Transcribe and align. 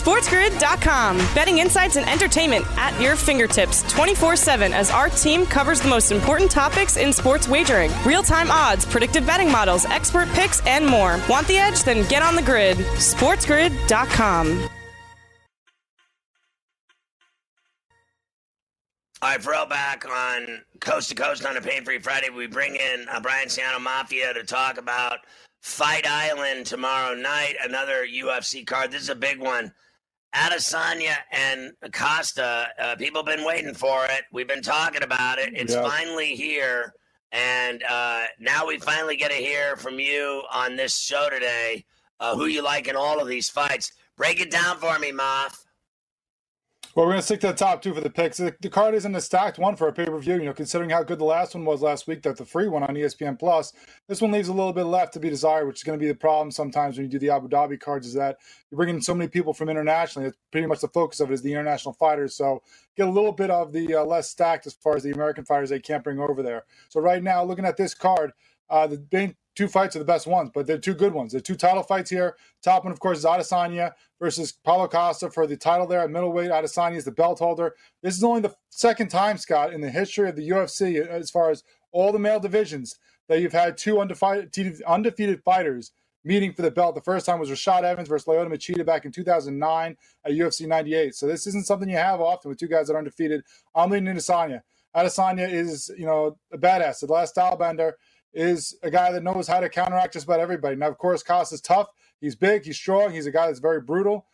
SportsGrid.com. 0.00 1.18
Betting 1.34 1.58
insights 1.58 1.96
and 1.96 2.08
entertainment 2.08 2.64
at 2.78 2.98
your 3.00 3.16
fingertips 3.16 3.82
24 3.92 4.34
7 4.36 4.72
as 4.72 4.90
our 4.90 5.10
team 5.10 5.44
covers 5.44 5.80
the 5.80 5.88
most 5.88 6.10
important 6.10 6.50
topics 6.50 6.96
in 6.96 7.12
sports 7.12 7.46
wagering 7.48 7.90
real 8.06 8.22
time 8.22 8.50
odds, 8.50 8.86
predictive 8.86 9.26
betting 9.26 9.52
models, 9.52 9.84
expert 9.86 10.28
picks, 10.30 10.64
and 10.66 10.86
more. 10.86 11.20
Want 11.28 11.46
the 11.48 11.58
edge? 11.58 11.82
Then 11.82 12.08
get 12.08 12.22
on 12.22 12.34
the 12.34 12.42
grid. 12.42 12.78
SportsGrid.com. 12.78 14.68
All 19.22 19.28
right, 19.28 19.42
throwback 19.42 20.06
on 20.08 20.62
Coast 20.80 21.10
to 21.10 21.14
Coast 21.14 21.44
on 21.44 21.58
a 21.58 21.60
Pain 21.60 21.84
Free 21.84 21.98
Friday. 21.98 22.30
We 22.30 22.46
bring 22.46 22.74
in 22.74 23.04
uh, 23.12 23.20
Brian 23.20 23.48
Siano 23.48 23.78
Mafia 23.78 24.32
to 24.32 24.44
talk 24.44 24.78
about 24.78 25.18
Fight 25.60 26.06
Island 26.06 26.64
tomorrow 26.64 27.14
night, 27.14 27.56
another 27.62 28.06
UFC 28.06 28.66
card. 28.66 28.90
This 28.90 29.02
is 29.02 29.10
a 29.10 29.14
big 29.14 29.38
one. 29.38 29.74
Adesanya 30.34 31.16
and 31.32 31.72
Acosta, 31.82 32.68
uh, 32.78 32.96
people 32.96 33.24
have 33.24 33.36
been 33.36 33.44
waiting 33.44 33.74
for 33.74 34.04
it. 34.06 34.22
We've 34.32 34.48
been 34.48 34.62
talking 34.62 35.02
about 35.02 35.38
it. 35.38 35.50
It's 35.54 35.74
yeah. 35.74 35.82
finally 35.82 36.36
here. 36.36 36.94
And 37.32 37.82
uh, 37.88 38.24
now 38.38 38.66
we 38.66 38.78
finally 38.78 39.16
get 39.16 39.30
to 39.30 39.36
hear 39.36 39.76
from 39.76 39.98
you 39.98 40.42
on 40.52 40.76
this 40.76 40.98
show 40.98 41.28
today 41.30 41.84
uh, 42.20 42.36
who 42.36 42.46
you 42.46 42.62
like 42.62 42.88
in 42.88 42.96
all 42.96 43.20
of 43.20 43.28
these 43.28 43.48
fights. 43.48 43.92
Break 44.16 44.40
it 44.40 44.50
down 44.50 44.76
for 44.76 44.98
me, 44.98 45.12
Moth. 45.12 45.64
Well, 46.96 47.06
we're 47.06 47.12
going 47.12 47.20
to 47.20 47.24
stick 47.24 47.40
to 47.42 47.46
the 47.46 47.52
top 47.52 47.82
two 47.82 47.94
for 47.94 48.00
the 48.00 48.10
picks. 48.10 48.38
The, 48.38 48.50
card 48.68 48.96
isn't 48.96 49.14
a 49.14 49.20
stacked 49.20 49.60
one 49.60 49.76
for 49.76 49.86
a 49.86 49.92
pay 49.92 50.06
per 50.06 50.18
view. 50.18 50.34
You 50.34 50.46
know, 50.46 50.52
considering 50.52 50.90
how 50.90 51.04
good 51.04 51.20
the 51.20 51.24
last 51.24 51.54
one 51.54 51.64
was 51.64 51.82
last 51.82 52.08
week, 52.08 52.22
that 52.22 52.36
the 52.36 52.44
free 52.44 52.66
one 52.66 52.82
on 52.82 52.96
ESPN 52.96 53.38
Plus, 53.38 53.72
this 54.08 54.20
one 54.20 54.32
leaves 54.32 54.48
a 54.48 54.52
little 54.52 54.72
bit 54.72 54.82
left 54.84 55.12
to 55.12 55.20
be 55.20 55.30
desired, 55.30 55.68
which 55.68 55.76
is 55.76 55.82
going 55.84 55.96
to 55.96 56.02
be 56.02 56.08
the 56.08 56.16
problem 56.16 56.50
sometimes 56.50 56.96
when 56.96 57.06
you 57.06 57.10
do 57.10 57.20
the 57.20 57.30
Abu 57.30 57.48
Dhabi 57.48 57.78
cards. 57.78 58.08
Is 58.08 58.14
that 58.14 58.38
you're 58.70 58.76
bringing 58.76 59.00
so 59.00 59.14
many 59.14 59.28
people 59.28 59.54
from 59.54 59.68
internationally? 59.68 60.26
It's 60.26 60.36
pretty 60.50 60.66
much 60.66 60.80
the 60.80 60.88
focus 60.88 61.20
of 61.20 61.30
it 61.30 61.34
is 61.34 61.42
the 61.42 61.52
international 61.52 61.94
fighters. 61.94 62.34
So 62.34 62.60
get 62.96 63.06
a 63.06 63.12
little 63.12 63.32
bit 63.32 63.50
of 63.50 63.72
the 63.72 63.94
uh, 63.94 64.04
less 64.04 64.28
stacked 64.28 64.66
as 64.66 64.74
far 64.74 64.96
as 64.96 65.04
the 65.04 65.12
American 65.12 65.44
fighters 65.44 65.70
they 65.70 65.78
can't 65.78 66.02
bring 66.02 66.18
over 66.18 66.42
there. 66.42 66.64
So 66.88 67.00
right 67.00 67.22
now, 67.22 67.44
looking 67.44 67.66
at 67.66 67.76
this 67.76 67.94
card, 67.94 68.32
uh, 68.70 68.86
the 68.86 69.04
main 69.12 69.34
two 69.56 69.68
fights 69.68 69.96
are 69.96 69.98
the 69.98 70.04
best 70.04 70.26
ones, 70.26 70.50
but 70.54 70.66
they're 70.66 70.78
two 70.78 70.94
good 70.94 71.12
ones. 71.12 71.32
They're 71.32 71.40
two 71.40 71.56
title 71.56 71.82
fights 71.82 72.10
here. 72.10 72.36
Top 72.62 72.84
one, 72.84 72.92
of 72.92 73.00
course, 73.00 73.18
is 73.18 73.24
Adesanya 73.24 73.92
versus 74.18 74.52
Paulo 74.52 74.88
Costa 74.88 75.30
for 75.30 75.46
the 75.46 75.56
title 75.56 75.86
there 75.86 76.00
at 76.00 76.10
middleweight. 76.10 76.50
Adesanya 76.50 76.96
is 76.96 77.04
the 77.04 77.10
belt 77.10 77.40
holder. 77.40 77.74
This 78.02 78.16
is 78.16 78.24
only 78.24 78.40
the 78.40 78.54
second 78.70 79.08
time, 79.08 79.36
Scott, 79.36 79.72
in 79.72 79.80
the 79.80 79.90
history 79.90 80.28
of 80.28 80.36
the 80.36 80.48
UFC, 80.48 81.06
as 81.06 81.30
far 81.30 81.50
as 81.50 81.62
all 81.92 82.12
the 82.12 82.18
male 82.18 82.40
divisions, 82.40 82.98
that 83.28 83.40
you've 83.40 83.52
had 83.52 83.76
two 83.76 84.00
undefeated, 84.00 84.82
undefeated 84.86 85.42
fighters 85.44 85.92
meeting 86.24 86.52
for 86.52 86.62
the 86.62 86.70
belt. 86.70 86.94
The 86.94 87.00
first 87.00 87.26
time 87.26 87.38
was 87.38 87.50
Rashad 87.50 87.82
Evans 87.82 88.08
versus 88.08 88.26
Lyoto 88.26 88.48
Machida 88.48 88.84
back 88.84 89.04
in 89.04 89.12
2009 89.12 89.96
at 90.24 90.32
UFC 90.32 90.66
98. 90.66 91.14
So 91.14 91.26
this 91.26 91.46
isn't 91.46 91.66
something 91.66 91.88
you 91.88 91.96
have 91.96 92.20
often 92.20 92.48
with 92.48 92.58
two 92.58 92.68
guys 92.68 92.86
that 92.86 92.94
are 92.94 92.98
undefeated. 92.98 93.42
I'm 93.74 93.90
leading 93.90 94.14
Adesanya. 94.14 94.62
Adesanya 94.94 95.50
is, 95.50 95.90
you 95.96 96.06
know, 96.06 96.36
a 96.52 96.58
badass, 96.58 97.00
the 97.00 97.06
Last 97.06 97.36
Stylebender 97.36 97.92
is 98.32 98.76
a 98.82 98.90
guy 98.90 99.12
that 99.12 99.22
knows 99.22 99.48
how 99.48 99.60
to 99.60 99.68
counteract 99.68 100.12
just 100.14 100.24
about 100.24 100.40
everybody. 100.40 100.76
Now, 100.76 100.88
of 100.88 100.98
course, 100.98 101.22
is 101.52 101.60
tough. 101.60 101.88
He's 102.20 102.36
big. 102.36 102.64
He's 102.64 102.76
strong. 102.76 103.12
He's 103.12 103.26
a 103.26 103.30
guy 103.30 103.46
that's 103.46 103.58
very 103.58 103.80
brutal, 103.80 104.26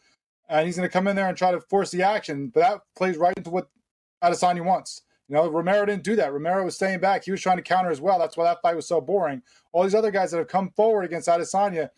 and 0.48 0.66
he's 0.66 0.76
going 0.76 0.88
to 0.88 0.92
come 0.92 1.06
in 1.06 1.16
there 1.16 1.28
and 1.28 1.36
try 1.36 1.52
to 1.52 1.60
force 1.60 1.90
the 1.90 2.02
action. 2.02 2.48
But 2.48 2.60
that 2.60 2.80
plays 2.96 3.16
right 3.16 3.36
into 3.36 3.50
what 3.50 3.68
Adesanya 4.22 4.64
wants. 4.64 5.02
You 5.28 5.36
know, 5.36 5.48
Romero 5.48 5.84
didn't 5.86 6.04
do 6.04 6.16
that. 6.16 6.32
Romero 6.32 6.64
was 6.64 6.76
staying 6.76 7.00
back. 7.00 7.24
He 7.24 7.30
was 7.30 7.40
trying 7.40 7.56
to 7.56 7.62
counter 7.62 7.90
as 7.90 8.00
well. 8.00 8.18
That's 8.18 8.36
why 8.36 8.44
that 8.44 8.62
fight 8.62 8.76
was 8.76 8.86
so 8.86 9.00
boring. 9.00 9.42
All 9.72 9.82
these 9.82 9.94
other 9.94 10.10
guys 10.10 10.30
that 10.30 10.38
have 10.38 10.48
come 10.48 10.70
forward 10.70 11.04
against 11.04 11.28
Adesanya, 11.28 11.90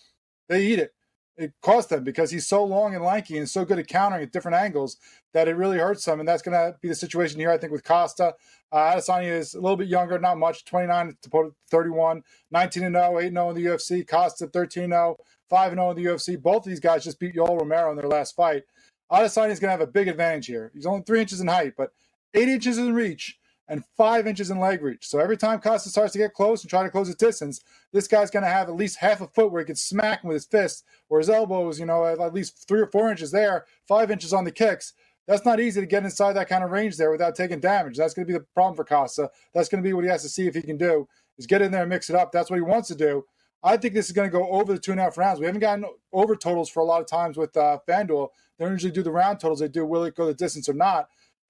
they 0.49 0.65
eat 0.65 0.79
it 0.79 0.95
it 1.39 1.53
cost 1.63 1.89
them 1.89 2.03
because 2.03 2.31
he's 2.31 2.47
so 2.47 2.65
long 2.65 2.95
and 2.95 3.05
lanky 3.05 3.39
and 3.39 3.49
so 3.49 3.65
good 3.65 3.79
at 3.79 3.87
countering 3.87 4.25
at 4.25 4.33
different 4.33 4.57
angles 4.57 4.97
that 5.33 5.47
it 5.47 5.57
really 5.57 5.79
hurts 5.79 6.05
them. 6.05 6.19
And 6.19 6.29
that's 6.29 6.43
going 6.43 6.53
to 6.53 6.77
be 6.81 6.89
the 6.89 6.95
situation 6.95 7.39
here, 7.39 7.51
I 7.51 7.57
think, 7.57 7.73
with 7.73 7.85
Costa. 7.85 8.35
Uh, 8.73 8.95
Adesanya 8.95 9.31
is 9.31 9.55
a 9.55 9.61
little 9.61 9.77
bit 9.77 9.89
younger, 9.89 10.19
not 10.19 10.37
much, 10.37 10.65
29 10.65 11.17
to 11.23 11.53
31, 11.71 12.23
19 12.51 12.83
and 12.83 12.95
0, 12.95 13.19
8 13.21 13.33
0 13.33 13.51
in 13.51 13.57
the 13.57 13.65
UFC. 13.65 14.07
Costa 14.07 14.49
13 14.49 14.91
0, 14.91 15.17
5 15.49 15.73
0 15.73 15.91
in 15.91 15.97
the 15.97 16.05
UFC. 16.05 16.41
Both 16.41 16.67
of 16.67 16.71
these 16.71 16.81
guys 16.81 17.05
just 17.05 17.21
beat 17.21 17.37
Yoel 17.37 17.59
Romero 17.59 17.91
in 17.91 17.97
their 17.97 18.09
last 18.09 18.35
fight. 18.35 18.65
Adesanya 19.11 19.51
is 19.51 19.61
going 19.61 19.69
to 19.69 19.79
have 19.79 19.81
a 19.81 19.87
big 19.87 20.09
advantage 20.09 20.47
here. 20.47 20.71
He's 20.75 20.87
only 20.87 21.03
three 21.03 21.21
inches 21.21 21.41
in 21.41 21.47
height, 21.47 21.75
but 21.77 21.93
eight 22.35 22.49
inches 22.49 22.79
in 22.79 22.95
reach 22.95 23.38
and 23.69 23.85
five 23.97 24.27
inches 24.27 24.51
in 24.51 24.59
leg 24.59 24.83
reach. 24.83 25.07
So 25.07 25.19
every 25.19 25.37
time 25.37 25.61
Costa 25.61 25.91
starts 25.91 26.13
to 26.13 26.19
get 26.19 26.33
close 26.33 26.63
and 26.63 26.71
try 26.71 26.83
to 26.83 26.91
close 26.91 27.07
his 27.07 27.17
distance, 27.17 27.61
this 27.93 28.09
guy's 28.09 28.31
going 28.31 28.45
to 28.45 28.49
have 28.49 28.69
at 28.69 28.77
least 28.77 28.99
half 28.99 29.21
a 29.21 29.27
foot 29.27 29.53
where 29.53 29.61
he 29.61 29.67
can 29.67 29.77
smack 29.77 30.23
him 30.23 30.29
with 30.29 30.37
his 30.37 30.47
fist, 30.47 30.85
or 31.09 31.19
his 31.19 31.29
elbows, 31.29 31.79
you 31.79 31.87
know, 31.87 32.07
at 32.07 32.35
least 32.35 32.67
three 32.67 32.81
or 32.81 32.87
four 32.87 33.11
inches 33.11 33.31
there, 33.31 33.67
five 33.87 34.11
inches 34.11 34.33
on 34.33 34.45
the 34.45 34.53
kicks. 34.53 34.95
That's 35.27 35.45
not 35.45 35.61
easy 35.61 35.81
to 35.81 35.87
get 35.87 36.05
inside 36.05 36.33
that 36.35 36.49
kind 36.49 36.65
of 36.65 36.71
range 36.71 36.97
there 36.97 37.11
without 37.11 37.35
taking 37.35 37.61
damage. 37.61 37.99
That's 37.99 38.15
going 38.15 38.27
to 38.27 38.33
be 38.33 38.39
the 38.39 38.47
problem 38.55 38.75
for 38.75 38.85
Costa. 38.85 39.31
That's 39.53 39.69
going 39.69 39.83
to 39.83 39.87
be 39.87 39.93
what 39.93 40.05
he 40.05 40.11
has 40.11 40.23
to 40.23 40.29
see 40.29 40.47
if 40.47 40.55
he 40.55 40.63
can 40.63 40.79
do 40.79 41.07
is 41.37 41.47
get 41.47 41.61
in 41.61 41.71
there 41.71 41.83
and 41.83 41.91
mix 41.91 42.09
it 42.09 42.17
up. 42.17 42.33
That's 42.33 42.49
what 42.49 42.57
he 42.57 42.63
wants 42.63 42.89
to 42.89 42.95
do. 42.95 43.27
I 43.63 43.77
think 43.77 43.93
this 43.93 44.07
is 44.07 44.13
going 44.13 44.31
to 44.31 44.33
go 44.33 44.49
over 44.49 44.73
the 44.73 44.79
two 44.79 44.93
and 44.93 45.01
a 45.01 45.05
half 45.05 45.19
rounds. 45.19 45.41
We 45.41 45.47
haven't 45.47 45.61
gotten 45.61 45.85
over 46.13 46.35
totals 46.35 46.71
for 46.71 46.81
a 46.81 46.85
lot 46.85 47.01
of 47.01 47.07
times 47.07 47.37
with 47.37 47.57
uh, 47.57 47.79
FanDuel. 47.87 48.29
They 48.57 48.65
don't 48.65 48.73
usually 48.73 48.93
do 48.93 49.03
the 49.03 49.11
round 49.11 49.41
totals. 49.41 49.61
They 49.61 49.69
do 49.69 49.85
will 49.85 50.05
it 50.05 50.17
go 50.17 50.27
the 50.27 50.35
distance 50.35 50.69
or 50.69 50.75
not 50.75 51.09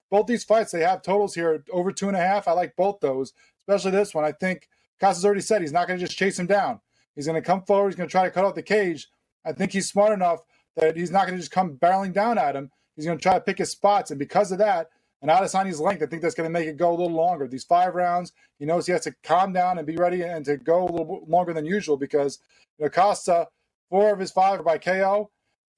both 0.09 0.27
these 0.27 0.43
fights, 0.43 0.71
they 0.71 0.81
have 0.81 1.01
totals 1.01 1.35
here 1.35 1.63
over 1.71 1.91
two 1.91 2.07
and 2.07 2.17
a 2.17 2.21
half. 2.21 2.47
I 2.47 2.53
like 2.53 2.75
both 2.75 2.99
those, 2.99 3.33
especially 3.61 3.91
this 3.91 4.13
one. 4.13 4.25
I 4.25 4.31
think 4.31 4.67
Costa's 4.99 5.25
already 5.25 5.41
said 5.41 5.61
he's 5.61 5.71
not 5.71 5.87
going 5.87 5.99
to 5.99 6.05
just 6.05 6.17
chase 6.17 6.39
him 6.39 6.47
down. 6.47 6.79
He's 7.15 7.25
going 7.27 7.41
to 7.41 7.45
come 7.45 7.63
forward. 7.63 7.89
He's 7.89 7.95
going 7.95 8.09
to 8.09 8.11
try 8.11 8.23
to 8.25 8.31
cut 8.31 8.45
off 8.45 8.55
the 8.55 8.63
cage. 8.63 9.09
I 9.45 9.51
think 9.51 9.71
he's 9.71 9.89
smart 9.89 10.13
enough 10.13 10.39
that 10.75 10.95
he's 10.95 11.11
not 11.11 11.25
going 11.25 11.35
to 11.35 11.39
just 11.41 11.51
come 11.51 11.77
barreling 11.77 12.13
down 12.13 12.37
at 12.37 12.55
him. 12.55 12.71
He's 12.95 13.05
going 13.05 13.17
to 13.17 13.21
try 13.21 13.33
to 13.33 13.41
pick 13.41 13.57
his 13.57 13.71
spots. 13.71 14.11
And 14.11 14.19
because 14.19 14.51
of 14.51 14.57
that, 14.59 14.89
and 15.21 15.29
out 15.29 15.43
of 15.43 15.49
Adesanya's 15.49 15.81
length, 15.81 16.01
I 16.01 16.05
think 16.05 16.21
that's 16.21 16.35
going 16.35 16.47
to 16.47 16.53
make 16.53 16.67
it 16.67 16.77
go 16.77 16.89
a 16.89 16.95
little 16.95 17.11
longer. 17.11 17.47
These 17.47 17.65
five 17.65 17.93
rounds, 17.95 18.31
he 18.57 18.65
knows 18.65 18.85
he 18.85 18.93
has 18.93 19.03
to 19.03 19.15
calm 19.23 19.51
down 19.51 19.77
and 19.77 19.85
be 19.85 19.97
ready 19.97 20.21
and 20.21 20.45
to 20.45 20.57
go 20.57 20.83
a 20.83 20.85
little 20.85 21.25
longer 21.27 21.53
than 21.53 21.65
usual 21.65 21.97
because 21.97 22.39
you 22.77 22.85
know, 22.85 22.89
Costa, 22.89 23.47
four 23.89 24.13
of 24.13 24.19
his 24.19 24.31
five 24.31 24.59
are 24.59 24.63
by 24.63 24.77
KO. 24.77 25.29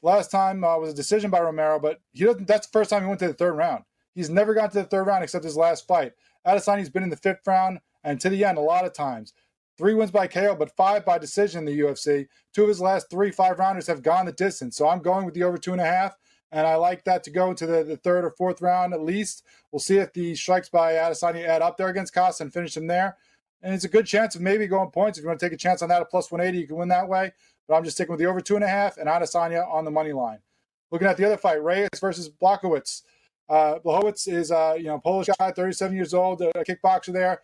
Last 0.04 0.30
time 0.32 0.64
uh, 0.64 0.78
was 0.78 0.92
a 0.92 0.96
decision 0.96 1.32
by 1.32 1.42
Romero, 1.42 1.80
but 1.80 2.02
he 2.12 2.26
doesn't. 2.26 2.48
That's 2.48 2.68
the 2.68 2.72
first 2.72 2.90
time 2.90 3.04
he 3.04 3.08
went 3.08 3.20
to 3.20 3.28
the 3.28 3.34
third 3.34 3.54
round. 3.54 3.84
He's 4.14 4.30
never 4.30 4.54
gotten 4.54 4.72
to 4.72 4.80
the 4.80 4.86
third 4.86 5.08
round 5.08 5.24
except 5.24 5.44
his 5.44 5.58
last 5.58 5.88
fight. 5.88 6.14
Adesanya's 6.46 6.90
been 6.90 7.04
in 7.04 7.10
the 7.10 7.18
fifth 7.18 7.46
round 7.48 7.80
and 8.04 8.20
to 8.20 8.30
the 8.30 8.44
end 8.44 8.58
a 8.58 8.62
lot 8.62 8.86
of 8.86 8.94
times. 8.94 9.34
Three 9.78 9.94
wins 9.94 10.12
by 10.12 10.28
KO, 10.28 10.56
but 10.56 10.76
five 10.76 11.06
by 11.06 11.18
decision 11.18 11.60
in 11.60 11.66
the 11.66 11.80
UFC. 11.80 12.28
Two 12.54 12.64
of 12.64 12.68
his 12.68 12.82
last 12.82 13.10
three 13.10 13.32
five 13.32 13.58
rounders 13.58 13.88
have 13.88 14.04
gone 14.04 14.26
the 14.26 14.32
distance. 14.32 14.76
So 14.76 14.88
I'm 14.88 15.02
going 15.02 15.26
with 15.26 15.34
the 15.34 15.44
over 15.44 15.58
two 15.58 15.72
and 15.72 15.82
a 15.82 15.86
half. 15.86 16.18
And 16.52 16.68
I 16.68 16.76
like 16.76 17.06
that 17.06 17.24
to 17.24 17.32
go 17.32 17.50
into 17.50 17.66
the, 17.66 17.84
the 17.84 17.96
third 17.96 18.26
or 18.26 18.32
fourth 18.32 18.62
round 18.62 18.94
at 18.94 19.02
least. 19.02 19.44
We'll 19.72 19.80
see 19.80 19.98
if 19.98 20.12
the 20.12 20.36
strikes 20.36 20.68
by 20.68 20.94
Adesanya 20.94 21.46
add 21.48 21.62
up 21.62 21.78
there 21.78 21.88
against 21.88 22.14
Costa 22.14 22.44
and 22.44 22.54
finish 22.54 22.76
him 22.76 22.88
there. 22.88 23.18
And 23.64 23.74
it's 23.74 23.86
a 23.86 23.90
good 23.90 24.06
chance 24.06 24.36
of 24.36 24.42
maybe 24.42 24.68
going 24.68 24.90
points. 24.92 25.18
If 25.18 25.24
you 25.24 25.30
want 25.30 25.40
to 25.40 25.46
take 25.46 25.54
a 25.54 25.58
chance 25.58 25.82
on 25.82 25.90
that 25.90 26.02
at 26.02 26.10
plus 26.10 26.32
180, 26.32 26.60
you 26.60 26.68
can 26.68 26.76
win 26.76 26.90
that 26.90 27.08
way. 27.08 27.32
But 27.68 27.76
I'm 27.76 27.84
just 27.84 27.96
sticking 27.96 28.12
with 28.12 28.20
the 28.20 28.26
over 28.26 28.42
two 28.42 28.56
and 28.56 28.64
a 28.64 28.68
half 28.68 28.98
and 28.98 29.08
Adesanya 29.08 29.66
on 29.72 29.86
the 29.86 29.92
money 29.92 30.12
line. 30.12 30.40
Looking 30.92 31.08
at 31.08 31.16
the 31.16 31.26
other 31.26 31.38
fight, 31.38 31.64
Reyes 31.64 31.90
versus 32.00 32.30
Blachowicz. 32.30 33.04
Uh, 33.52 33.80
is, 34.28 34.50
uh, 34.50 34.76
you 34.78 34.86
know, 34.86 34.98
Polish 35.00 35.28
guy, 35.38 35.52
37 35.52 35.94
years 35.94 36.14
old, 36.14 36.42
a 36.42 36.52
kickboxer 36.64 37.12
there. 37.12 37.42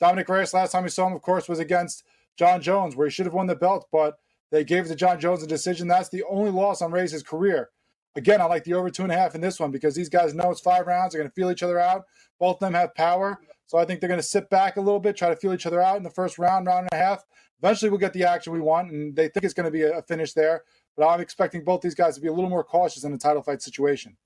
Dominic 0.00 0.30
Reyes, 0.30 0.54
last 0.54 0.72
time 0.72 0.84
we 0.84 0.88
saw 0.88 1.06
him, 1.06 1.12
of 1.12 1.20
course, 1.20 1.46
was 1.46 1.58
against 1.58 2.04
Jon 2.38 2.62
Jones, 2.62 2.96
where 2.96 3.06
he 3.06 3.10
should 3.10 3.26
have 3.26 3.34
won 3.34 3.46
the 3.46 3.54
belt, 3.54 3.86
but 3.92 4.14
they 4.50 4.64
gave 4.64 4.86
it 4.86 4.88
to 4.88 4.94
Jon 4.94 5.20
Jones 5.20 5.42
a 5.42 5.46
decision. 5.46 5.88
That's 5.88 6.08
the 6.08 6.24
only 6.24 6.50
loss 6.50 6.80
on 6.80 6.90
Reyes' 6.90 7.22
career. 7.22 7.68
Again, 8.16 8.40
I 8.40 8.44
like 8.44 8.64
the 8.64 8.72
over 8.72 8.88
two 8.88 9.02
and 9.02 9.12
a 9.12 9.16
half 9.16 9.34
in 9.34 9.42
this 9.42 9.60
one 9.60 9.70
because 9.70 9.94
these 9.94 10.08
guys 10.08 10.32
know 10.32 10.50
it's 10.50 10.60
five 10.60 10.86
rounds. 10.86 11.12
They're 11.12 11.20
going 11.20 11.30
to 11.30 11.34
feel 11.34 11.50
each 11.50 11.62
other 11.62 11.78
out. 11.78 12.04
Both 12.40 12.56
of 12.56 12.60
them 12.60 12.72
have 12.72 12.94
power. 12.94 13.38
So 13.66 13.76
I 13.76 13.84
think 13.84 14.00
they're 14.00 14.08
going 14.08 14.20
to 14.20 14.26
sit 14.26 14.48
back 14.48 14.78
a 14.78 14.80
little 14.80 15.00
bit, 15.00 15.18
try 15.18 15.28
to 15.28 15.36
feel 15.36 15.52
each 15.52 15.66
other 15.66 15.82
out 15.82 15.98
in 15.98 16.02
the 16.02 16.08
first 16.08 16.38
round, 16.38 16.66
round 16.66 16.88
and 16.90 16.98
a 16.98 17.04
half. 17.04 17.24
Eventually, 17.62 17.90
we'll 17.90 18.00
get 18.00 18.14
the 18.14 18.24
action 18.24 18.54
we 18.54 18.60
want, 18.60 18.90
and 18.90 19.14
they 19.14 19.28
think 19.28 19.44
it's 19.44 19.54
going 19.54 19.64
to 19.64 19.70
be 19.70 19.82
a 19.82 20.00
finish 20.02 20.32
there. 20.32 20.62
But 20.96 21.08
I'm 21.08 21.20
expecting 21.20 21.62
both 21.62 21.82
these 21.82 21.94
guys 21.94 22.14
to 22.14 22.22
be 22.22 22.28
a 22.28 22.32
little 22.32 22.48
more 22.48 22.64
cautious 22.64 23.04
in 23.04 23.12
a 23.12 23.18
title 23.18 23.42
fight 23.42 23.60
situation. 23.60 24.16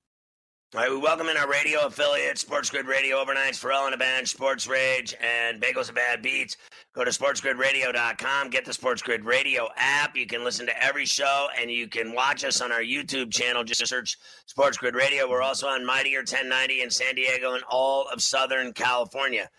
All 0.73 0.79
right, 0.79 0.89
we 0.89 0.97
welcome 0.99 1.27
in 1.27 1.35
our 1.35 1.49
radio 1.49 1.85
affiliate, 1.85 2.37
Sports 2.37 2.69
Grid 2.69 2.85
Radio 2.85 3.17
Overnights, 3.17 3.59
Ferrall 3.59 3.87
and 3.87 3.93
a 3.93 3.97
Bench, 3.97 4.29
Sports 4.29 4.67
Rage, 4.67 5.13
and 5.19 5.61
Bagels 5.61 5.87
and 5.87 5.95
Bad 5.95 6.21
Beats. 6.21 6.55
Go 6.95 7.03
to 7.03 7.11
sportsgridradio.com, 7.11 8.49
get 8.49 8.63
the 8.63 8.71
Sports 8.71 9.01
Grid 9.01 9.25
Radio 9.25 9.67
app. 9.75 10.15
You 10.15 10.25
can 10.25 10.45
listen 10.45 10.65
to 10.67 10.81
every 10.81 11.03
show, 11.03 11.49
and 11.59 11.69
you 11.69 11.89
can 11.89 12.13
watch 12.13 12.45
us 12.45 12.61
on 12.61 12.71
our 12.71 12.79
YouTube 12.79 13.33
channel. 13.33 13.65
Just 13.65 13.85
search 13.85 14.15
Sports 14.45 14.77
Grid 14.77 14.95
Radio. 14.95 15.29
We're 15.29 15.41
also 15.41 15.67
on 15.67 15.85
Mightier 15.85 16.19
1090 16.19 16.83
in 16.83 16.89
San 16.89 17.15
Diego 17.15 17.53
and 17.53 17.63
all 17.69 18.07
of 18.07 18.21
Southern 18.21 18.71
California. 18.71 19.49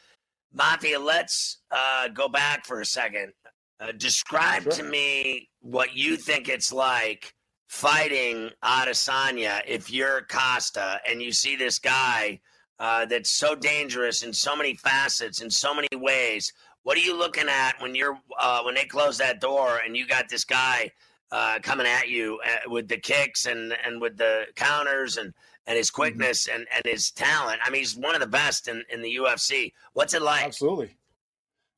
Mafia, 0.55 0.99
let's 0.99 1.59
uh, 1.71 2.09
go 2.09 2.31
back 2.31 2.65
for 2.65 2.81
a 2.81 2.87
second. 2.87 3.35
Uh, 3.79 3.93
describe 3.99 4.63
sure. 4.63 4.73
to 4.73 4.83
me 4.83 5.51
what 5.61 5.95
you 5.95 6.17
think 6.17 6.49
it's 6.49 6.73
like– 6.73 7.35
fighting 7.73 8.51
Adesanya 8.63 9.63
if 9.67 9.91
you're 9.91 10.27
Costa 10.29 11.01
and 11.09 11.23
you 11.23 11.33
see 11.33 11.57
this 11.57 11.79
guy 11.79 12.39
uh, 12.79 13.07
that's 13.07 13.33
so 13.33 13.55
dangerous 13.55 14.23
in 14.23 14.31
so 14.31 14.55
many 14.55 14.75
facets, 14.75 15.41
in 15.41 15.49
so 15.49 15.75
many 15.75 15.89
ways. 15.95 16.53
What 16.83 16.99
are 16.99 17.01
you 17.01 17.17
looking 17.17 17.49
at 17.49 17.81
when 17.81 17.95
you're 17.95 18.19
uh, 18.39 18.61
when 18.63 18.75
they 18.75 18.85
close 18.85 19.17
that 19.19 19.41
door 19.41 19.81
and 19.85 19.97
you 19.97 20.07
got 20.07 20.29
this 20.29 20.45
guy 20.45 20.91
uh, 21.31 21.61
coming 21.63 21.87
at 21.87 22.11
you 22.11 22.39
uh, 22.47 22.69
with 22.71 22.89
the 22.89 22.99
kicks 22.99 23.47
and 23.47 23.75
and 23.87 24.03
with 24.03 24.19
the 24.19 24.45
counters 24.55 25.17
and 25.17 25.33
and 25.67 25.79
his 25.79 25.91
mm-hmm. 25.91 26.03
quickness 26.03 26.49
mm-hmm. 26.49 26.57
and 26.57 26.67
and 26.77 26.85
his 26.85 27.11
talent? 27.11 27.59
I 27.65 27.71
mean, 27.71 27.81
he's 27.81 27.97
one 27.97 28.15
of 28.15 28.21
the 28.21 28.27
best 28.27 28.69
in 28.69 28.83
in 28.93 29.01
the 29.01 29.17
UFC. 29.17 29.73
What's 29.95 30.13
it 30.13 30.21
like? 30.21 30.45
Absolutely. 30.45 30.95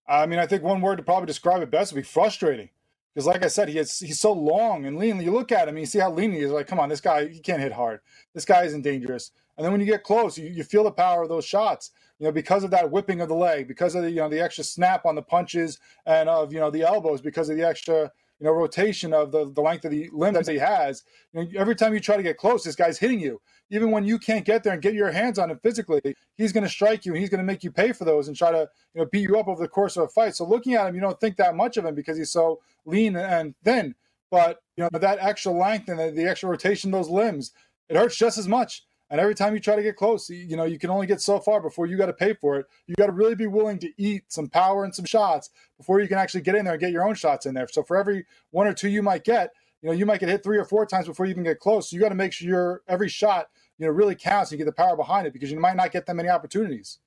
I 0.08 0.26
mean, 0.26 0.40
I 0.40 0.46
think 0.46 0.64
one 0.64 0.80
word 0.80 0.96
to 0.96 1.04
probably 1.04 1.26
describe 1.26 1.62
it 1.62 1.70
best 1.70 1.92
would 1.92 2.00
be 2.00 2.04
frustrating. 2.04 2.70
Because, 3.14 3.26
like 3.26 3.44
I 3.44 3.48
said, 3.48 3.68
he 3.68 3.78
is, 3.78 3.98
he's 4.00 4.18
so 4.18 4.32
long 4.32 4.86
and 4.86 4.98
lean. 4.98 5.20
You 5.20 5.30
look 5.30 5.52
at 5.52 5.68
him, 5.68 5.78
you 5.78 5.86
see 5.86 6.00
how 6.00 6.10
lean 6.10 6.32
he 6.32 6.40
is. 6.40 6.50
Like, 6.50 6.66
come 6.66 6.80
on, 6.80 6.88
this 6.88 7.00
guy, 7.00 7.28
he 7.28 7.38
can't 7.38 7.60
hit 7.60 7.72
hard. 7.72 8.00
This 8.34 8.44
guy 8.44 8.64
isn't 8.64 8.82
dangerous. 8.82 9.30
And 9.56 9.64
then 9.64 9.70
when 9.70 9.80
you 9.80 9.86
get 9.86 10.02
close, 10.02 10.36
you, 10.36 10.48
you 10.48 10.64
feel 10.64 10.82
the 10.82 10.90
power 10.90 11.22
of 11.22 11.28
those 11.28 11.44
shots. 11.44 11.92
You 12.18 12.26
know, 12.26 12.32
because 12.32 12.64
of 12.64 12.70
that 12.70 12.90
whipping 12.90 13.20
of 13.20 13.28
the 13.28 13.34
leg, 13.34 13.68
because 13.68 13.94
of 13.94 14.02
the 14.02 14.10
you 14.10 14.16
know 14.16 14.28
the 14.28 14.40
extra 14.40 14.64
snap 14.64 15.04
on 15.04 15.14
the 15.14 15.22
punches 15.22 15.78
and 16.06 16.28
of 16.28 16.52
you 16.52 16.60
know 16.60 16.70
the 16.70 16.82
elbows, 16.82 17.20
because 17.20 17.48
of 17.48 17.56
the 17.56 17.66
extra 17.66 18.10
you 18.44 18.50
know 18.50 18.56
rotation 18.56 19.14
of 19.14 19.32
the, 19.32 19.50
the 19.54 19.62
length 19.62 19.86
of 19.86 19.90
the 19.90 20.10
limb 20.12 20.34
that 20.34 20.46
he 20.46 20.58
has. 20.58 21.02
You 21.32 21.44
know, 21.44 21.48
every 21.56 21.74
time 21.74 21.94
you 21.94 22.00
try 22.00 22.18
to 22.18 22.22
get 22.22 22.36
close, 22.36 22.62
this 22.62 22.76
guy's 22.76 22.98
hitting 22.98 23.18
you. 23.18 23.40
Even 23.70 23.90
when 23.90 24.04
you 24.04 24.18
can't 24.18 24.44
get 24.44 24.62
there 24.62 24.74
and 24.74 24.82
get 24.82 24.92
your 24.92 25.10
hands 25.10 25.38
on 25.38 25.50
him 25.50 25.58
physically, 25.62 26.02
he's 26.36 26.52
going 26.52 26.62
to 26.62 26.68
strike 26.68 27.06
you 27.06 27.12
and 27.12 27.22
he's 27.22 27.30
going 27.30 27.38
to 27.38 27.44
make 27.44 27.64
you 27.64 27.70
pay 27.70 27.92
for 27.92 28.04
those 28.04 28.28
and 28.28 28.36
try 28.36 28.52
to 28.52 28.68
you 28.92 29.00
know 29.00 29.06
beat 29.06 29.22
you 29.22 29.38
up 29.38 29.48
over 29.48 29.62
the 29.62 29.68
course 29.68 29.96
of 29.96 30.02
a 30.02 30.08
fight. 30.08 30.36
So 30.36 30.44
looking 30.44 30.74
at 30.74 30.86
him, 30.86 30.94
you 30.94 31.00
don't 31.00 31.18
think 31.18 31.36
that 31.36 31.56
much 31.56 31.78
of 31.78 31.86
him 31.86 31.94
because 31.94 32.18
he's 32.18 32.32
so 32.32 32.60
lean 32.84 33.16
and 33.16 33.54
thin. 33.64 33.94
But 34.30 34.58
you 34.76 34.84
know 34.84 34.90
that 34.92 35.18
extra 35.22 35.50
length 35.50 35.88
and 35.88 35.98
the, 35.98 36.10
the 36.10 36.28
extra 36.28 36.50
rotation 36.50 36.90
those 36.90 37.08
limbs, 37.08 37.52
it 37.88 37.96
hurts 37.96 38.16
just 38.16 38.36
as 38.36 38.46
much. 38.46 38.84
And 39.14 39.20
every 39.20 39.36
time 39.36 39.54
you 39.54 39.60
try 39.60 39.76
to 39.76 39.82
get 39.82 39.94
close, 39.94 40.28
you 40.28 40.56
know, 40.56 40.64
you 40.64 40.76
can 40.76 40.90
only 40.90 41.06
get 41.06 41.20
so 41.20 41.38
far 41.38 41.60
before 41.60 41.86
you 41.86 41.96
got 41.96 42.06
to 42.06 42.12
pay 42.12 42.34
for 42.34 42.56
it. 42.56 42.66
You 42.88 42.96
got 42.96 43.06
to 43.06 43.12
really 43.12 43.36
be 43.36 43.46
willing 43.46 43.78
to 43.78 43.92
eat 43.96 44.24
some 44.26 44.48
power 44.48 44.82
and 44.82 44.92
some 44.92 45.04
shots 45.04 45.50
before 45.78 46.00
you 46.00 46.08
can 46.08 46.18
actually 46.18 46.40
get 46.40 46.56
in 46.56 46.64
there 46.64 46.74
and 46.74 46.80
get 46.80 46.90
your 46.90 47.06
own 47.06 47.14
shots 47.14 47.46
in 47.46 47.54
there. 47.54 47.68
So 47.70 47.84
for 47.84 47.96
every 47.96 48.26
one 48.50 48.66
or 48.66 48.72
two 48.72 48.88
you 48.88 49.04
might 49.04 49.22
get, 49.22 49.52
you 49.82 49.88
know, 49.88 49.94
you 49.94 50.04
might 50.04 50.18
get 50.18 50.30
hit 50.30 50.42
three 50.42 50.58
or 50.58 50.64
four 50.64 50.84
times 50.84 51.06
before 51.06 51.26
you 51.26 51.30
even 51.30 51.44
get 51.44 51.60
close. 51.60 51.88
So 51.88 51.94
you 51.94 52.02
got 52.02 52.08
to 52.08 52.16
make 52.16 52.32
sure 52.32 52.48
your 52.48 52.82
every 52.88 53.08
shot, 53.08 53.46
you 53.78 53.86
know, 53.86 53.92
really 53.92 54.16
counts 54.16 54.50
and 54.50 54.58
you 54.58 54.64
get 54.64 54.68
the 54.68 54.82
power 54.82 54.96
behind 54.96 55.28
it 55.28 55.32
because 55.32 55.52
you 55.52 55.60
might 55.60 55.76
not 55.76 55.92
get 55.92 56.06
that 56.06 56.16
many 56.16 56.28
opportunities. 56.28 56.98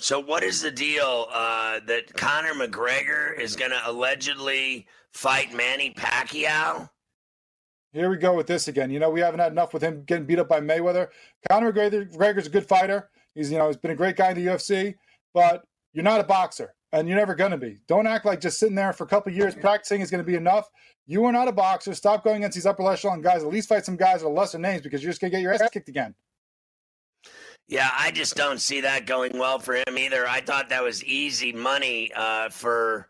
So 0.00 0.18
what 0.18 0.42
is 0.42 0.60
the 0.60 0.72
deal 0.72 1.28
uh, 1.32 1.78
that 1.86 2.12
Conor 2.14 2.54
McGregor 2.54 3.38
is 3.38 3.54
going 3.54 3.70
to 3.70 3.80
allegedly 3.86 4.88
fight 5.12 5.54
Manny 5.54 5.94
Pacquiao? 5.96 6.90
Here 7.92 8.08
we 8.08 8.16
go 8.16 8.34
with 8.34 8.46
this 8.46 8.68
again. 8.68 8.90
You 8.90 8.98
know, 8.98 9.10
we 9.10 9.20
haven't 9.20 9.40
had 9.40 9.52
enough 9.52 9.74
with 9.74 9.82
him 9.82 10.02
getting 10.04 10.24
beat 10.24 10.38
up 10.38 10.48
by 10.48 10.60
Mayweather. 10.60 11.08
Conor 11.48 11.72
McGregor's 11.72 12.46
a 12.46 12.50
good 12.50 12.66
fighter. 12.66 13.10
He's, 13.34 13.52
you 13.52 13.58
know, 13.58 13.66
he's 13.66 13.76
been 13.76 13.90
a 13.90 13.96
great 13.96 14.16
guy 14.16 14.30
in 14.30 14.36
the 14.36 14.50
UFC, 14.50 14.94
but 15.34 15.64
you're 15.92 16.04
not 16.04 16.20
a 16.20 16.24
boxer 16.24 16.74
and 16.92 17.06
you're 17.06 17.18
never 17.18 17.34
going 17.34 17.50
to 17.50 17.58
be. 17.58 17.78
Don't 17.86 18.06
act 18.06 18.24
like 18.24 18.40
just 18.40 18.58
sitting 18.58 18.74
there 18.74 18.92
for 18.92 19.04
a 19.04 19.06
couple 19.06 19.32
years 19.32 19.54
practicing 19.54 20.00
is 20.00 20.10
going 20.10 20.24
to 20.24 20.30
be 20.30 20.36
enough. 20.36 20.70
You 21.06 21.24
are 21.24 21.32
not 21.32 21.48
a 21.48 21.52
boxer. 21.52 21.94
Stop 21.94 22.24
going 22.24 22.38
against 22.38 22.54
these 22.54 22.66
upper 22.66 22.90
echelon 22.90 23.20
guys. 23.20 23.42
At 23.42 23.48
least 23.48 23.68
fight 23.68 23.84
some 23.84 23.96
guys 23.96 24.22
with 24.22 24.32
lesser 24.32 24.58
names 24.58 24.82
because 24.82 25.02
you're 25.02 25.10
just 25.10 25.20
going 25.20 25.30
to 25.30 25.36
get 25.36 25.42
your 25.42 25.52
ass 25.52 25.68
kicked 25.70 25.88
again. 25.88 26.14
Yeah, 27.68 27.90
I 27.96 28.10
just 28.10 28.36
don't 28.36 28.60
see 28.60 28.80
that 28.82 29.06
going 29.06 29.38
well 29.38 29.58
for 29.58 29.76
him 29.76 29.96
either. 29.96 30.26
I 30.26 30.40
thought 30.40 30.68
that 30.70 30.82
was 30.82 31.04
easy 31.04 31.52
money 31.52 32.12
uh, 32.14 32.50
for 32.50 33.08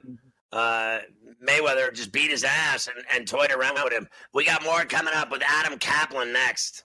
uh, 0.52 0.98
Mayweather. 1.46 1.92
Just 1.92 2.12
beat 2.12 2.30
his 2.30 2.44
ass 2.44 2.88
and, 2.88 3.04
and 3.12 3.26
toyed 3.26 3.50
around 3.52 3.82
with 3.82 3.92
him. 3.92 4.08
We 4.34 4.44
got 4.44 4.62
more 4.62 4.84
coming 4.84 5.14
up 5.14 5.30
with 5.30 5.42
Adam 5.46 5.78
Kaplan 5.78 6.32
next. 6.32 6.84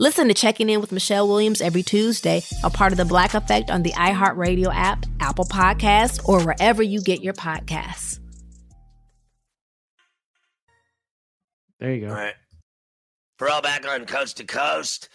Listen 0.00 0.26
to 0.26 0.34
Checking 0.34 0.68
In 0.70 0.80
with 0.80 0.90
Michelle 0.90 1.28
Williams 1.28 1.60
every 1.60 1.84
Tuesday, 1.84 2.42
a 2.64 2.70
part 2.70 2.90
of 2.90 2.98
the 2.98 3.04
Black 3.04 3.32
Effect 3.32 3.70
on 3.70 3.84
the 3.84 3.92
iHeartRadio 3.92 4.74
app, 4.74 5.06
Apple 5.20 5.44
Podcasts, 5.44 6.20
or 6.28 6.42
wherever 6.44 6.82
you 6.82 7.00
get 7.00 7.22
your 7.22 7.32
podcasts. 7.32 8.18
There 11.78 11.94
you 11.94 12.00
go. 12.00 12.08
All 12.08 12.14
right. 12.14 12.34
We're 13.38 13.50
all 13.50 13.62
back 13.62 13.86
on 13.86 14.04
Coast 14.04 14.36
to 14.38 14.44
Coast. 14.44 15.10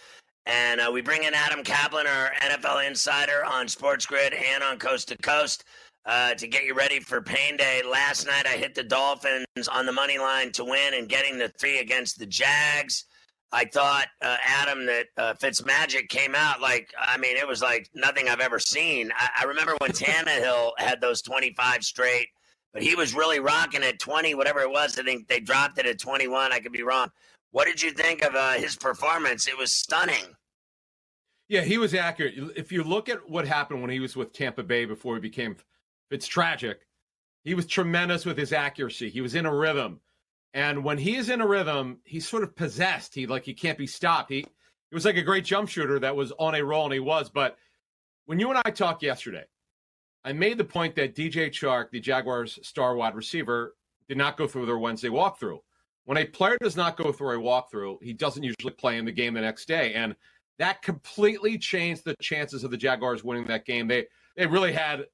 And 0.46 0.80
uh, 0.80 0.90
we 0.90 1.02
bring 1.02 1.24
in 1.24 1.34
Adam 1.34 1.62
Kaplan, 1.62 2.06
our 2.06 2.30
NFL 2.40 2.86
insider 2.86 3.44
on 3.44 3.68
Sports 3.68 4.06
Grid 4.06 4.32
and 4.32 4.62
on 4.62 4.78
Coast 4.78 5.08
to 5.08 5.16
Coast 5.18 5.64
uh, 6.06 6.32
to 6.34 6.46
get 6.46 6.64
you 6.64 6.72
ready 6.72 7.00
for 7.00 7.20
pain 7.20 7.58
day. 7.58 7.82
Last 7.86 8.26
night 8.26 8.46
I 8.46 8.56
hit 8.56 8.74
the 8.74 8.82
Dolphins 8.82 9.44
on 9.70 9.84
the 9.84 9.92
money 9.92 10.16
line 10.16 10.52
to 10.52 10.64
win 10.64 10.94
and 10.94 11.06
getting 11.06 11.36
the 11.36 11.48
three 11.48 11.80
against 11.80 12.18
the 12.18 12.24
Jags. 12.24 13.04
I 13.52 13.64
thought, 13.64 14.06
uh, 14.22 14.36
Adam, 14.44 14.86
that 14.86 15.06
uh, 15.16 15.34
Fitzmagic 15.34 16.08
came 16.08 16.34
out 16.34 16.60
like, 16.60 16.92
I 16.98 17.18
mean, 17.18 17.36
it 17.36 17.46
was 17.46 17.60
like 17.60 17.90
nothing 17.94 18.28
I've 18.28 18.40
ever 18.40 18.60
seen. 18.60 19.10
I, 19.16 19.28
I 19.40 19.44
remember 19.44 19.74
when 19.80 19.90
Tannehill 19.90 20.72
had 20.78 21.00
those 21.00 21.20
25 21.22 21.84
straight, 21.84 22.28
but 22.72 22.82
he 22.82 22.94
was 22.94 23.12
really 23.12 23.40
rocking 23.40 23.82
at 23.82 23.98
20, 23.98 24.34
whatever 24.34 24.60
it 24.60 24.70
was. 24.70 24.98
I 24.98 25.02
think 25.02 25.26
they 25.26 25.40
dropped 25.40 25.78
it 25.78 25.86
at 25.86 25.98
21. 25.98 26.52
I 26.52 26.60
could 26.60 26.72
be 26.72 26.84
wrong. 26.84 27.10
What 27.50 27.66
did 27.66 27.82
you 27.82 27.90
think 27.90 28.22
of 28.22 28.36
uh, 28.36 28.52
his 28.52 28.76
performance? 28.76 29.48
It 29.48 29.58
was 29.58 29.72
stunning. 29.72 30.36
Yeah, 31.48 31.62
he 31.62 31.78
was 31.78 31.94
accurate. 31.94 32.34
If 32.54 32.70
you 32.70 32.84
look 32.84 33.08
at 33.08 33.28
what 33.28 33.48
happened 33.48 33.82
when 33.82 33.90
he 33.90 33.98
was 33.98 34.14
with 34.14 34.32
Tampa 34.32 34.62
Bay 34.62 34.84
before 34.84 35.16
he 35.16 35.20
became, 35.20 35.56
it's 36.12 36.28
tragic. 36.28 36.86
He 37.42 37.54
was 37.54 37.66
tremendous 37.66 38.24
with 38.24 38.38
his 38.38 38.52
accuracy. 38.52 39.10
He 39.10 39.20
was 39.20 39.34
in 39.34 39.46
a 39.46 39.54
rhythm. 39.54 40.00
And 40.52 40.84
when 40.84 40.98
he 40.98 41.16
is 41.16 41.28
in 41.28 41.40
a 41.40 41.46
rhythm, 41.46 41.98
he's 42.04 42.28
sort 42.28 42.42
of 42.42 42.56
possessed. 42.56 43.14
He 43.14 43.26
like 43.26 43.44
he 43.44 43.54
can't 43.54 43.78
be 43.78 43.86
stopped. 43.86 44.30
He 44.30 44.38
he 44.38 44.94
was 44.94 45.04
like 45.04 45.16
a 45.16 45.22
great 45.22 45.44
jump 45.44 45.68
shooter 45.68 45.98
that 46.00 46.16
was 46.16 46.32
on 46.38 46.54
a 46.54 46.64
roll, 46.64 46.84
and 46.84 46.92
he 46.92 47.00
was. 47.00 47.30
But 47.30 47.56
when 48.26 48.40
you 48.40 48.50
and 48.50 48.60
I 48.64 48.70
talked 48.70 49.02
yesterday, 49.02 49.44
I 50.24 50.32
made 50.32 50.58
the 50.58 50.64
point 50.64 50.96
that 50.96 51.14
DJ 51.14 51.48
Chark, 51.50 51.90
the 51.90 52.00
Jaguars' 52.00 52.58
star 52.62 52.96
wide 52.96 53.14
receiver, 53.14 53.76
did 54.08 54.18
not 54.18 54.36
go 54.36 54.48
through 54.48 54.66
their 54.66 54.78
Wednesday 54.78 55.08
walkthrough. 55.08 55.60
When 56.04 56.18
a 56.18 56.24
player 56.24 56.58
does 56.60 56.76
not 56.76 56.96
go 56.96 57.12
through 57.12 57.38
a 57.38 57.42
walkthrough, 57.42 58.02
he 58.02 58.12
doesn't 58.12 58.42
usually 58.42 58.72
play 58.72 58.98
in 58.98 59.04
the 59.04 59.12
game 59.12 59.34
the 59.34 59.40
next 59.40 59.68
day, 59.68 59.94
and 59.94 60.16
that 60.58 60.82
completely 60.82 61.56
changed 61.56 62.04
the 62.04 62.16
chances 62.20 62.64
of 62.64 62.72
the 62.72 62.76
Jaguars 62.76 63.22
winning 63.22 63.46
that 63.46 63.64
game. 63.64 63.86
They 63.86 64.06
they 64.36 64.46
really 64.46 64.72
had 64.72 65.06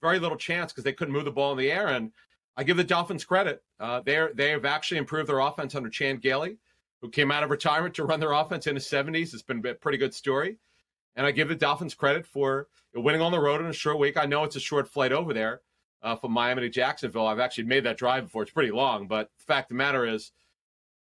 very 0.00 0.18
little 0.18 0.36
chance 0.36 0.72
because 0.72 0.84
they 0.84 0.92
couldn't 0.92 1.14
move 1.14 1.24
the 1.24 1.30
ball 1.30 1.52
in 1.52 1.58
the 1.58 1.70
air. 1.70 1.88
And 1.88 2.12
I 2.58 2.64
give 2.64 2.76
the 2.76 2.84
Dolphins 2.84 3.24
credit; 3.24 3.62
uh, 3.78 4.00
they 4.04 4.26
they 4.34 4.50
have 4.50 4.64
actually 4.64 4.98
improved 4.98 5.28
their 5.28 5.38
offense 5.38 5.76
under 5.76 5.88
Chan 5.88 6.16
Gailey, 6.16 6.58
who 7.00 7.08
came 7.08 7.30
out 7.30 7.44
of 7.44 7.50
retirement 7.50 7.94
to 7.94 8.04
run 8.04 8.18
their 8.18 8.32
offense 8.32 8.66
in 8.66 8.74
his 8.74 8.84
70s. 8.84 9.32
It's 9.32 9.42
been 9.42 9.64
a 9.64 9.74
pretty 9.74 9.96
good 9.96 10.12
story. 10.12 10.58
And 11.14 11.24
I 11.24 11.30
give 11.30 11.48
the 11.48 11.54
Dolphins 11.54 11.94
credit 11.94 12.26
for 12.26 12.66
winning 12.94 13.20
on 13.20 13.32
the 13.32 13.40
road 13.40 13.60
in 13.60 13.68
a 13.68 13.72
short 13.72 13.98
week. 14.00 14.16
I 14.16 14.26
know 14.26 14.42
it's 14.42 14.56
a 14.56 14.60
short 14.60 14.88
flight 14.88 15.12
over 15.12 15.32
there 15.32 15.60
uh, 16.02 16.16
from 16.16 16.32
Miami 16.32 16.62
to 16.62 16.68
Jacksonville. 16.68 17.26
I've 17.26 17.38
actually 17.38 17.64
made 17.64 17.84
that 17.84 17.96
drive 17.96 18.24
before. 18.24 18.42
It's 18.42 18.50
pretty 18.50 18.72
long, 18.72 19.06
but 19.06 19.30
the 19.38 19.44
fact 19.44 19.66
of 19.66 19.76
the 19.76 19.78
matter 19.78 20.04
is, 20.04 20.32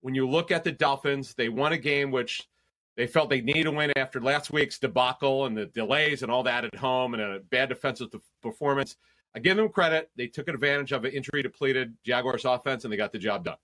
when 0.01 0.13
you 0.13 0.27
look 0.29 0.51
at 0.51 0.63
the 0.65 0.73
Dolphins, 0.73 1.33
they 1.35 1.49
won 1.49 1.71
a 1.71 1.77
game 1.77 2.11
which 2.11 2.47
they 2.95 3.07
felt 3.07 3.29
they 3.29 3.41
needed 3.41 3.63
to 3.63 3.71
win 3.71 3.91
after 3.95 4.21
last 4.21 4.51
week's 4.51 4.77
debacle 4.77 5.45
and 5.45 5.57
the 5.57 5.65
delays 5.67 6.21
and 6.21 6.31
all 6.31 6.43
that 6.43 6.65
at 6.65 6.75
home 6.75 7.13
and 7.13 7.23
a 7.23 7.39
bad 7.39 7.69
defensive 7.69 8.09
performance. 8.41 8.97
I 9.35 9.39
give 9.39 9.57
them 9.57 9.69
credit. 9.69 10.09
They 10.15 10.27
took 10.27 10.47
advantage 10.47 10.93
of 10.93 11.03
an 11.03 11.11
injury 11.11 11.43
depleted 11.43 11.93
Jaguars 12.05 12.45
offense 12.45 12.85
and 12.85 12.93
they 12.93 12.97
got 12.97 13.11
the 13.11 13.19
job 13.19 13.43
done. 13.43 13.57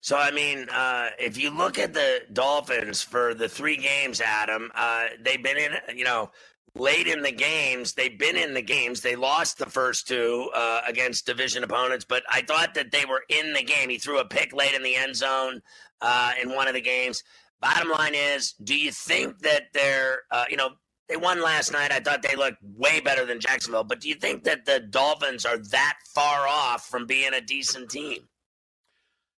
So, 0.00 0.16
I 0.16 0.30
mean, 0.30 0.68
uh, 0.70 1.10
if 1.18 1.36
you 1.38 1.50
look 1.50 1.78
at 1.78 1.94
the 1.94 2.22
Dolphins 2.32 3.02
for 3.02 3.34
the 3.34 3.48
three 3.48 3.76
games, 3.76 4.20
Adam, 4.20 4.70
uh, 4.74 5.06
they've 5.20 5.42
been 5.42 5.56
in, 5.56 5.72
you 5.96 6.04
know, 6.04 6.30
late 6.74 7.06
in 7.06 7.22
the 7.22 7.32
games. 7.32 7.94
They've 7.94 8.16
been 8.16 8.36
in 8.36 8.54
the 8.54 8.62
games. 8.62 9.00
They 9.00 9.16
lost 9.16 9.58
the 9.58 9.66
first 9.66 10.06
two 10.06 10.50
uh, 10.54 10.82
against 10.86 11.26
division 11.26 11.64
opponents, 11.64 12.04
but 12.04 12.22
I 12.30 12.42
thought 12.42 12.74
that 12.74 12.92
they 12.92 13.04
were 13.04 13.24
in 13.28 13.52
the 13.52 13.62
game. 13.62 13.90
He 13.90 13.98
threw 13.98 14.20
a 14.20 14.24
pick 14.24 14.52
late 14.52 14.74
in 14.74 14.82
the 14.82 14.94
end 14.94 15.16
zone 15.16 15.60
uh, 16.00 16.32
in 16.40 16.54
one 16.54 16.68
of 16.68 16.74
the 16.74 16.80
games. 16.80 17.22
Bottom 17.60 17.90
line 17.90 18.14
is, 18.14 18.52
do 18.52 18.76
you 18.76 18.92
think 18.92 19.40
that 19.40 19.64
they're, 19.72 20.20
uh, 20.30 20.44
you 20.48 20.56
know, 20.56 20.70
they 21.08 21.16
won 21.16 21.42
last 21.42 21.72
night. 21.72 21.90
I 21.90 22.00
thought 22.00 22.22
they 22.22 22.36
looked 22.36 22.58
way 22.62 23.00
better 23.00 23.24
than 23.24 23.40
Jacksonville. 23.40 23.84
But 23.84 24.00
do 24.00 24.08
you 24.08 24.14
think 24.14 24.44
that 24.44 24.66
the 24.66 24.80
Dolphins 24.80 25.46
are 25.46 25.58
that 25.58 25.98
far 26.14 26.46
off 26.46 26.86
from 26.86 27.06
being 27.06 27.32
a 27.32 27.40
decent 27.40 27.90
team? 27.90 28.28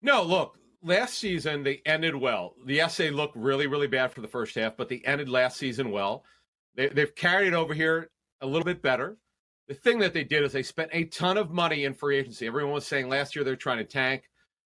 No, 0.03 0.23
look, 0.23 0.59
last 0.83 1.19
season 1.19 1.63
they 1.63 1.83
ended 1.87 2.15
well. 2.15 2.55
The 2.65 2.81
essay 2.81 3.11
looked 3.11 3.37
really, 3.37 3.67
really 3.67 3.87
bad 3.87 4.13
for 4.13 4.21
the 4.21 4.29
first 4.29 4.55
half, 4.55 4.77
but 4.77 4.89
they 4.89 5.03
ended 5.05 5.29
last 5.29 5.59
season 5.59 5.91
well. 5.91 6.25
They, 6.75 6.89
they've 6.89 7.15
carried 7.15 7.49
it 7.49 7.55
over 7.55 7.75
here 7.75 8.11
a 8.41 8.47
little 8.47 8.65
bit 8.65 8.83
better. 8.83 9.19
The 9.69 9.75
thing 9.75 10.01
that 10.01 10.15
they 10.15 10.25
did 10.25 10.43
is 10.43 10.53
they 10.53 10.65
spent 10.65 10.91
a 10.93 11.05
ton 11.05 11.37
of 11.37 11.51
money 11.51 11.85
in 11.85 11.95
free 11.95 12.19
agency. 12.19 12.47
Everyone 12.47 12.73
was 12.73 12.87
saying 12.87 13.09
last 13.09 13.37
year 13.37 13.45
they're 13.45 13.55
trying 13.55 13.79
to 13.79 13.85
tank. 13.85 14.25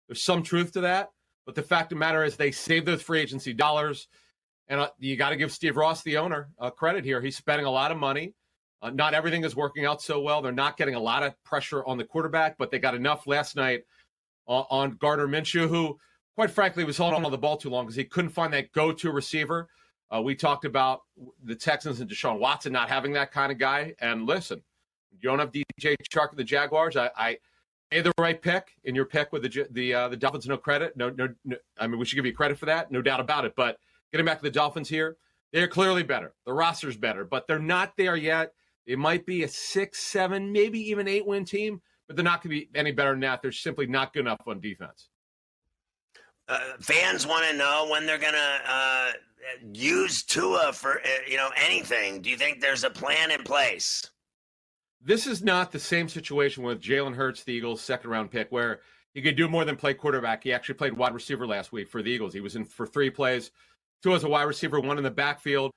There's 0.07 0.21
some 0.21 0.43
truth 0.43 0.73
to 0.73 0.81
that, 0.81 1.09
but 1.45 1.55
the 1.55 1.63
fact 1.63 1.91
of 1.91 1.97
the 1.97 1.99
matter 1.99 2.23
is 2.23 2.35
they 2.35 2.51
saved 2.51 2.85
those 2.85 3.01
free 3.01 3.21
agency 3.21 3.53
dollars. 3.53 4.07
And 4.67 4.79
uh, 4.79 4.89
you 4.99 5.15
got 5.15 5.31
to 5.31 5.35
give 5.35 5.51
Steve 5.51 5.77
Ross, 5.77 6.03
the 6.03 6.17
owner, 6.17 6.49
uh, 6.59 6.69
credit 6.69 7.03
here. 7.03 7.21
He's 7.21 7.35
spending 7.35 7.65
a 7.65 7.71
lot 7.71 7.91
of 7.91 7.97
money. 7.97 8.33
Uh, 8.81 8.89
not 8.89 9.13
everything 9.13 9.43
is 9.43 9.55
working 9.55 9.85
out 9.85 10.01
so 10.01 10.21
well. 10.21 10.41
They're 10.41 10.51
not 10.51 10.77
getting 10.77 10.95
a 10.95 10.99
lot 10.99 11.23
of 11.23 11.41
pressure 11.43 11.85
on 11.85 11.97
the 11.97 12.03
quarterback, 12.03 12.57
but 12.57 12.71
they 12.71 12.79
got 12.79 12.95
enough 12.95 13.27
last 13.27 13.55
night 13.55 13.83
on, 14.47 14.65
on 14.69 14.91
Gardner 14.99 15.27
Minshew, 15.27 15.67
who, 15.67 15.99
quite 16.35 16.49
frankly, 16.49 16.83
was 16.83 16.97
holding 16.97 17.17
on 17.17 17.23
to 17.23 17.29
the 17.29 17.37
ball 17.37 17.57
too 17.57 17.69
long 17.69 17.85
because 17.85 17.95
he 17.95 18.05
couldn't 18.05 18.31
find 18.31 18.53
that 18.53 18.71
go 18.71 18.91
to 18.91 19.11
receiver. 19.11 19.67
Uh, 20.13 20.21
we 20.21 20.35
talked 20.35 20.65
about 20.65 21.01
the 21.43 21.55
Texans 21.55 21.99
and 21.99 22.09
Deshaun 22.09 22.39
Watson 22.39 22.73
not 22.73 22.89
having 22.89 23.13
that 23.13 23.31
kind 23.31 23.51
of 23.51 23.57
guy. 23.57 23.93
And 23.99 24.25
listen, 24.25 24.61
you 25.11 25.29
don't 25.29 25.39
have 25.39 25.51
DJ 25.51 25.95
Chark 26.13 26.31
of 26.31 26.37
the 26.37 26.43
Jaguars. 26.43 26.97
I, 26.97 27.11
I 27.15 27.37
made 27.91 28.03
the 28.03 28.11
right 28.17 28.41
pick 28.41 28.71
in 28.83 28.95
your 28.95 29.05
pick 29.05 29.31
with 29.31 29.43
the 29.43 29.67
the 29.71 29.93
uh, 29.93 30.09
the 30.09 30.17
Dolphins. 30.17 30.47
No 30.47 30.57
credit. 30.57 30.97
No, 30.97 31.09
no, 31.09 31.29
no, 31.45 31.57
I 31.79 31.87
mean, 31.87 31.99
we 31.99 32.05
should 32.05 32.15
give 32.15 32.25
you 32.25 32.33
credit 32.33 32.57
for 32.57 32.65
that. 32.65 32.91
No 32.91 33.01
doubt 33.01 33.19
about 33.19 33.45
it. 33.45 33.53
But 33.55 33.77
getting 34.11 34.25
back 34.25 34.37
to 34.37 34.43
the 34.43 34.51
Dolphins 34.51 34.89
here, 34.89 35.17
they're 35.53 35.67
clearly 35.67 36.03
better. 36.03 36.33
The 36.45 36.53
roster's 36.53 36.97
better, 36.97 37.25
but 37.25 37.47
they're 37.47 37.59
not 37.59 37.97
there 37.97 38.15
yet. 38.15 38.53
It 38.85 38.97
might 38.97 39.25
be 39.25 39.43
a 39.43 39.47
six, 39.47 39.99
seven, 39.99 40.51
maybe 40.51 40.79
even 40.89 41.07
eight 41.07 41.25
win 41.25 41.45
team 41.45 41.81
but 42.11 42.17
they're 42.17 42.29
not 42.29 42.43
going 42.43 42.53
to 42.53 42.65
be 42.65 42.69
any 42.77 42.91
better 42.91 43.11
than 43.11 43.21
that. 43.21 43.41
They're 43.41 43.53
simply 43.53 43.87
not 43.87 44.11
good 44.11 44.19
enough 44.21 44.41
on 44.45 44.59
defense. 44.59 45.07
Uh, 46.49 46.59
fans 46.81 47.25
want 47.25 47.45
to 47.49 47.55
know 47.55 47.87
when 47.89 48.05
they're 48.05 48.17
going 48.17 48.33
to 48.33 48.59
uh, 48.69 49.11
use 49.71 50.21
Tua 50.21 50.73
for 50.73 50.99
uh, 50.99 51.07
you 51.25 51.37
know 51.37 51.51
anything. 51.55 52.21
Do 52.21 52.29
you 52.29 52.35
think 52.35 52.59
there's 52.59 52.83
a 52.83 52.89
plan 52.89 53.31
in 53.31 53.43
place? 53.43 54.05
This 55.01 55.25
is 55.25 55.41
not 55.41 55.71
the 55.71 55.79
same 55.79 56.09
situation 56.09 56.63
with 56.63 56.81
Jalen 56.81 57.15
Hurts, 57.15 57.45
the 57.45 57.53
Eagles' 57.53 57.79
second 57.79 58.09
round 58.09 58.29
pick, 58.29 58.51
where 58.51 58.81
he 59.13 59.21
could 59.21 59.37
do 59.37 59.47
more 59.47 59.63
than 59.63 59.77
play 59.77 59.93
quarterback. 59.93 60.43
He 60.43 60.51
actually 60.51 60.75
played 60.75 60.91
wide 60.91 61.13
receiver 61.13 61.47
last 61.47 61.71
week 61.71 61.87
for 61.87 62.01
the 62.01 62.11
Eagles. 62.11 62.33
He 62.33 62.41
was 62.41 62.57
in 62.57 62.65
for 62.65 62.85
three 62.85 63.09
plays, 63.09 63.51
two 64.03 64.13
as 64.15 64.23
a 64.23 64.29
wide 64.29 64.43
receiver, 64.43 64.79
one 64.79 64.97
in 64.97 65.03
the 65.03 65.11
backfield. 65.11 65.71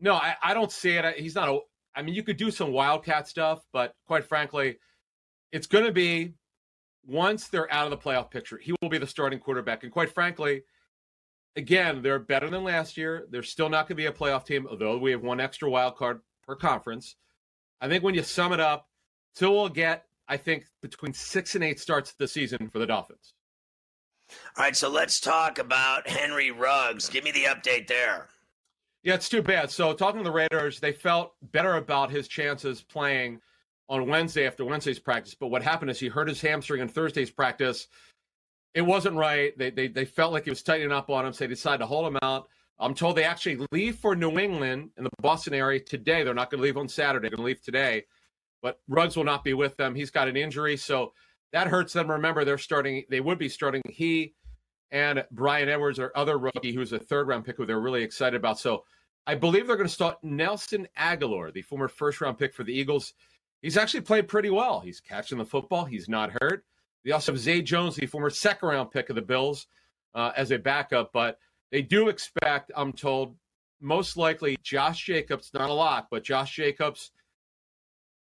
No, 0.00 0.14
I, 0.14 0.34
I 0.42 0.54
don't 0.54 0.72
see 0.72 0.90
it. 0.90 1.18
He's 1.18 1.34
not 1.34 1.48
a. 1.48 1.58
I 1.96 2.02
mean, 2.02 2.14
you 2.14 2.22
could 2.22 2.36
do 2.36 2.50
some 2.50 2.72
wildcat 2.72 3.28
stuff, 3.28 3.60
but 3.72 3.94
quite 4.06 4.24
frankly, 4.24 4.78
it's 5.52 5.68
going 5.68 5.84
to 5.84 5.92
be 5.92 6.34
once 7.06 7.48
they're 7.48 7.72
out 7.72 7.84
of 7.84 7.90
the 7.90 7.96
playoff 7.96 8.30
picture, 8.30 8.58
he 8.58 8.74
will 8.80 8.88
be 8.88 8.98
the 8.98 9.06
starting 9.06 9.38
quarterback. 9.38 9.82
And 9.82 9.92
quite 9.92 10.12
frankly, 10.12 10.62
again, 11.56 12.02
they're 12.02 12.18
better 12.18 12.48
than 12.50 12.64
last 12.64 12.96
year. 12.96 13.26
They're 13.30 13.42
still 13.42 13.68
not 13.68 13.82
going 13.82 13.96
to 13.96 14.02
be 14.02 14.06
a 14.06 14.12
playoff 14.12 14.44
team, 14.44 14.66
although 14.68 14.98
we 14.98 15.12
have 15.12 15.22
one 15.22 15.40
extra 15.40 15.70
wild 15.70 15.96
card 15.96 16.20
per 16.46 16.56
conference. 16.56 17.16
I 17.80 17.88
think 17.88 18.02
when 18.02 18.14
you 18.14 18.22
sum 18.22 18.52
it 18.52 18.60
up, 18.60 18.88
Tua 19.36 19.50
will 19.52 19.68
get, 19.68 20.04
I 20.28 20.36
think, 20.36 20.66
between 20.80 21.12
six 21.12 21.54
and 21.54 21.64
eight 21.64 21.80
starts 21.80 22.14
the 22.18 22.28
season 22.28 22.68
for 22.70 22.78
the 22.78 22.86
Dolphins. 22.86 23.34
All 24.56 24.64
right, 24.64 24.76
so 24.76 24.88
let's 24.88 25.20
talk 25.20 25.58
about 25.58 26.08
Henry 26.08 26.50
Ruggs. 26.50 27.08
Give 27.08 27.24
me 27.24 27.32
the 27.32 27.44
update 27.44 27.86
there. 27.86 28.28
Yeah, 29.02 29.14
it's 29.14 29.28
too 29.28 29.42
bad. 29.42 29.70
So, 29.70 29.92
talking 29.92 30.20
to 30.20 30.24
the 30.24 30.30
Raiders, 30.30 30.80
they 30.80 30.92
felt 30.92 31.34
better 31.52 31.76
about 31.76 32.10
his 32.10 32.26
chances 32.26 32.80
playing 32.80 33.40
on 33.88 34.08
Wednesday 34.08 34.46
after 34.46 34.64
Wednesday's 34.64 34.98
practice. 34.98 35.34
But 35.34 35.48
what 35.48 35.62
happened 35.62 35.90
is 35.90 36.00
he 36.00 36.08
hurt 36.08 36.28
his 36.28 36.40
hamstring 36.40 36.80
in 36.80 36.88
Thursday's 36.88 37.30
practice. 37.30 37.88
It 38.72 38.82
wasn't 38.82 39.16
right. 39.16 39.56
They, 39.58 39.70
they, 39.70 39.88
they 39.88 40.04
felt 40.04 40.32
like 40.32 40.44
he 40.44 40.50
was 40.50 40.62
tightening 40.62 40.92
up 40.92 41.10
on 41.10 41.26
him, 41.26 41.32
so 41.32 41.44
they 41.44 41.48
decided 41.48 41.78
to 41.78 41.86
hold 41.86 42.06
him 42.06 42.18
out. 42.22 42.48
I'm 42.78 42.94
told 42.94 43.16
they 43.16 43.24
actually 43.24 43.64
leave 43.70 43.96
for 43.96 44.16
New 44.16 44.38
England 44.38 44.90
in 44.96 45.04
the 45.04 45.10
Boston 45.20 45.54
area 45.54 45.80
today. 45.80 46.24
They're 46.24 46.34
not 46.34 46.50
going 46.50 46.58
to 46.58 46.64
leave 46.64 46.76
on 46.76 46.88
Saturday. 46.88 47.28
They're 47.28 47.36
going 47.36 47.44
to 47.44 47.46
leave 47.46 47.62
today. 47.62 48.04
But 48.62 48.80
Ruggs 48.88 49.16
will 49.16 49.24
not 49.24 49.44
be 49.44 49.54
with 49.54 49.76
them. 49.76 49.94
He's 49.94 50.10
got 50.10 50.26
an 50.26 50.36
injury, 50.36 50.76
so 50.76 51.12
that 51.54 51.68
hurts 51.68 51.94
them. 51.94 52.10
Remember, 52.10 52.44
they're 52.44 52.58
starting. 52.58 53.04
They 53.08 53.20
would 53.20 53.38
be 53.38 53.48
starting 53.48 53.80
he 53.88 54.34
and 54.90 55.24
Bryan 55.30 55.70
Edwards, 55.70 55.98
or 55.98 56.12
other 56.14 56.36
rookie, 56.36 56.74
who's 56.74 56.92
a 56.92 56.98
third 56.98 57.26
round 57.26 57.46
pick, 57.46 57.56
who 57.56 57.64
they're 57.64 57.80
really 57.80 58.02
excited 58.02 58.36
about. 58.36 58.58
So 58.58 58.84
I 59.26 59.34
believe 59.34 59.66
they're 59.66 59.76
going 59.76 59.88
to 59.88 59.92
start 59.92 60.22
Nelson 60.22 60.86
Agholor, 60.98 61.52
the 61.52 61.62
former 61.62 61.88
first 61.88 62.20
round 62.20 62.38
pick 62.38 62.52
for 62.52 62.62
the 62.62 62.74
Eagles 62.74 63.14
he's 63.64 63.78
actually 63.78 64.02
played 64.02 64.28
pretty 64.28 64.50
well. 64.50 64.78
He's 64.78 65.00
catching 65.00 65.38
the 65.38 65.44
football. 65.44 65.86
He's 65.86 66.08
not 66.08 66.30
hurt. 66.40 66.64
They 67.02 67.12
also 67.12 67.32
have 67.32 67.40
Zay 67.40 67.62
Jones, 67.62 67.96
the 67.96 68.06
former 68.06 68.30
second 68.30 68.68
round 68.68 68.90
pick 68.90 69.08
of 69.08 69.16
the 69.16 69.22
Bills, 69.22 69.66
uh, 70.14 70.32
as 70.36 70.50
a 70.50 70.58
backup. 70.58 71.12
But 71.12 71.38
they 71.72 71.80
do 71.80 72.08
expect, 72.08 72.70
I'm 72.76 72.92
told, 72.92 73.36
most 73.80 74.16
likely 74.16 74.56
Josh 74.62 75.04
Jacobs, 75.04 75.50
not 75.54 75.70
a 75.70 75.72
lot, 75.72 76.08
but 76.10 76.24
Josh 76.24 76.54
Jacobs 76.54 77.10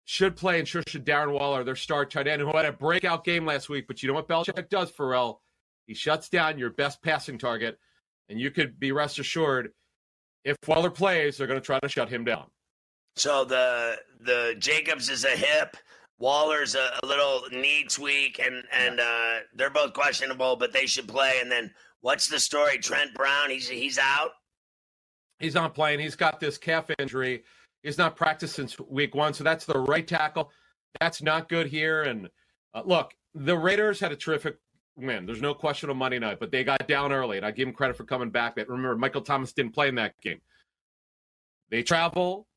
should 0.06 0.36
play 0.36 0.60
and 0.60 0.68
sure 0.68 0.84
should 0.88 1.06
Darren 1.06 1.32
Waller, 1.32 1.64
their 1.64 1.76
star 1.76 2.06
tight 2.06 2.28
end, 2.28 2.42
who 2.42 2.56
had 2.56 2.66
a 2.66 2.74
breakout 2.74 3.24
game 3.24 3.46
last 3.46 3.70
week. 3.70 3.88
But 3.88 4.04
you 4.04 4.08
know 4.08 4.14
what 4.14 4.28
Belichick 4.28 4.70
does, 4.70 4.92
Ferrall? 4.92 5.42
He 5.86 5.94
shuts 5.94 6.30
down 6.30 6.58
your 6.58 6.70
best 6.70 7.02
passing 7.02 7.38
target. 7.38 7.80
And 8.30 8.40
you 8.40 8.52
could 8.52 8.80
be 8.80 8.92
rest 8.92 9.20
assured 9.20 9.74
if 10.44 10.58
Waller 10.68 10.90
plays, 10.90 11.38
they're 11.38 11.48
going 11.48 11.60
to 11.60 11.66
try 11.66 11.80
to 11.80 11.90
shut 11.90 12.10
him 12.10 12.24
down. 12.24 12.46
So 13.16 13.46
the 13.46 13.98
the 14.22 14.56
Jacobs 14.58 15.10
is 15.10 15.24
a 15.24 15.30
hip, 15.30 15.78
Waller's 16.18 16.76
a, 16.76 17.00
a 17.04 17.06
little 17.06 17.44
knee 17.52 17.86
tweak, 17.88 18.40
and 18.40 18.64
and 18.72 19.00
uh, 19.00 19.40
they're 19.54 19.70
both 19.70 19.94
questionable, 19.94 20.56
but 20.56 20.74
they 20.74 20.86
should 20.86 21.08
play. 21.08 21.40
And 21.42 21.52
then 21.52 21.72
what's 22.02 22.28
the 22.28 22.40
story? 22.40 22.78
Trent 22.78 23.14
Brown, 23.14 23.50
he's 23.50 23.70
he's 23.70 24.00
out. 24.00 24.32
He's 25.40 25.54
not 25.54 25.76
playing. 25.76 26.00
He's 26.00 26.16
got 26.16 26.40
this 26.40 26.58
calf 26.58 26.90
injury. 26.98 27.44
He's 27.84 27.98
not 27.98 28.16
practiced 28.16 28.56
since 28.56 28.80
week 28.80 29.14
one, 29.14 29.34
so 29.34 29.44
that's 29.44 29.66
the 29.66 29.78
right 29.78 30.08
tackle. 30.08 30.52
That's 31.00 31.22
not 31.22 31.50
good 31.50 31.68
here. 31.68 32.04
And 32.04 32.30
uh, 32.74 32.84
look, 32.86 33.14
the 33.36 33.58
Raiders 33.58 34.00
had 34.00 34.14
a 34.14 34.16
terrific 34.16 34.58
win. 34.96 35.26
There's 35.26 35.42
no 35.42 35.54
question 35.54 35.90
on 35.90 35.98
Monday 35.98 36.20
night, 36.20 36.40
but 36.40 36.50
they 36.50 36.64
got 36.64 36.88
down 36.88 37.12
early, 37.12 37.38
and 37.38 37.46
I 37.46 37.52
give 37.52 37.68
them 37.68 37.76
credit 37.76 37.98
for 37.98 38.06
coming 38.06 38.30
back. 38.30 38.56
But 38.56 38.70
remember, 38.70 38.96
Michael 38.96 39.22
Thomas 39.22 39.52
didn't 39.52 39.74
play 39.74 39.90
in 39.90 39.96
that 39.96 40.20
game. 40.22 40.40
They 41.70 41.84
travel 41.84 42.48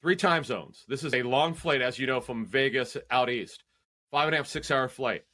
three 0.00 0.16
time 0.16 0.42
zones. 0.42 0.84
This 0.88 1.04
is 1.04 1.12
a 1.12 1.22
long 1.22 1.52
flight, 1.52 1.82
as 1.82 1.98
you 1.98 2.06
know, 2.06 2.20
from 2.20 2.46
Vegas 2.46 2.96
out 3.10 3.28
east. 3.28 3.64
Five 4.10 4.28
and 4.28 4.34
a 4.34 4.38
half, 4.38 4.46
six 4.46 4.70
hour 4.70 4.88
flight. 4.88 5.24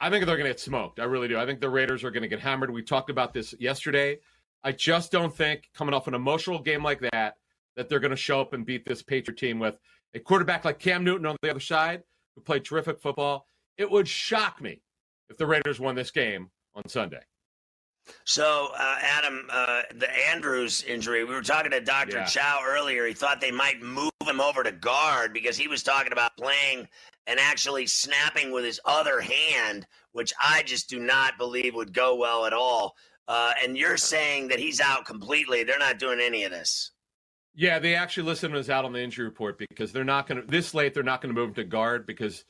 I 0.00 0.10
think 0.10 0.26
they're 0.26 0.36
going 0.36 0.46
to 0.46 0.50
get 0.50 0.60
smoked. 0.60 0.98
I 0.98 1.04
really 1.04 1.28
do. 1.28 1.38
I 1.38 1.46
think 1.46 1.60
the 1.60 1.70
Raiders 1.70 2.02
are 2.02 2.10
going 2.10 2.22
to 2.22 2.28
get 2.28 2.40
hammered. 2.40 2.70
We 2.70 2.82
talked 2.82 3.10
about 3.10 3.32
this 3.32 3.54
yesterday. 3.60 4.18
I 4.64 4.72
just 4.72 5.12
don't 5.12 5.34
think 5.34 5.70
coming 5.74 5.94
off 5.94 6.08
an 6.08 6.14
emotional 6.14 6.60
game 6.60 6.82
like 6.82 7.00
that 7.12 7.36
that 7.76 7.88
they're 7.88 8.00
going 8.00 8.10
to 8.10 8.16
show 8.16 8.40
up 8.40 8.52
and 8.52 8.66
beat 8.66 8.84
this 8.84 9.02
Patriot 9.02 9.38
team 9.38 9.58
with 9.58 9.76
a 10.14 10.20
quarterback 10.20 10.64
like 10.64 10.78
Cam 10.78 11.04
Newton 11.04 11.26
on 11.26 11.36
the 11.42 11.50
other 11.50 11.60
side 11.60 12.02
who 12.34 12.42
played 12.42 12.64
terrific 12.64 13.00
football. 13.00 13.46
It 13.78 13.90
would 13.90 14.08
shock 14.08 14.60
me 14.60 14.82
if 15.30 15.36
the 15.38 15.46
Raiders 15.46 15.80
won 15.80 15.94
this 15.94 16.10
game 16.10 16.50
on 16.74 16.88
Sunday. 16.88 17.20
So, 18.24 18.70
uh, 18.76 18.96
Adam, 19.00 19.46
uh, 19.50 19.82
the 19.94 20.10
Andrews 20.28 20.82
injury, 20.82 21.24
we 21.24 21.34
were 21.34 21.42
talking 21.42 21.70
to 21.70 21.80
Dr. 21.80 22.18
Yeah. 22.18 22.24
Chow 22.24 22.60
earlier. 22.66 23.06
He 23.06 23.14
thought 23.14 23.40
they 23.40 23.52
might 23.52 23.80
move 23.80 24.10
him 24.26 24.40
over 24.40 24.62
to 24.64 24.72
guard 24.72 25.32
because 25.32 25.56
he 25.56 25.68
was 25.68 25.82
talking 25.82 26.12
about 26.12 26.36
playing 26.36 26.88
and 27.26 27.38
actually 27.38 27.86
snapping 27.86 28.50
with 28.50 28.64
his 28.64 28.80
other 28.84 29.20
hand, 29.20 29.86
which 30.12 30.32
I 30.40 30.64
just 30.64 30.88
do 30.88 30.98
not 30.98 31.38
believe 31.38 31.74
would 31.74 31.92
go 31.92 32.16
well 32.16 32.44
at 32.44 32.52
all. 32.52 32.96
Uh, 33.28 33.52
and 33.62 33.76
you're 33.76 33.96
saying 33.96 34.48
that 34.48 34.58
he's 34.58 34.80
out 34.80 35.04
completely. 35.04 35.62
They're 35.62 35.78
not 35.78 36.00
doing 36.00 36.20
any 36.20 36.42
of 36.42 36.50
this. 36.50 36.90
Yeah, 37.54 37.78
they 37.78 37.94
actually 37.94 38.24
listed 38.24 38.50
him 38.50 38.56
as 38.56 38.70
out 38.70 38.84
on 38.84 38.92
the 38.92 39.02
injury 39.02 39.26
report 39.26 39.58
because 39.58 39.92
they're 39.92 40.04
not 40.04 40.26
going 40.26 40.40
to, 40.40 40.46
this 40.46 40.72
late, 40.72 40.94
they're 40.94 41.02
not 41.02 41.20
going 41.20 41.34
to 41.34 41.38
move 41.38 41.50
him 41.50 41.54
to 41.56 41.64
guard 41.64 42.06
because 42.06 42.44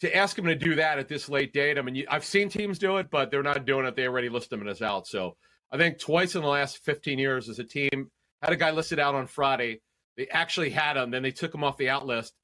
to 0.00 0.14
ask 0.14 0.36
him 0.36 0.46
to 0.46 0.56
do 0.56 0.74
that 0.74 0.98
at 0.98 1.08
this 1.08 1.28
late 1.28 1.52
date, 1.52 1.78
I 1.78 1.82
mean, 1.82 1.94
you, 1.94 2.06
I've 2.10 2.24
seen 2.24 2.48
teams 2.48 2.78
do 2.78 2.96
it, 2.96 3.08
but 3.10 3.30
they're 3.30 3.42
not 3.42 3.64
doing 3.64 3.86
it. 3.86 3.94
They 3.94 4.06
already 4.06 4.28
list 4.28 4.52
him 4.52 4.66
as 4.66 4.82
out. 4.82 5.06
So 5.06 5.36
I 5.70 5.78
think 5.78 5.98
twice 5.98 6.34
in 6.34 6.42
the 6.42 6.48
last 6.48 6.78
15 6.84 7.18
years 7.18 7.48
as 7.48 7.60
a 7.60 7.64
team 7.64 8.10
had 8.42 8.52
a 8.52 8.56
guy 8.56 8.72
listed 8.72 8.98
out 8.98 9.14
on 9.14 9.28
Friday. 9.28 9.80
They 10.16 10.26
actually 10.28 10.70
had 10.70 10.96
him, 10.96 11.10
then 11.10 11.22
they 11.22 11.30
took 11.30 11.54
him 11.54 11.64
off 11.64 11.76
the 11.76 11.88
out 11.88 12.06
list. 12.06 12.34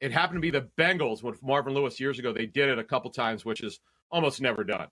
It 0.00 0.12
happened 0.12 0.36
to 0.36 0.40
be 0.40 0.50
the 0.50 0.68
Bengals 0.78 1.22
with 1.22 1.42
Marvin 1.42 1.74
Lewis 1.74 2.00
years 2.00 2.18
ago. 2.18 2.32
They 2.32 2.46
did 2.46 2.68
it 2.68 2.78
a 2.78 2.84
couple 2.84 3.10
times, 3.10 3.44
which 3.44 3.62
is 3.62 3.80
almost 4.10 4.40
never 4.40 4.64
done. 4.64 4.88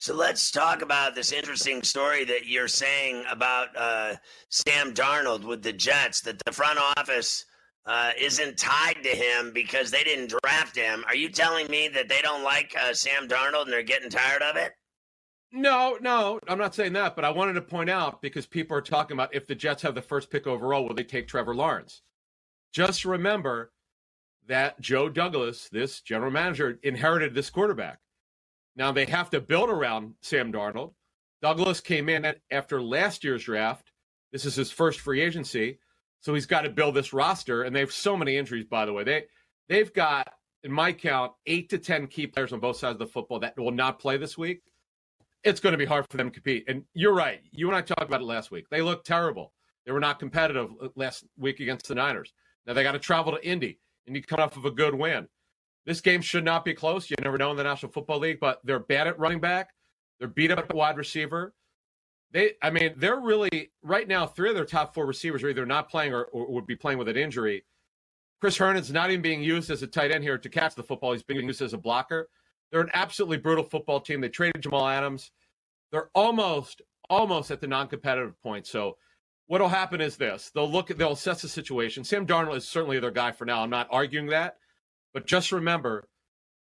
So 0.00 0.14
let's 0.14 0.50
talk 0.50 0.80
about 0.80 1.14
this 1.14 1.30
interesting 1.30 1.82
story 1.82 2.24
that 2.24 2.46
you're 2.46 2.68
saying 2.68 3.22
about 3.30 3.68
uh, 3.76 4.16
Sam 4.48 4.94
Darnold 4.94 5.44
with 5.44 5.62
the 5.62 5.74
Jets, 5.74 6.22
that 6.22 6.40
the 6.46 6.52
front 6.52 6.78
office 6.96 7.44
uh, 7.84 8.12
isn't 8.18 8.56
tied 8.56 8.96
to 9.02 9.10
him 9.10 9.52
because 9.52 9.90
they 9.90 10.02
didn't 10.02 10.34
draft 10.42 10.74
him. 10.74 11.04
Are 11.06 11.14
you 11.14 11.28
telling 11.28 11.66
me 11.68 11.88
that 11.88 12.08
they 12.08 12.22
don't 12.22 12.42
like 12.42 12.74
uh, 12.80 12.94
Sam 12.94 13.28
Darnold 13.28 13.64
and 13.64 13.72
they're 13.72 13.82
getting 13.82 14.08
tired 14.08 14.40
of 14.40 14.56
it? 14.56 14.72
No, 15.52 15.98
no, 16.00 16.40
I'm 16.48 16.56
not 16.56 16.74
saying 16.74 16.94
that, 16.94 17.14
but 17.14 17.26
I 17.26 17.30
wanted 17.30 17.52
to 17.54 17.60
point 17.60 17.90
out 17.90 18.22
because 18.22 18.46
people 18.46 18.74
are 18.78 18.82
talking 18.82 19.18
about 19.18 19.34
if 19.34 19.46
the 19.46 19.54
Jets 19.54 19.82
have 19.82 19.94
the 19.94 20.00
first 20.00 20.30
pick 20.30 20.46
overall, 20.46 20.88
will 20.88 20.94
they 20.94 21.04
take 21.04 21.28
Trevor 21.28 21.54
Lawrence? 21.54 22.00
Just 22.72 23.04
remember 23.04 23.70
that 24.48 24.80
Joe 24.80 25.10
Douglas, 25.10 25.68
this 25.70 26.00
general 26.00 26.30
manager, 26.30 26.78
inherited 26.82 27.34
this 27.34 27.50
quarterback. 27.50 27.98
Now 28.76 28.92
they 28.92 29.04
have 29.06 29.30
to 29.30 29.40
build 29.40 29.70
around 29.70 30.14
Sam 30.22 30.52
Darnold. 30.52 30.92
Douglas 31.42 31.80
came 31.80 32.08
in 32.08 32.34
after 32.50 32.82
last 32.82 33.24
year's 33.24 33.44
draft. 33.44 33.92
This 34.32 34.44
is 34.44 34.54
his 34.54 34.70
first 34.70 35.00
free 35.00 35.20
agency, 35.20 35.78
so 36.20 36.34
he's 36.34 36.46
got 36.46 36.62
to 36.62 36.70
build 36.70 36.94
this 36.94 37.12
roster. 37.12 37.62
And 37.62 37.74
they 37.74 37.80
have 37.80 37.92
so 37.92 38.16
many 38.16 38.36
injuries, 38.36 38.66
by 38.66 38.84
the 38.86 38.92
way. 38.92 39.04
They 39.04 39.24
they've 39.68 39.92
got, 39.92 40.28
in 40.62 40.70
my 40.72 40.92
count, 40.92 41.32
eight 41.46 41.70
to 41.70 41.78
ten 41.78 42.06
key 42.06 42.26
players 42.26 42.52
on 42.52 42.60
both 42.60 42.76
sides 42.76 42.94
of 42.94 42.98
the 42.98 43.06
football 43.06 43.40
that 43.40 43.58
will 43.58 43.70
not 43.72 43.98
play 43.98 44.16
this 44.18 44.38
week. 44.38 44.62
It's 45.42 45.60
going 45.60 45.72
to 45.72 45.78
be 45.78 45.86
hard 45.86 46.06
for 46.10 46.18
them 46.18 46.28
to 46.28 46.34
compete. 46.34 46.64
And 46.68 46.84
you're 46.92 47.14
right. 47.14 47.40
You 47.50 47.68
and 47.68 47.76
I 47.76 47.80
talked 47.80 48.02
about 48.02 48.20
it 48.20 48.24
last 48.24 48.50
week. 48.50 48.66
They 48.70 48.82
looked 48.82 49.06
terrible. 49.06 49.52
They 49.86 49.92
were 49.92 50.00
not 50.00 50.18
competitive 50.18 50.70
uh, 50.80 50.88
last 50.96 51.24
week 51.38 51.60
against 51.60 51.88
the 51.88 51.94
Niners. 51.94 52.32
Now 52.66 52.74
they 52.74 52.82
got 52.82 52.92
to 52.92 52.98
travel 52.98 53.32
to 53.32 53.44
Indy. 53.46 53.78
and 54.06 54.16
you 54.16 54.22
come 54.22 54.40
off 54.40 54.56
of 54.56 54.64
a 54.64 54.70
good 54.70 54.94
win. 54.94 55.28
This 55.86 56.00
game 56.00 56.20
should 56.20 56.44
not 56.44 56.64
be 56.64 56.74
close. 56.74 57.10
You 57.10 57.16
never 57.22 57.38
know 57.38 57.50
in 57.50 57.56
the 57.56 57.64
National 57.64 57.90
Football 57.90 58.18
League, 58.18 58.38
but 58.40 58.60
they're 58.64 58.78
bad 58.78 59.06
at 59.06 59.18
running 59.18 59.40
back. 59.40 59.70
They're 60.18 60.28
beat 60.28 60.50
up 60.50 60.58
at 60.58 60.74
wide 60.74 60.96
receiver. 60.96 61.54
They, 62.32 62.52
I 62.62 62.70
mean, 62.70 62.92
they're 62.96 63.18
really 63.18 63.72
right 63.82 64.06
now. 64.06 64.26
Three 64.26 64.50
of 64.50 64.54
their 64.54 64.64
top 64.64 64.94
four 64.94 65.06
receivers 65.06 65.42
are 65.42 65.48
either 65.48 65.66
not 65.66 65.88
playing 65.88 66.12
or, 66.12 66.24
or 66.24 66.52
would 66.52 66.66
be 66.66 66.76
playing 66.76 66.98
with 66.98 67.08
an 67.08 67.16
injury. 67.16 67.64
Chris 68.40 68.56
Herndon's 68.56 68.92
not 68.92 69.10
even 69.10 69.22
being 69.22 69.42
used 69.42 69.70
as 69.70 69.82
a 69.82 69.86
tight 69.86 70.12
end 70.12 70.22
here 70.22 70.38
to 70.38 70.48
catch 70.48 70.74
the 70.74 70.82
football. 70.82 71.12
He's 71.12 71.22
being 71.22 71.44
used 71.46 71.60
as 71.60 71.74
a 71.74 71.78
blocker. 71.78 72.28
They're 72.70 72.80
an 72.80 72.90
absolutely 72.94 73.38
brutal 73.38 73.64
football 73.64 74.00
team. 74.00 74.20
They 74.20 74.28
traded 74.28 74.62
Jamal 74.62 74.86
Adams. 74.86 75.32
They're 75.90 76.10
almost, 76.14 76.82
almost 77.08 77.50
at 77.50 77.60
the 77.60 77.66
non-competitive 77.66 78.40
point. 78.42 78.66
So, 78.66 78.96
what'll 79.48 79.68
happen 79.68 80.00
is 80.00 80.16
this: 80.16 80.52
they'll 80.54 80.70
look 80.70 80.90
at, 80.90 80.98
they'll 80.98 81.12
assess 81.12 81.42
the 81.42 81.48
situation. 81.48 82.04
Sam 82.04 82.26
Darnold 82.26 82.56
is 82.56 82.68
certainly 82.68 83.00
their 83.00 83.10
guy 83.10 83.32
for 83.32 83.44
now. 83.44 83.62
I'm 83.62 83.70
not 83.70 83.88
arguing 83.90 84.26
that. 84.28 84.56
But 85.12 85.26
just 85.26 85.52
remember, 85.52 86.08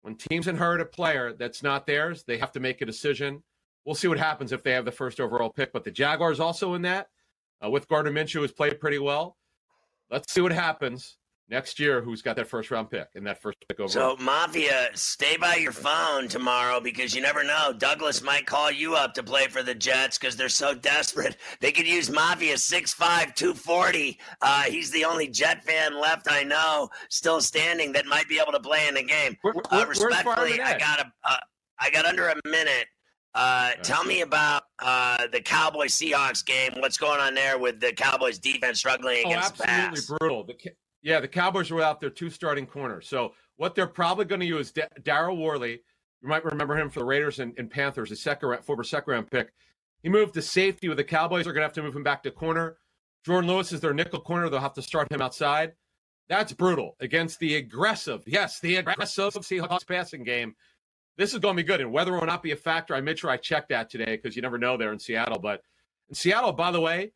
when 0.03 0.17
teams 0.17 0.47
inherit 0.47 0.81
a 0.81 0.85
player 0.85 1.33
that's 1.33 1.63
not 1.63 1.87
theirs, 1.87 2.25
they 2.27 2.39
have 2.39 2.53
to 2.53 2.61
make 2.61 2.81
a 2.81 2.87
decision. 2.87 3.43
We'll 3.85 3.95
see 3.95 4.09
what 4.09 4.19
happens 4.19 4.53
if 4.53 4.63
they 4.63 4.73
have 4.73 4.85
the 4.85 4.93
first 4.93 5.21
overall 5.21 5.51
pick. 5.51 5.73
But 5.73 5.85
the 5.85 5.91
Jaguars 5.91 6.41
also 6.41 6.75
in 6.75 6.83
that, 6.83 7.09
uh, 7.65 7.71
with 7.71 7.89
Gardner 7.89 8.13
Minshew, 8.13 8.43
has 8.43 8.53
played 8.53 8.81
pretty 8.81 8.99
well. 8.99 9.37
Let's 10.11 10.33
see 10.33 10.41
what 10.41 10.53
happens 10.53 11.17
next 11.49 11.79
year 11.79 12.01
who's 12.01 12.23
got 12.23 12.37
that 12.37 12.49
first 12.49 12.71
round 12.71 12.91
pick 12.91 13.09
and 13.15 13.27
that 13.27 13.41
first 13.41 13.59
pick 13.69 13.79
overall. 13.79 14.17
So, 14.17 14.23
Mafia, 14.23 14.91
stay 14.95 15.37
by 15.37 15.57
your 15.57 15.73
phone 15.73 16.29
tomorrow 16.29 16.81
because 16.81 17.15
you 17.15 17.23
never 17.23 17.45
know. 17.45 17.73
Douglas 17.77 18.23
might 18.23 18.47
call 18.47 18.71
you 18.71 18.95
up 18.95 19.15
to 19.15 19.23
play 19.23 19.47
for 19.47 19.63
the 19.63 19.75
Jets 19.75 20.19
because 20.19 20.37
they're 20.37 20.49
so 20.49 20.75
desperate. 20.87 21.37
They 21.61 21.73
could 21.73 21.87
use 21.87 22.11
Mafia 22.11 22.55
6'5, 22.55 23.35
240. 23.35 24.19
Uh, 24.43 24.63
he's 24.63 24.91
the 24.91 25.05
only 25.05 25.29
Jet 25.29 25.65
fan 25.65 26.01
left 26.01 26.27
I 26.31 26.43
know 26.43 26.89
still 27.09 27.41
standing 27.41 27.93
that 27.93 28.07
might 28.07 28.29
be 28.29 28.39
able 28.41 28.53
to 28.53 28.61
play 28.61 28.89
in 28.89 28.95
the 28.95 29.05
game. 29.05 29.37
Where, 29.43 29.55
where, 29.55 29.83
uh, 29.83 29.87
respectfully, 29.87 30.61
I 30.61 30.79
got 30.79 31.01
a, 31.01 31.13
uh, 31.25 31.37
I 31.79 31.91
got 31.91 32.07
under 32.07 32.29
a 32.29 32.35
minute. 32.45 32.87
Uh, 33.35 33.73
tell 33.83 34.03
me 34.03 34.23
about 34.23 34.63
uh, 34.79 35.27
the 35.31 35.43
Cowboys 35.43 35.95
Seahawks 35.95 36.45
game. 36.45 36.73
What's 36.79 36.97
going 36.97 37.21
on 37.21 37.35
there 37.35 37.59
with 37.59 37.81
the 37.81 37.93
Cowboys 37.93 38.39
defense 38.39 38.79
struggling 38.79 39.25
oh, 39.27 39.29
against 39.29 39.61
oh, 39.61 39.65
absolutely 39.67 40.01
the 40.01 40.07
pass? 40.07 40.19
brutal. 40.19 40.45
The, 40.47 40.55
yeah, 41.07 41.21
the 41.21 41.29
Cowboys 41.29 41.71
were 41.71 41.83
out 41.83 42.01
their 42.01 42.11
two 42.11 42.31
starting 42.31 42.67
corners. 42.67 43.09
So 43.09 43.33
what 43.59 43.77
they're 43.77 43.87
probably 43.87 44.25
going 44.25 44.41
to 44.41 44.47
use, 44.47 44.73
Daryl 44.73 45.39
Worley, 45.39 45.81
you 46.21 46.29
might 46.29 46.45
remember 46.45 46.77
him 46.77 46.91
for 46.91 46.99
the 46.99 47.05
Raiders 47.05 47.39
and, 47.39 47.55
and 47.59 47.71
Panthers, 47.71 48.11
a 48.11 48.17
second 48.17 48.59
former 48.65 48.83
second 48.83 49.13
round 49.13 49.31
pick. 49.31 49.53
He 50.03 50.09
moved 50.09 50.35
to 50.35 50.43
safety 50.43 50.89
with 50.89 50.99
the 50.99 51.05
Cowboys. 51.05 51.45
They're 51.45 51.53
going 51.53 51.63
to 51.63 51.69
have 51.69 51.75
to 51.75 51.83
move 51.85 51.95
him 51.95 52.03
back 52.03 52.25
to 52.25 52.33
corner. 52.33 52.79
Jourdan 53.25 53.47
Lewis 53.47 53.71
is 53.71 53.81
their 53.81 53.95
nickel 53.95 54.19
corner. 54.19 54.49
They'll 54.49 54.59
have 54.59 54.75
to 54.75 54.83
start 54.83 55.13
him 55.13 55.23
outside. 55.23 55.75
That's 56.29 56.53
brutal 56.53 56.97
against 56.99 57.39
the 57.39 57.55
aggressive, 57.55 58.25
yes, 58.27 58.59
the 58.59 58.75
aggressive 58.75 59.35
Seahawks 59.35 59.87
passing 59.87 60.25
game. 60.25 60.57
This 61.17 61.35
is 61.35 61.39
going 61.39 61.57
to 61.57 61.63
be 61.63 61.67
good. 61.67 61.81
And 61.81 61.93
whether 61.93 62.17
or 62.19 62.27
not 62.27 62.43
be 62.43 62.51
a 62.51 62.57
factor, 62.57 62.97
I 62.97 63.01
made 63.01 63.21
sure 63.21 63.31
I 63.31 63.37
checked 63.37 63.69
that 63.69 63.91
today 63.91 64.17
because 64.17 64.35
you 64.35 64.43
never 64.43 64.59
know 64.59 64.77
there 64.77 64.93
in 64.93 64.99
Seattle. 64.99 65.39
But 65.39 65.63
in 66.09 66.17
Seattle, 66.17 66.53
by 66.53 66.73
the 66.73 66.81
way, 66.81 67.13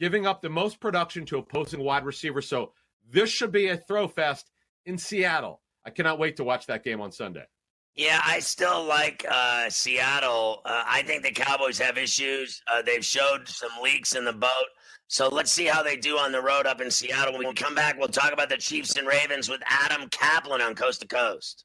giving 0.00 0.26
up 0.26 0.40
the 0.40 0.48
most 0.48 0.80
production 0.80 1.26
to 1.26 1.36
opposing 1.36 1.80
wide 1.80 2.06
receivers. 2.06 2.48
So 2.48 2.72
this 3.10 3.30
should 3.30 3.52
be 3.52 3.68
a 3.68 3.76
throw 3.76 4.08
fest 4.08 4.50
in 4.86 4.98
Seattle. 4.98 5.60
I 5.84 5.90
cannot 5.90 6.18
wait 6.18 6.36
to 6.36 6.44
watch 6.44 6.66
that 6.66 6.84
game 6.84 7.00
on 7.00 7.12
Sunday. 7.12 7.44
Yeah, 7.96 8.20
I 8.24 8.40
still 8.40 8.84
like 8.84 9.24
uh, 9.30 9.70
Seattle. 9.70 10.62
Uh, 10.64 10.82
I 10.84 11.02
think 11.02 11.22
the 11.22 11.30
Cowboys 11.30 11.78
have 11.78 11.96
issues. 11.96 12.60
Uh, 12.72 12.82
they've 12.82 13.04
showed 13.04 13.46
some 13.46 13.70
leaks 13.82 14.16
in 14.16 14.24
the 14.24 14.32
boat. 14.32 14.50
So 15.06 15.28
let's 15.28 15.52
see 15.52 15.66
how 15.66 15.82
they 15.82 15.96
do 15.96 16.18
on 16.18 16.32
the 16.32 16.42
road 16.42 16.66
up 16.66 16.80
in 16.80 16.90
Seattle. 16.90 17.34
When 17.34 17.46
we 17.46 17.54
come 17.54 17.74
back, 17.74 17.96
we'll 17.96 18.08
talk 18.08 18.32
about 18.32 18.48
the 18.48 18.56
Chiefs 18.56 18.96
and 18.96 19.06
Ravens 19.06 19.48
with 19.48 19.60
Adam 19.68 20.08
Kaplan 20.08 20.60
on 20.60 20.74
Coast 20.74 21.02
to 21.02 21.06
Coast. 21.06 21.64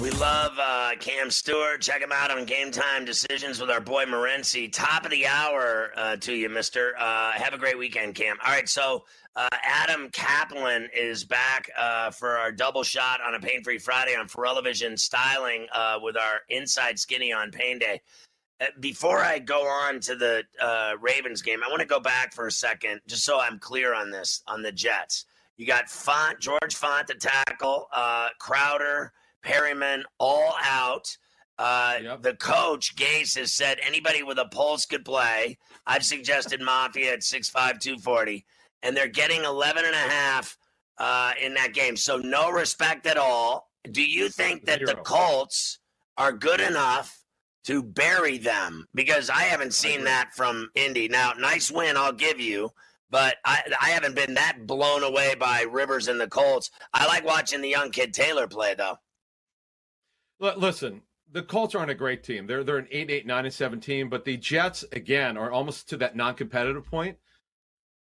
We 0.00 0.10
love 0.10 0.58
uh, 0.60 0.90
Cam 0.98 1.30
Stewart. 1.30 1.80
Check 1.80 2.02
him 2.02 2.10
out 2.12 2.32
on 2.32 2.44
Game 2.44 2.72
Time 2.72 3.04
Decisions 3.04 3.60
with 3.60 3.70
our 3.70 3.80
boy 3.80 4.04
Morency. 4.04 4.72
Top 4.72 5.04
of 5.04 5.12
the 5.12 5.28
hour 5.28 5.92
uh, 5.96 6.16
to 6.16 6.34
you, 6.34 6.48
Mister. 6.48 6.94
Uh, 6.98 7.30
have 7.32 7.54
a 7.54 7.58
great 7.58 7.78
weekend, 7.78 8.16
Cam. 8.16 8.36
All 8.44 8.50
right, 8.50 8.68
so 8.68 9.04
uh, 9.36 9.48
Adam 9.62 10.08
Kaplan 10.10 10.88
is 10.92 11.22
back 11.22 11.70
uh, 11.78 12.10
for 12.10 12.30
our 12.36 12.50
double 12.50 12.82
shot 12.82 13.20
on 13.24 13.36
a 13.36 13.40
Pain 13.40 13.62
Free 13.62 13.78
Friday 13.78 14.16
on 14.16 14.26
Vision 14.64 14.96
Styling 14.96 15.68
uh, 15.72 16.00
with 16.02 16.16
our 16.16 16.40
Inside 16.48 16.98
Skinny 16.98 17.32
on 17.32 17.52
Pain 17.52 17.78
Day. 17.78 18.00
Before 18.80 19.18
I 19.18 19.38
go 19.38 19.62
on 19.66 20.00
to 20.00 20.14
the 20.14 20.44
Ravens 21.00 21.42
game, 21.42 21.60
I 21.64 21.68
want 21.68 21.80
to 21.80 21.86
go 21.86 22.00
back 22.00 22.34
for 22.34 22.46
a 22.46 22.52
second, 22.52 23.00
just 23.06 23.24
so 23.24 23.40
I'm 23.40 23.58
clear 23.58 23.94
on 23.94 24.10
this 24.10 24.42
on 24.46 24.62
the 24.62 24.72
Jets. 24.72 25.24
You 25.56 25.66
got 25.66 25.86
Fant, 25.86 26.38
George 26.40 26.74
Fant 26.74 27.06
to 27.06 27.14
tackle, 27.14 27.88
Crowder. 28.38 29.12
Perriman, 29.42 30.02
all 30.18 30.54
out. 30.62 31.16
Uh, 31.58 31.94
yep. 32.02 32.22
The 32.22 32.34
coach, 32.34 32.96
Gase, 32.96 33.38
has 33.38 33.54
said 33.54 33.78
anybody 33.84 34.22
with 34.22 34.38
a 34.38 34.46
pulse 34.46 34.86
could 34.86 35.04
play. 35.04 35.58
I've 35.86 36.04
suggested 36.04 36.60
Mafia 36.60 37.12
at 37.12 37.20
6'5, 37.20 37.52
240. 37.80 38.44
And 38.82 38.96
they're 38.96 39.08
getting 39.08 39.44
11 39.44 39.84
and 39.84 39.94
a 39.94 39.98
half 39.98 40.56
uh, 40.98 41.32
in 41.40 41.54
that 41.54 41.74
game. 41.74 41.96
So 41.96 42.16
no 42.16 42.50
respect 42.50 43.06
at 43.06 43.16
all. 43.16 43.70
Do 43.90 44.02
you 44.02 44.28
think 44.28 44.64
that 44.66 44.78
Zero. 44.78 44.90
the 44.90 44.96
Colts 45.02 45.78
are 46.16 46.32
good 46.32 46.60
enough 46.60 47.21
to 47.64 47.82
bury 47.82 48.38
them? 48.38 48.86
Because 48.94 49.30
I 49.30 49.42
haven't 49.42 49.74
seen 49.74 50.04
that 50.04 50.34
from 50.34 50.70
Indy. 50.74 51.08
Now, 51.08 51.32
nice 51.38 51.70
win, 51.70 51.96
I'll 51.96 52.12
give 52.12 52.40
you. 52.40 52.70
But 53.10 53.36
I, 53.44 53.62
I 53.80 53.90
haven't 53.90 54.14
been 54.14 54.34
that 54.34 54.66
blown 54.66 55.02
away 55.02 55.34
by 55.34 55.66
Rivers 55.70 56.08
and 56.08 56.18
the 56.18 56.28
Colts. 56.28 56.70
I 56.94 57.06
like 57.06 57.26
watching 57.26 57.60
the 57.60 57.68
young 57.68 57.90
kid 57.90 58.14
Taylor 58.14 58.48
play, 58.48 58.74
though. 58.74 58.96
Listen, 60.40 61.02
the 61.30 61.42
Colts 61.42 61.74
aren't 61.74 61.90
a 61.90 61.94
great 61.94 62.24
team. 62.24 62.46
They're 62.46 62.64
they're 62.64 62.78
an 62.78 62.88
8 62.90 63.10
8 63.10 63.26
9 63.26 63.44
and 63.44 63.54
17, 63.54 64.08
but 64.08 64.24
the 64.24 64.36
Jets 64.36 64.84
again 64.92 65.36
are 65.36 65.50
almost 65.50 65.88
to 65.90 65.96
that 65.98 66.16
non-competitive 66.16 66.86
point. 66.86 67.16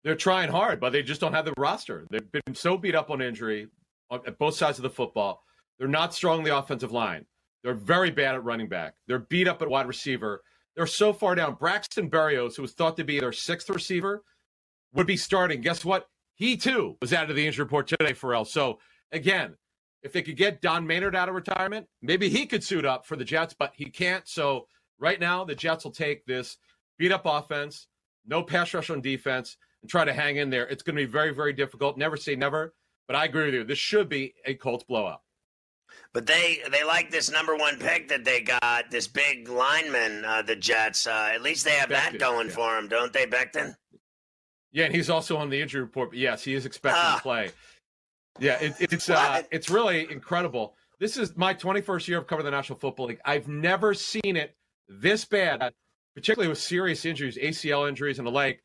They're 0.04 0.14
trying 0.14 0.50
hard, 0.50 0.80
but 0.80 0.92
they 0.92 1.02
just 1.02 1.20
don't 1.20 1.34
have 1.34 1.44
the 1.44 1.54
roster. 1.56 2.06
They've 2.10 2.32
been 2.32 2.54
so 2.54 2.76
beat 2.76 2.94
up 2.94 3.10
on 3.10 3.20
injury 3.20 3.68
uh, 4.10 4.18
at 4.26 4.38
both 4.38 4.54
sides 4.54 4.78
of 4.78 4.82
the 4.82 4.90
football. 4.90 5.42
They're 5.78 5.88
not 5.88 6.14
strong 6.14 6.44
the 6.44 6.56
offensive 6.56 6.92
line. 6.92 7.26
They're 7.62 7.74
very 7.74 8.10
bad 8.10 8.34
at 8.34 8.44
running 8.44 8.68
back. 8.68 8.94
They're 9.06 9.18
beat 9.18 9.48
up 9.48 9.62
at 9.62 9.68
wide 9.68 9.86
receiver. 9.86 10.42
They're 10.76 10.86
so 10.86 11.12
far 11.12 11.34
down. 11.34 11.54
Braxton 11.54 12.08
Berrios, 12.10 12.54
who 12.56 12.62
was 12.62 12.72
thought 12.72 12.96
to 12.98 13.04
be 13.04 13.18
their 13.18 13.32
sixth 13.32 13.68
receiver, 13.68 14.22
would 14.92 15.06
be 15.06 15.16
starting. 15.16 15.60
Guess 15.60 15.84
what? 15.84 16.06
He 16.34 16.56
too 16.56 16.96
was 17.00 17.12
added 17.12 17.28
to 17.28 17.34
the 17.34 17.46
injury 17.46 17.64
report 17.64 17.88
today, 17.88 18.12
Ferrall. 18.12 18.44
So 18.44 18.78
again, 19.10 19.56
if 20.02 20.12
they 20.12 20.22
could 20.22 20.36
get 20.36 20.62
Don 20.62 20.86
Maynard 20.86 21.16
out 21.16 21.28
of 21.28 21.34
retirement, 21.34 21.86
maybe 22.00 22.28
he 22.28 22.46
could 22.46 22.62
suit 22.62 22.84
up 22.84 23.04
for 23.04 23.16
the 23.16 23.24
Jets, 23.24 23.54
but 23.58 23.72
he 23.74 23.86
can't. 23.86 24.28
So 24.28 24.68
right 25.00 25.18
now, 25.18 25.44
the 25.44 25.56
Jets 25.56 25.82
will 25.82 25.90
take 25.90 26.24
this 26.26 26.56
beat 26.96 27.10
up 27.10 27.22
offense, 27.24 27.88
no 28.24 28.42
pass 28.42 28.72
rush 28.72 28.90
on 28.90 29.00
defense, 29.00 29.56
and 29.82 29.90
try 29.90 30.04
to 30.04 30.12
hang 30.12 30.36
in 30.36 30.50
there. 30.50 30.68
It's 30.68 30.84
going 30.84 30.96
to 30.96 31.02
be 31.04 31.10
very, 31.10 31.34
very 31.34 31.52
difficult. 31.52 31.98
Never 31.98 32.16
say 32.16 32.36
never, 32.36 32.74
but 33.08 33.16
I 33.16 33.24
agree 33.24 33.46
with 33.46 33.54
you. 33.54 33.64
This 33.64 33.78
should 33.78 34.08
be 34.08 34.34
a 34.44 34.54
Colts 34.54 34.84
blowout. 34.84 35.22
But 36.12 36.26
they 36.26 36.58
they 36.70 36.84
like 36.84 37.10
this 37.10 37.30
number 37.30 37.56
one 37.56 37.78
pick 37.78 38.08
that 38.08 38.24
they 38.24 38.40
got, 38.40 38.90
this 38.90 39.06
big 39.06 39.48
lineman, 39.48 40.24
uh, 40.24 40.42
the 40.42 40.56
Jets. 40.56 41.06
Uh, 41.06 41.30
at 41.34 41.42
least 41.42 41.64
they 41.64 41.72
have 41.72 41.90
that 41.90 42.18
going 42.18 42.48
yeah. 42.48 42.54
for 42.54 42.74
them, 42.74 42.88
don't 42.88 43.12
they, 43.12 43.26
Becton? 43.26 43.74
Yeah, 44.72 44.84
and 44.84 44.94
he's 44.94 45.10
also 45.10 45.36
on 45.36 45.50
the 45.50 45.60
injury 45.60 45.80
report. 45.80 46.10
But 46.10 46.18
yes, 46.18 46.44
he 46.44 46.54
is 46.54 46.66
expected 46.66 47.00
to 47.00 47.06
ah. 47.06 47.20
play. 47.22 47.50
Yeah, 48.38 48.58
it, 48.60 48.74
it's 48.78 49.10
uh, 49.10 49.42
it's 49.50 49.68
really 49.68 50.10
incredible. 50.10 50.74
This 50.98 51.16
is 51.16 51.36
my 51.36 51.54
21st 51.54 52.08
year 52.08 52.18
of 52.18 52.26
covering 52.26 52.44
the 52.44 52.50
National 52.50 52.78
Football 52.78 53.06
League. 53.06 53.20
I've 53.24 53.48
never 53.48 53.94
seen 53.94 54.36
it 54.36 54.56
this 54.88 55.24
bad, 55.24 55.72
particularly 56.14 56.48
with 56.48 56.58
serious 56.58 57.04
injuries, 57.04 57.36
ACL 57.36 57.88
injuries, 57.88 58.18
and 58.18 58.26
the 58.26 58.32
like. 58.32 58.62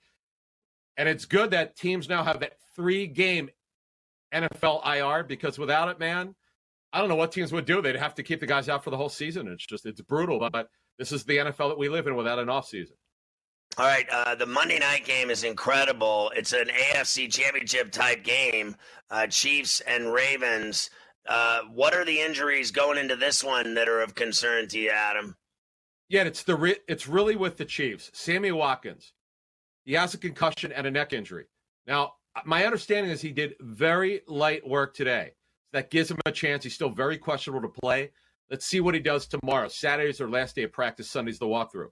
And 0.98 1.10
it's 1.10 1.26
good 1.26 1.52
that 1.52 1.76
teams 1.76 2.08
now 2.08 2.24
have 2.24 2.40
that 2.42 2.54
three 2.76 3.08
game 3.08 3.50
NFL 4.34 4.86
IR 4.86 5.24
because 5.24 5.58
without 5.58 5.90
it, 5.90 6.00
man, 6.00 6.36
I 6.93 6.99
don't 6.99 7.10
know 7.10 7.15
what 7.15 7.32
teams 7.32 7.51
would 7.51 7.65
do. 7.65 7.82
They'd 7.82 7.95
have 7.95 8.13
to 8.15 8.23
keep 8.23 8.39
the 8.39 8.45
guys 8.45 8.69
out 8.69 8.84
for 8.84 8.91
the 8.91 8.97
whole 8.97 9.10
season. 9.10 9.47
It's 9.47 9.65
just 9.65 9.86
it's 9.88 9.99
brutal, 9.99 10.47
but 10.51 10.69
this 10.99 11.12
is 11.12 11.23
the 11.23 11.38
NFL 11.38 11.69
that 11.69 11.77
we 11.77 11.89
live 11.89 12.06
in 12.06 12.15
without 12.15 12.38
an 12.38 12.49
off 12.49 12.67
season. 12.67 12.95
All 13.79 13.86
right, 13.88 14.06
uh, 14.12 14.36
the 14.36 14.45
Monday 14.45 14.77
night 14.77 15.03
game 15.03 15.32
is 15.32 15.43
incredible. 15.43 16.32
It's 16.36 16.53
an 16.53 16.67
AFC 16.67 17.32
championship 17.32 17.91
type 17.91 18.23
game. 18.23 18.75
Uh, 19.10 19.25
Chiefs 19.25 19.82
and 19.82 20.13
Ravens. 20.13 20.91
Uh, 21.27 21.62
what 21.73 21.95
are 21.95 22.06
the 22.06 22.21
injuries 22.21 22.69
going 22.69 22.99
into 22.99 23.15
this 23.15 23.43
one 23.43 23.73
that 23.73 23.89
are 23.89 24.01
of 24.01 24.13
concern 24.13 24.67
to 24.67 24.77
you, 24.77 24.91
Adam? 24.91 25.36
Yeah, 26.10 26.23
it's 26.23 26.43
the 26.43 26.56
re- 26.56 26.79
it's 26.88 27.08
really 27.08 27.36
with 27.36 27.58
the 27.58 27.65
Chiefs. 27.65 28.12
Sammy 28.13 28.51
Watkins, 28.51 29.13
he 29.84 29.93
has 29.93 30.13
a 30.13 30.19
concussion 30.19 30.71
and 30.71 30.86
a 30.86 30.91
neck 30.91 31.12
injury. 31.12 31.45
Now, 31.88 32.13
my 32.45 32.65
understanding 32.65 33.12
is 33.12 33.21
he 33.21 33.32
did 33.32 33.56
very 33.60 34.21
light 34.27 34.67
work 34.67 34.93
today. 34.93 35.32
That 35.74 35.90
gives 35.92 36.10
him 36.10 36.20
a 36.26 36.32
chance. 36.32 36.64
He's 36.64 36.76
still 36.76 36.90
very 36.90 37.18
questionable 37.18 37.68
to 37.68 37.80
play. 37.82 38.12
Let's 38.50 38.66
see 38.66 38.80
what 38.80 38.94
he 38.94 39.00
does 39.00 39.28
tomorrow. 39.28 39.68
Saturday's 39.68 40.20
their 40.20 40.30
last 40.30 40.56
day 40.56 40.64
of 40.64 40.72
practice. 40.72 41.10
Sunday's 41.10 41.40
the 41.40 41.48
walkthrough. 41.48 41.90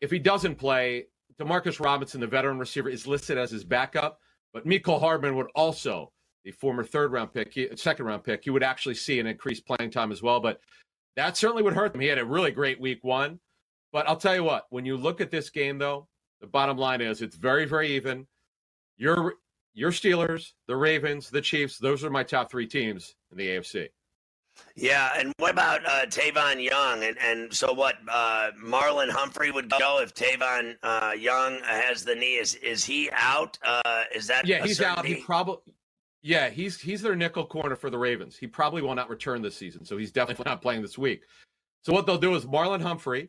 If 0.00 0.10
he 0.10 0.18
doesn't 0.18 0.56
play, 0.56 1.06
Demarcus 1.40 1.78
Robinson, 1.80 2.20
the 2.20 2.26
veteran 2.26 2.58
receiver, 2.58 2.88
is 2.88 3.06
listed 3.06 3.38
as 3.38 3.50
his 3.50 3.64
backup. 3.64 4.20
But 4.52 4.66
Mecole 4.66 5.00
Hardman 5.00 5.36
would 5.36 5.48
also, 5.54 6.12
the 6.44 6.50
former 6.50 6.82
third 6.82 7.12
round 7.12 7.32
pick, 7.32 7.56
second 7.78 8.06
round 8.06 8.24
pick, 8.24 8.42
he 8.42 8.50
would 8.50 8.62
actually 8.62 8.94
see 8.94 9.20
an 9.20 9.26
increased 9.26 9.66
playing 9.66 9.90
time 9.90 10.10
as 10.10 10.22
well. 10.22 10.40
But 10.40 10.60
that 11.16 11.36
certainly 11.36 11.62
would 11.62 11.74
hurt 11.74 11.92
them. 11.92 12.00
He 12.00 12.08
had 12.08 12.18
a 12.18 12.24
really 12.24 12.50
great 12.50 12.80
week 12.80 13.00
one. 13.02 13.38
But 13.92 14.08
I'll 14.08 14.16
tell 14.16 14.34
you 14.34 14.44
what, 14.44 14.66
when 14.70 14.84
you 14.84 14.96
look 14.96 15.20
at 15.20 15.30
this 15.30 15.50
game, 15.50 15.78
though, 15.78 16.08
the 16.40 16.46
bottom 16.46 16.76
line 16.76 17.00
is 17.00 17.22
it's 17.22 17.36
very, 17.36 17.64
very 17.64 17.96
even. 17.96 18.26
Your 18.96 19.34
your 19.78 19.92
Steelers, 19.92 20.54
the 20.66 20.76
Ravens, 20.76 21.30
the 21.30 21.40
Chiefs, 21.40 21.78
those 21.78 22.02
are 22.02 22.10
my 22.10 22.24
top 22.24 22.50
three 22.50 22.66
teams 22.66 23.14
in 23.30 23.38
the 23.38 23.46
AFC. 23.46 23.88
Yeah, 24.74 25.12
and 25.16 25.32
what 25.38 25.52
about 25.52 25.86
uh, 25.86 26.06
Tavon 26.06 26.60
Young? 26.60 27.04
And 27.04 27.16
and 27.18 27.54
so 27.54 27.72
what? 27.72 27.94
Uh, 28.08 28.50
Marlon 28.60 29.08
Humphrey 29.08 29.52
would 29.52 29.70
go 29.70 30.00
if 30.02 30.14
Tavon 30.14 30.74
uh, 30.82 31.12
Young 31.16 31.60
has 31.62 32.04
the 32.04 32.16
knee. 32.16 32.38
Is 32.38 32.56
is 32.56 32.84
he 32.84 33.08
out? 33.12 33.56
Uh, 33.64 34.02
is 34.12 34.26
that 34.26 34.48
yeah? 34.48 34.66
He's 34.66 34.82
out. 34.82 35.06
He 35.06 35.22
probably 35.22 35.58
yeah. 36.22 36.50
He's 36.50 36.80
he's 36.80 37.00
their 37.00 37.14
nickel 37.14 37.46
corner 37.46 37.76
for 37.76 37.88
the 37.88 37.98
Ravens. 37.98 38.36
He 38.36 38.48
probably 38.48 38.82
will 38.82 38.96
not 38.96 39.08
return 39.08 39.42
this 39.42 39.56
season, 39.56 39.84
so 39.84 39.96
he's 39.96 40.10
definitely 40.10 40.44
not 40.46 40.60
playing 40.60 40.82
this 40.82 40.98
week. 40.98 41.22
So 41.82 41.92
what 41.92 42.04
they'll 42.04 42.18
do 42.18 42.34
is 42.34 42.44
Marlon 42.44 42.82
Humphrey, 42.82 43.28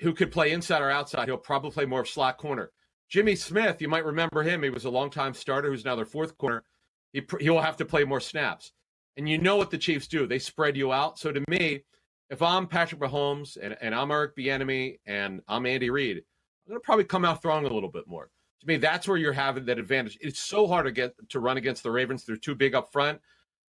who 0.00 0.12
could 0.14 0.32
play 0.32 0.50
inside 0.50 0.82
or 0.82 0.90
outside, 0.90 1.28
he'll 1.28 1.36
probably 1.36 1.70
play 1.70 1.84
more 1.84 2.00
of 2.00 2.08
slot 2.08 2.38
corner. 2.38 2.72
Jimmy 3.08 3.36
Smith, 3.36 3.80
you 3.80 3.88
might 3.88 4.04
remember 4.04 4.42
him. 4.42 4.62
He 4.62 4.70
was 4.70 4.84
a 4.84 4.90
longtime 4.90 5.34
starter 5.34 5.70
who's 5.70 5.84
now 5.84 5.94
their 5.96 6.04
fourth 6.04 6.36
corner. 6.38 6.64
He 7.12 7.22
he 7.40 7.50
will 7.50 7.60
have 7.60 7.76
to 7.78 7.84
play 7.84 8.04
more 8.04 8.20
snaps. 8.20 8.72
And 9.16 9.28
you 9.28 9.38
know 9.38 9.56
what 9.56 9.70
the 9.70 9.78
Chiefs 9.78 10.08
do. 10.08 10.26
They 10.26 10.40
spread 10.40 10.76
you 10.76 10.92
out. 10.92 11.18
So 11.18 11.30
to 11.30 11.44
me, 11.48 11.84
if 12.30 12.42
I'm 12.42 12.66
Patrick 12.66 13.00
Mahomes 13.00 13.56
and, 13.60 13.76
and 13.80 13.94
I'm 13.94 14.10
Eric 14.10 14.36
Bieniemy 14.36 14.98
and 15.06 15.40
I'm 15.46 15.66
Andy 15.66 15.90
Reid, 15.90 16.16
I'm 16.16 16.70
going 16.70 16.80
to 16.80 16.84
probably 16.84 17.04
come 17.04 17.24
out 17.24 17.40
throwing 17.40 17.64
a 17.64 17.72
little 17.72 17.90
bit 17.90 18.08
more. 18.08 18.30
To 18.60 18.66
me, 18.66 18.76
that's 18.76 19.06
where 19.06 19.16
you're 19.16 19.32
having 19.32 19.66
that 19.66 19.78
advantage. 19.78 20.18
It's 20.20 20.40
so 20.40 20.66
hard 20.66 20.86
to 20.86 20.92
get 20.92 21.14
to 21.28 21.38
run 21.38 21.58
against 21.58 21.82
the 21.82 21.90
Ravens. 21.92 22.24
They're 22.24 22.36
too 22.36 22.54
big 22.54 22.74
up 22.74 22.90
front. 22.90 23.20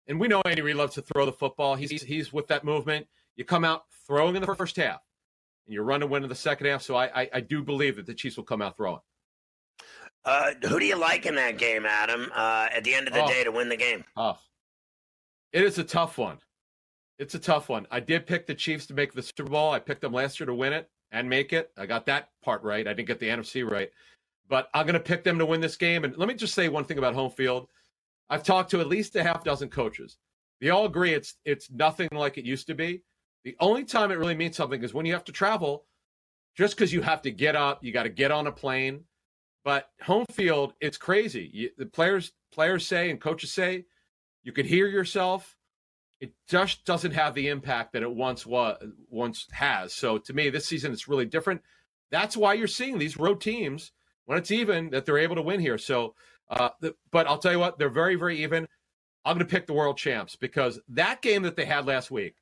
And 0.08 0.18
we 0.18 0.28
know 0.28 0.42
Andy 0.44 0.62
Reid 0.62 0.76
loves 0.76 0.94
to 0.94 1.02
throw 1.02 1.24
the 1.24 1.32
football. 1.32 1.76
He's 1.76 2.02
he's 2.02 2.32
with 2.32 2.48
that 2.48 2.64
movement. 2.64 3.06
You 3.36 3.44
come 3.44 3.64
out 3.64 3.84
throwing 4.06 4.34
in 4.34 4.42
the 4.42 4.54
first 4.54 4.76
half, 4.76 5.00
and 5.66 5.74
you 5.74 5.82
run 5.82 6.02
and 6.02 6.10
win 6.10 6.24
in 6.24 6.28
the 6.28 6.34
second 6.34 6.66
half. 6.66 6.82
So 6.82 6.96
I, 6.96 7.22
I, 7.22 7.30
I 7.34 7.40
do 7.40 7.62
believe 7.62 7.96
that 7.96 8.06
the 8.06 8.14
Chiefs 8.14 8.36
will 8.36 8.44
come 8.44 8.60
out 8.60 8.76
throwing. 8.76 9.00
Uh, 10.24 10.52
who 10.68 10.78
do 10.78 10.84
you 10.84 10.96
like 10.96 11.26
in 11.26 11.34
that 11.36 11.58
game, 11.58 11.86
Adam? 11.86 12.30
Uh, 12.34 12.68
at 12.72 12.84
the 12.84 12.94
end 12.94 13.08
of 13.08 13.14
the 13.14 13.22
oh, 13.22 13.26
day, 13.26 13.44
to 13.44 13.50
win 13.50 13.68
the 13.68 13.76
game. 13.76 14.04
Tough. 14.16 14.46
It 15.52 15.64
is 15.64 15.78
a 15.78 15.84
tough 15.84 16.18
one. 16.18 16.38
It's 17.18 17.34
a 17.34 17.38
tough 17.38 17.68
one. 17.68 17.86
I 17.90 18.00
did 18.00 18.26
pick 18.26 18.46
the 18.46 18.54
Chiefs 18.54 18.86
to 18.86 18.94
make 18.94 19.12
the 19.12 19.22
Super 19.22 19.44
Bowl. 19.50 19.72
I 19.72 19.78
picked 19.78 20.00
them 20.00 20.12
last 20.12 20.38
year 20.38 20.46
to 20.46 20.54
win 20.54 20.72
it 20.72 20.88
and 21.10 21.28
make 21.28 21.52
it. 21.52 21.70
I 21.76 21.86
got 21.86 22.06
that 22.06 22.28
part 22.42 22.62
right. 22.62 22.86
I 22.86 22.92
didn't 22.92 23.08
get 23.08 23.18
the 23.18 23.28
NFC 23.28 23.68
right. 23.68 23.90
but 24.48 24.68
I'm 24.74 24.84
going 24.84 24.94
to 24.94 25.00
pick 25.00 25.24
them 25.24 25.38
to 25.38 25.46
win 25.46 25.60
this 25.60 25.76
game. 25.76 26.04
And 26.04 26.16
let 26.16 26.28
me 26.28 26.34
just 26.34 26.54
say 26.54 26.68
one 26.68 26.84
thing 26.84 26.98
about 26.98 27.14
home 27.14 27.30
field. 27.30 27.68
I've 28.28 28.42
talked 28.42 28.70
to 28.72 28.80
at 28.80 28.88
least 28.88 29.16
a 29.16 29.22
half 29.22 29.44
dozen 29.44 29.68
coaches. 29.68 30.18
They 30.60 30.70
all 30.70 30.84
agree 30.84 31.14
it's 31.14 31.36
it's 31.44 31.70
nothing 31.70 32.08
like 32.12 32.36
it 32.36 32.44
used 32.44 32.66
to 32.66 32.74
be. 32.74 33.02
The 33.44 33.56
only 33.60 33.84
time 33.84 34.10
it 34.10 34.18
really 34.18 34.34
means 34.34 34.56
something 34.56 34.82
is 34.82 34.92
when 34.92 35.06
you 35.06 35.14
have 35.14 35.24
to 35.24 35.32
travel. 35.32 35.86
Just 36.56 36.76
because 36.76 36.92
you 36.92 37.00
have 37.00 37.22
to 37.22 37.30
get 37.30 37.56
up, 37.56 37.82
you 37.82 37.92
got 37.92 38.02
to 38.02 38.08
get 38.08 38.30
on 38.30 38.46
a 38.46 38.52
plane. 38.52 39.04
But 39.64 39.90
home 40.02 40.26
field, 40.30 40.74
it's 40.80 40.96
crazy. 40.96 41.50
You, 41.52 41.70
the 41.76 41.86
players 41.86 42.32
players 42.52 42.86
say 42.86 43.10
and 43.10 43.20
coaches 43.20 43.52
say 43.52 43.84
you 44.42 44.52
could 44.52 44.66
hear 44.66 44.86
yourself. 44.86 45.56
It 46.20 46.32
just 46.48 46.84
doesn't 46.84 47.12
have 47.12 47.34
the 47.34 47.48
impact 47.48 47.92
that 47.92 48.02
it 48.02 48.10
once 48.10 48.46
was 48.46 48.76
once 49.08 49.46
has. 49.52 49.92
So 49.92 50.18
to 50.18 50.32
me, 50.32 50.50
this 50.50 50.66
season 50.66 50.92
it's 50.92 51.08
really 51.08 51.26
different. 51.26 51.62
That's 52.10 52.36
why 52.36 52.54
you're 52.54 52.66
seeing 52.66 52.98
these 52.98 53.16
road 53.16 53.40
teams 53.40 53.92
when 54.26 54.38
it's 54.38 54.50
even 54.50 54.90
that 54.90 55.06
they're 55.06 55.18
able 55.18 55.36
to 55.36 55.42
win 55.42 55.60
here. 55.60 55.78
So, 55.78 56.14
uh, 56.48 56.70
the, 56.80 56.94
but 57.10 57.26
I'll 57.26 57.38
tell 57.38 57.52
you 57.52 57.58
what, 57.58 57.78
they're 57.78 57.88
very 57.88 58.16
very 58.16 58.42
even. 58.42 58.66
I'm 59.24 59.36
going 59.36 59.46
to 59.46 59.50
pick 59.50 59.66
the 59.66 59.74
world 59.74 59.98
champs 59.98 60.34
because 60.36 60.80
that 60.88 61.20
game 61.20 61.42
that 61.42 61.54
they 61.54 61.66
had 61.66 61.86
last 61.86 62.10
week. 62.10 62.36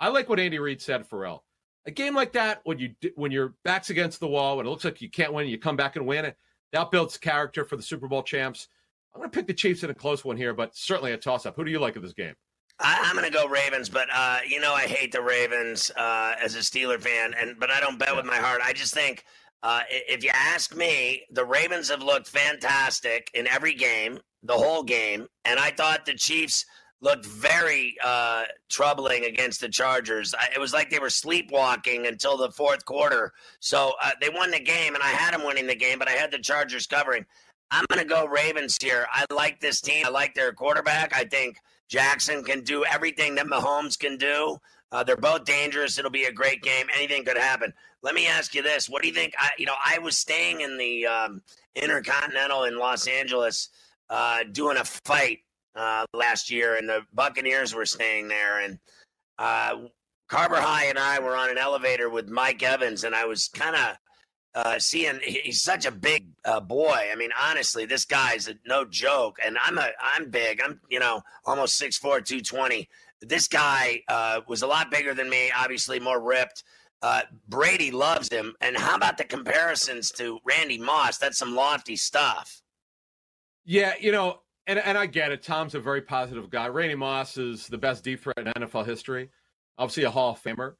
I 0.00 0.08
like 0.08 0.28
what 0.28 0.40
Andy 0.40 0.58
Reid 0.58 0.80
said, 0.80 1.06
Ferrall. 1.06 1.44
A 1.84 1.90
game 1.90 2.14
like 2.14 2.32
that, 2.32 2.60
when 2.64 2.78
you 2.78 2.94
when 3.14 3.32
your 3.32 3.54
back's 3.64 3.90
against 3.90 4.20
the 4.20 4.28
wall, 4.28 4.56
when 4.56 4.66
it 4.66 4.70
looks 4.70 4.84
like 4.84 5.02
you 5.02 5.10
can't 5.10 5.32
win, 5.32 5.48
you 5.48 5.58
come 5.58 5.76
back 5.76 5.96
and 5.96 6.06
win 6.06 6.24
it. 6.24 6.36
That 6.72 6.90
builds 6.90 7.18
character 7.18 7.64
for 7.64 7.76
the 7.76 7.82
Super 7.82 8.08
Bowl 8.08 8.22
champs. 8.22 8.68
I'm 9.14 9.20
going 9.20 9.30
to 9.30 9.36
pick 9.36 9.46
the 9.46 9.54
Chiefs 9.54 9.82
in 9.82 9.90
a 9.90 9.94
close 9.94 10.24
one 10.24 10.36
here, 10.36 10.54
but 10.54 10.74
certainly 10.74 11.12
a 11.12 11.18
toss 11.18 11.44
up. 11.44 11.54
Who 11.56 11.64
do 11.64 11.70
you 11.70 11.78
like 11.78 11.96
in 11.96 12.02
this 12.02 12.14
game? 12.14 12.34
I, 12.78 12.96
am 13.10 13.16
going 13.16 13.30
to 13.30 13.32
go 13.32 13.46
Ravens, 13.46 13.88
but 13.88 14.08
uh, 14.12 14.38
you 14.46 14.58
know 14.58 14.72
I 14.72 14.82
hate 14.82 15.12
the 15.12 15.22
Ravens 15.22 15.90
uh, 15.96 16.34
as 16.42 16.56
a 16.56 16.60
Steeler 16.60 17.00
fan, 17.00 17.34
and 17.38 17.58
but 17.60 17.70
I 17.70 17.80
don't 17.80 17.98
bet 17.98 18.16
with 18.16 18.24
my 18.24 18.36
heart. 18.36 18.60
I 18.64 18.72
just 18.72 18.94
think 18.94 19.24
uh, 19.62 19.82
if 19.88 20.24
you 20.24 20.30
ask 20.32 20.74
me, 20.74 21.22
the 21.30 21.44
Ravens 21.44 21.90
have 21.90 22.02
looked 22.02 22.28
fantastic 22.28 23.30
in 23.34 23.46
every 23.46 23.74
game, 23.74 24.18
the 24.42 24.54
whole 24.54 24.82
game, 24.82 25.26
and 25.44 25.60
I 25.60 25.70
thought 25.70 26.06
the 26.06 26.14
Chiefs 26.14 26.64
looked 27.02 27.26
very 27.26 27.96
uh, 28.02 28.44
troubling 28.70 29.24
against 29.24 29.60
the 29.60 29.68
Chargers. 29.68 30.34
It 30.54 30.60
was 30.60 30.72
like 30.72 30.88
they 30.88 31.00
were 31.00 31.10
sleepwalking 31.10 32.06
until 32.06 32.36
the 32.36 32.50
fourth 32.52 32.84
quarter. 32.84 33.32
So 33.60 33.92
uh, 34.02 34.12
they 34.20 34.30
won 34.30 34.52
the 34.52 34.60
game, 34.60 34.94
and 34.94 35.02
I 35.02 35.08
had 35.08 35.34
them 35.34 35.44
winning 35.44 35.66
the 35.66 35.74
game, 35.74 35.98
but 35.98 36.08
I 36.08 36.12
had 36.12 36.30
the 36.30 36.38
Chargers 36.38 36.86
covering. 36.86 37.26
I'm 37.72 37.84
going 37.90 38.06
to 38.06 38.08
go 38.08 38.26
Ravens 38.26 38.78
here. 38.80 39.06
I 39.12 39.26
like 39.34 39.60
this 39.60 39.80
team. 39.80 40.06
I 40.06 40.10
like 40.10 40.34
their 40.34 40.52
quarterback. 40.52 41.12
I 41.14 41.24
think 41.24 41.58
Jackson 41.88 42.44
can 42.44 42.62
do 42.62 42.84
everything 42.84 43.34
that 43.34 43.46
Mahomes 43.46 43.98
can 43.98 44.16
do. 44.16 44.58
Uh, 44.92 45.02
they're 45.02 45.16
both 45.16 45.44
dangerous. 45.44 45.98
It'll 45.98 46.10
be 46.10 46.24
a 46.24 46.32
great 46.32 46.62
game. 46.62 46.86
Anything 46.94 47.24
could 47.24 47.38
happen. 47.38 47.72
Let 48.02 48.14
me 48.14 48.26
ask 48.26 48.54
you 48.54 48.62
this: 48.62 48.90
What 48.90 49.02
do 49.02 49.08
you 49.08 49.14
think? 49.14 49.32
I, 49.38 49.48
you 49.58 49.64
know, 49.64 49.74
I 49.84 49.98
was 49.98 50.18
staying 50.18 50.60
in 50.60 50.76
the 50.76 51.06
um, 51.06 51.42
Intercontinental 51.74 52.64
in 52.64 52.76
Los 52.76 53.06
Angeles, 53.06 53.70
uh, 54.10 54.44
doing 54.52 54.76
a 54.76 54.84
fight 54.84 55.38
uh, 55.74 56.04
last 56.14 56.50
year, 56.50 56.76
and 56.76 56.88
the 56.88 57.02
Buccaneers 57.12 57.74
were 57.74 57.86
staying 57.86 58.28
there. 58.28 58.60
And 58.60 58.78
uh, 59.38 59.76
Carver 60.28 60.60
High 60.60 60.86
and 60.86 60.98
I 60.98 61.18
were 61.20 61.36
on 61.36 61.50
an 61.50 61.58
elevator 61.58 62.10
with 62.10 62.28
Mike 62.28 62.62
Evans, 62.62 63.04
and 63.04 63.14
I 63.14 63.24
was 63.24 63.48
kind 63.48 63.76
of 63.76 63.96
uh, 64.54 64.78
seeing 64.78 65.18
he's 65.22 65.62
such 65.62 65.86
a 65.86 65.90
big 65.90 66.26
uh, 66.44 66.60
boy. 66.60 67.08
I 67.10 67.14
mean, 67.16 67.30
honestly, 67.40 67.86
this 67.86 68.04
guy's 68.04 68.50
no 68.66 68.84
joke. 68.84 69.38
And 69.44 69.56
I'm 69.62 69.78
a 69.78 69.90
I'm 70.00 70.30
big. 70.30 70.60
I'm 70.62 70.80
you 70.90 71.00
know 71.00 71.22
almost 71.44 71.80
6'4", 71.80 72.00
220. 72.00 72.88
This 73.22 73.48
guy 73.48 74.02
uh, 74.08 74.40
was 74.48 74.62
a 74.62 74.66
lot 74.66 74.90
bigger 74.90 75.14
than 75.14 75.30
me. 75.30 75.50
Obviously, 75.56 76.00
more 76.00 76.20
ripped. 76.20 76.64
Uh, 77.00 77.22
Brady 77.48 77.90
loves 77.90 78.28
him. 78.28 78.54
And 78.60 78.76
how 78.76 78.94
about 78.94 79.18
the 79.18 79.24
comparisons 79.24 80.10
to 80.12 80.38
Randy 80.44 80.78
Moss? 80.78 81.18
That's 81.18 81.38
some 81.38 81.54
lofty 81.54 81.96
stuff. 81.96 82.62
Yeah, 83.64 83.94
you 84.00 84.12
know, 84.12 84.40
and 84.66 84.78
and 84.78 84.96
I 84.96 85.06
get 85.06 85.32
it. 85.32 85.42
Tom's 85.42 85.74
a 85.74 85.80
very 85.80 86.02
positive 86.02 86.50
guy. 86.50 86.68
Randy 86.68 86.94
Moss 86.94 87.36
is 87.36 87.66
the 87.66 87.78
best 87.78 88.04
deep 88.04 88.20
threat 88.20 88.38
in 88.38 88.46
NFL 88.46 88.86
history. 88.86 89.30
Obviously, 89.78 90.04
a 90.04 90.10
Hall 90.10 90.32
of 90.32 90.42
Famer. 90.42 90.74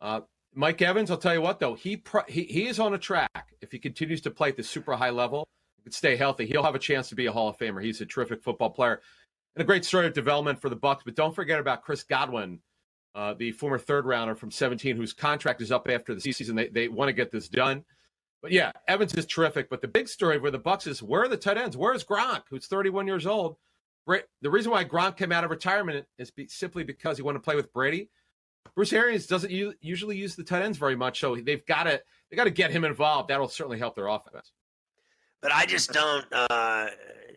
Uh, 0.00 0.20
Mike 0.54 0.80
Evans, 0.80 1.10
I'll 1.10 1.18
tell 1.18 1.34
you 1.34 1.42
what 1.42 1.60
though, 1.60 1.74
he 1.74 2.02
he 2.28 2.44
he 2.44 2.66
is 2.66 2.80
on 2.80 2.94
a 2.94 2.98
track. 2.98 3.54
If 3.60 3.72
he 3.72 3.78
continues 3.78 4.20
to 4.22 4.30
play 4.30 4.50
at 4.50 4.56
the 4.56 4.62
super 4.62 4.94
high 4.94 5.10
level, 5.10 5.46
and 5.84 5.92
stay 5.94 6.16
healthy, 6.16 6.46
he'll 6.46 6.62
have 6.62 6.74
a 6.74 6.80
chance 6.80 7.08
to 7.08 7.14
be 7.14 7.26
a 7.26 7.32
Hall 7.32 7.48
of 7.48 7.56
Famer. 7.56 7.82
He's 7.82 8.00
a 8.00 8.06
terrific 8.06 8.42
football 8.42 8.70
player 8.70 9.00
and 9.54 9.62
a 9.62 9.64
great 9.64 9.84
story 9.84 10.06
of 10.06 10.12
development 10.12 10.60
for 10.60 10.68
the 10.68 10.76
Bucs. 10.76 11.00
But 11.04 11.14
don't 11.14 11.34
forget 11.34 11.58
about 11.58 11.82
Chris 11.82 12.02
Godwin, 12.02 12.60
uh, 13.14 13.34
the 13.34 13.52
former 13.52 13.78
third 13.78 14.04
rounder 14.04 14.34
from 14.34 14.50
17, 14.50 14.96
whose 14.96 15.14
contract 15.14 15.62
is 15.62 15.72
up 15.72 15.88
after 15.88 16.14
the 16.14 16.20
season. 16.20 16.54
They 16.54 16.68
they 16.68 16.88
want 16.88 17.08
to 17.08 17.14
get 17.14 17.30
this 17.30 17.48
done. 17.48 17.84
But 18.46 18.52
yeah, 18.52 18.70
Evans 18.86 19.12
is 19.14 19.26
terrific. 19.26 19.68
But 19.68 19.80
the 19.80 19.88
big 19.88 20.06
story 20.06 20.38
for 20.38 20.52
the 20.52 20.58
Bucs 20.60 20.86
is 20.86 21.02
where 21.02 21.24
are 21.24 21.28
the 21.28 21.36
tight 21.36 21.58
ends? 21.58 21.76
Where 21.76 21.92
is 21.92 22.04
Gronk, 22.04 22.42
who's 22.48 22.68
31 22.68 23.08
years 23.08 23.26
old? 23.26 23.56
The 24.06 24.48
reason 24.48 24.70
why 24.70 24.84
Gronk 24.84 25.16
came 25.16 25.32
out 25.32 25.42
of 25.42 25.50
retirement 25.50 26.06
is 26.16 26.30
be, 26.30 26.46
simply 26.46 26.84
because 26.84 27.16
he 27.16 27.24
wanted 27.24 27.40
to 27.40 27.42
play 27.42 27.56
with 27.56 27.72
Brady. 27.72 28.08
Bruce 28.76 28.92
Arians 28.92 29.26
doesn't 29.26 29.50
u- 29.50 29.74
usually 29.80 30.16
use 30.16 30.36
the 30.36 30.44
tight 30.44 30.62
ends 30.62 30.78
very 30.78 30.94
much, 30.94 31.18
so 31.18 31.34
they've 31.34 31.66
got 31.66 31.84
to 31.84 32.00
they 32.30 32.36
got 32.36 32.44
to 32.44 32.50
get 32.50 32.70
him 32.70 32.84
involved. 32.84 33.30
That'll 33.30 33.48
certainly 33.48 33.80
help 33.80 33.96
their 33.96 34.06
offense. 34.06 34.52
But 35.42 35.50
I 35.50 35.66
just 35.66 35.92
don't, 35.92 36.24
uh, 36.32 36.86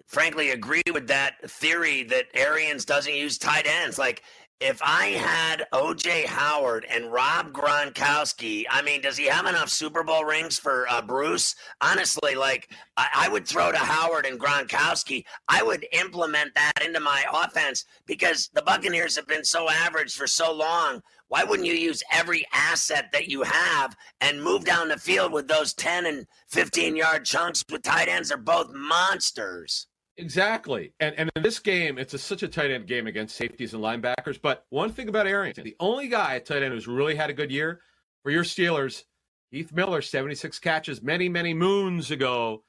frankly, 0.05 0.51
agree 0.51 0.83
with 0.93 1.07
that 1.07 1.49
theory 1.49 2.03
that 2.03 2.25
Arians 2.35 2.85
doesn't 2.85 3.15
use 3.15 3.39
tight 3.39 3.65
ends. 3.65 3.97
Like 3.97 4.21
if 4.59 4.81
I 4.83 5.07
had 5.07 5.67
OJ 5.71 6.25
Howard 6.25 6.85
and 6.89 7.11
Rob 7.11 7.53
Gronkowski, 7.53 8.65
I 8.69 8.81
mean, 8.81 8.99
does 8.99 9.15
he 9.15 9.25
have 9.27 9.45
enough 9.45 9.69
Super 9.69 10.03
Bowl 10.03 10.25
rings 10.25 10.59
for 10.59 10.85
uh, 10.89 11.01
Bruce? 11.01 11.55
Honestly, 11.79 12.35
like 12.35 12.69
I, 12.97 13.07
I, 13.15 13.29
would 13.29 13.47
throw 13.47 13.71
to 13.71 13.77
Howard 13.77 14.25
and 14.25 14.37
Gronkowski. 14.37 15.23
I 15.47 15.63
would 15.63 15.85
implement 15.93 16.53
that 16.55 16.83
into 16.83 16.99
my 16.99 17.23
offense 17.33 17.85
because 18.05 18.49
the 18.53 18.61
Buccaneers 18.61 19.15
have 19.15 19.27
been 19.27 19.45
so 19.45 19.69
average 19.69 20.13
for 20.13 20.27
so 20.27 20.53
long. 20.53 21.01
Why 21.29 21.45
wouldn't 21.45 21.67
you 21.67 21.75
use 21.75 22.03
every 22.11 22.45
asset 22.51 23.11
that 23.13 23.29
you 23.29 23.43
have 23.43 23.95
and 24.19 24.43
move 24.43 24.65
down 24.65 24.89
the 24.89 24.97
field 24.97 25.31
with 25.31 25.47
those 25.47 25.73
10 25.73 26.05
and 26.05 26.27
15 26.49 26.97
yard 26.97 27.23
chunks 27.23 27.63
with 27.71 27.83
tight 27.83 28.09
ends? 28.09 28.27
They're 28.27 28.37
both 28.37 28.73
monsters. 28.73 29.87
Exactly. 30.19 30.93
And 30.99 31.15
and 31.17 31.31
in 31.35 31.43
this 31.43 31.59
game, 31.59 31.97
it's 31.97 32.13
a, 32.13 32.17
such 32.17 32.43
a 32.43 32.47
tight 32.47 32.71
end 32.71 32.87
game 32.87 33.07
against 33.07 33.35
safeties 33.35 33.73
and 33.73 33.81
linebackers. 33.81 34.39
But 34.41 34.65
one 34.69 34.91
thing 34.91 35.07
about 35.07 35.27
Arians, 35.27 35.57
the 35.57 35.77
only 35.79 36.09
guy 36.09 36.35
at 36.35 36.45
tight 36.45 36.61
end 36.61 36.73
who's 36.73 36.87
really 36.87 37.15
had 37.15 37.29
a 37.29 37.33
good 37.33 37.51
year 37.51 37.79
for 38.21 38.29
your 38.29 38.43
Steelers, 38.43 39.03
Heath 39.49 39.71
Miller, 39.71 40.01
76 40.01 40.59
catches 40.59 41.01
many, 41.01 41.29
many 41.29 41.53
moons 41.53 42.11
ago. 42.11 42.63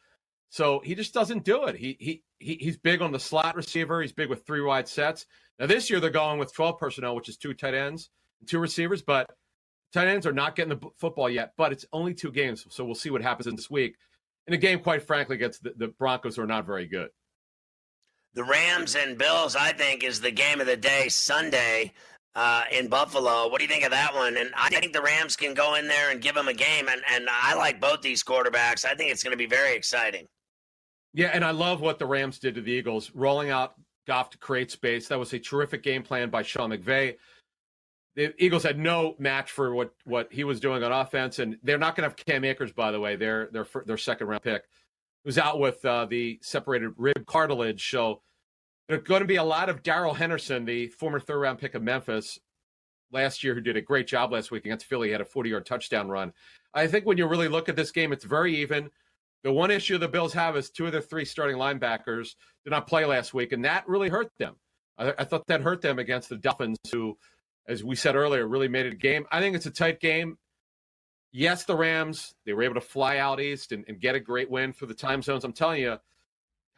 So 0.48 0.80
he 0.84 0.94
just 0.94 1.12
doesn't 1.12 1.44
do 1.44 1.64
it. 1.64 1.74
He 1.76 1.96
he, 1.98 2.22
he 2.38 2.54
he's 2.54 2.76
big 2.76 3.02
on 3.02 3.10
the 3.10 3.18
slot 3.18 3.56
receiver. 3.56 4.00
He's 4.00 4.12
big 4.12 4.28
with 4.28 4.46
three 4.46 4.62
wide 4.62 4.86
sets. 4.88 5.26
Now 5.58 5.66
this 5.66 5.90
year 5.90 5.98
they're 5.98 6.10
going 6.10 6.38
with 6.38 6.54
12 6.54 6.78
personnel, 6.78 7.16
which 7.16 7.28
is 7.28 7.36
two 7.36 7.52
tight 7.52 7.74
ends 7.74 8.10
two 8.46 8.58
receivers, 8.58 9.02
but 9.02 9.30
tight 9.92 10.08
ends 10.08 10.26
are 10.26 10.32
not 10.32 10.56
getting 10.56 10.78
the 10.78 10.88
football 10.98 11.28
yet, 11.28 11.52
but 11.58 11.72
it's 11.72 11.84
only 11.92 12.14
two 12.14 12.30
games. 12.30 12.64
So 12.70 12.84
we'll 12.84 12.94
see 12.94 13.10
what 13.10 13.22
happens 13.22 13.46
in 13.46 13.56
this 13.56 13.70
week. 13.70 13.96
In 14.46 14.54
a 14.54 14.56
game, 14.56 14.80
quite 14.80 15.02
frankly, 15.02 15.36
against 15.36 15.62
the, 15.62 15.74
the 15.76 15.88
Broncos 15.88 16.36
who 16.36 16.42
are 16.42 16.46
not 16.46 16.64
very 16.66 16.86
good 16.86 17.10
the 18.34 18.44
Rams 18.44 18.94
and 18.94 19.18
Bills, 19.18 19.56
I 19.56 19.72
think, 19.72 20.04
is 20.04 20.20
the 20.20 20.30
game 20.30 20.60
of 20.60 20.66
the 20.66 20.76
day 20.76 21.08
Sunday 21.08 21.92
uh, 22.34 22.62
in 22.70 22.88
Buffalo. 22.88 23.48
What 23.48 23.58
do 23.58 23.64
you 23.64 23.70
think 23.70 23.84
of 23.84 23.90
that 23.90 24.14
one? 24.14 24.36
And 24.36 24.50
I 24.56 24.68
think 24.68 24.92
the 24.92 25.02
Rams 25.02 25.36
can 25.36 25.54
go 25.54 25.74
in 25.74 25.88
there 25.88 26.10
and 26.10 26.20
give 26.20 26.34
them 26.34 26.48
a 26.48 26.54
game. 26.54 26.88
And, 26.88 27.02
and 27.10 27.28
I 27.30 27.54
like 27.54 27.80
both 27.80 28.02
these 28.02 28.22
quarterbacks. 28.22 28.84
I 28.84 28.94
think 28.94 29.10
it's 29.10 29.22
going 29.22 29.32
to 29.32 29.38
be 29.38 29.46
very 29.46 29.74
exciting. 29.74 30.26
Yeah, 31.12 31.30
and 31.32 31.44
I 31.44 31.50
love 31.50 31.80
what 31.80 31.98
the 31.98 32.06
Rams 32.06 32.38
did 32.38 32.54
to 32.54 32.60
the 32.60 32.70
Eagles, 32.70 33.10
rolling 33.14 33.50
out 33.50 33.74
Goff 34.06 34.30
to 34.30 34.38
create 34.38 34.70
space. 34.70 35.08
That 35.08 35.18
was 35.18 35.32
a 35.32 35.38
terrific 35.38 35.82
game 35.82 36.02
plan 36.02 36.30
by 36.30 36.42
Sean 36.42 36.70
McVay. 36.70 37.16
The 38.14 38.32
Eagles 38.42 38.62
had 38.62 38.78
no 38.78 39.14
match 39.18 39.50
for 39.50 39.74
what 39.74 39.92
what 40.04 40.32
he 40.32 40.44
was 40.44 40.60
doing 40.60 40.82
on 40.82 40.92
offense, 40.92 41.38
and 41.38 41.58
they're 41.62 41.78
not 41.78 41.96
going 41.96 42.02
to 42.02 42.08
have 42.08 42.16
Cam 42.16 42.44
Akers, 42.44 42.72
by 42.72 42.90
the 42.90 42.98
way. 42.98 43.16
Their 43.16 43.48
their 43.52 43.66
their 43.86 43.96
second 43.96 44.26
round 44.28 44.42
pick 44.42 44.64
who's 45.24 45.38
out 45.38 45.58
with 45.58 45.84
uh, 45.84 46.06
the 46.06 46.38
separated 46.42 46.92
rib 46.96 47.26
cartilage. 47.26 47.90
So 47.90 48.22
there's 48.88 49.02
going 49.02 49.20
to 49.20 49.26
be 49.26 49.36
a 49.36 49.44
lot 49.44 49.68
of 49.68 49.82
Darrell 49.82 50.14
Henderson, 50.14 50.64
the 50.64 50.88
former 50.88 51.20
third 51.20 51.38
round 51.38 51.58
pick 51.58 51.74
of 51.74 51.82
Memphis 51.82 52.38
last 53.12 53.44
year, 53.44 53.54
who 53.54 53.60
did 53.60 53.76
a 53.76 53.82
great 53.82 54.06
job 54.06 54.32
last 54.32 54.50
week 54.50 54.64
against 54.64 54.86
Philly. 54.86 55.10
Had 55.12 55.20
a 55.20 55.24
40 55.24 55.50
yard 55.50 55.66
touchdown 55.66 56.08
run. 56.08 56.32
I 56.74 56.86
think 56.86 57.06
when 57.06 57.18
you 57.18 57.26
really 57.26 57.48
look 57.48 57.68
at 57.68 57.76
this 57.76 57.90
game, 57.90 58.12
it's 58.12 58.24
very 58.24 58.56
even. 58.56 58.90
The 59.42 59.52
one 59.52 59.70
issue 59.70 59.96
the 59.96 60.08
Bills 60.08 60.34
have 60.34 60.56
is 60.56 60.70
two 60.70 60.86
of 60.86 60.92
their 60.92 61.00
three 61.00 61.24
starting 61.24 61.56
linebackers 61.56 62.34
did 62.64 62.70
not 62.70 62.86
play 62.86 63.06
last 63.06 63.32
week, 63.32 63.52
and 63.52 63.64
that 63.64 63.88
really 63.88 64.10
hurt 64.10 64.30
them. 64.38 64.56
I, 64.98 65.14
I 65.18 65.24
thought 65.24 65.46
that 65.46 65.62
hurt 65.62 65.80
them 65.80 65.98
against 65.98 66.28
the 66.28 66.36
Dolphins, 66.36 66.76
who, 66.92 67.16
as 67.66 67.82
we 67.82 67.96
said 67.96 68.16
earlier, 68.16 68.46
really 68.46 68.68
made 68.68 68.86
it 68.86 68.92
a 68.92 68.96
game. 68.96 69.24
I 69.32 69.40
think 69.40 69.56
it's 69.56 69.66
a 69.66 69.70
tight 69.70 69.98
game 69.98 70.36
yes, 71.32 71.64
the 71.64 71.76
Rams, 71.76 72.34
they 72.44 72.52
were 72.52 72.62
able 72.62 72.74
to 72.74 72.80
fly 72.80 73.18
out 73.18 73.40
east 73.40 73.72
and, 73.72 73.84
and, 73.88 74.00
get 74.00 74.14
a 74.14 74.20
great 74.20 74.50
win 74.50 74.72
for 74.72 74.86
the 74.86 74.94
time 74.94 75.22
zones. 75.22 75.44
I'm 75.44 75.52
telling 75.52 75.80
you, 75.80 75.98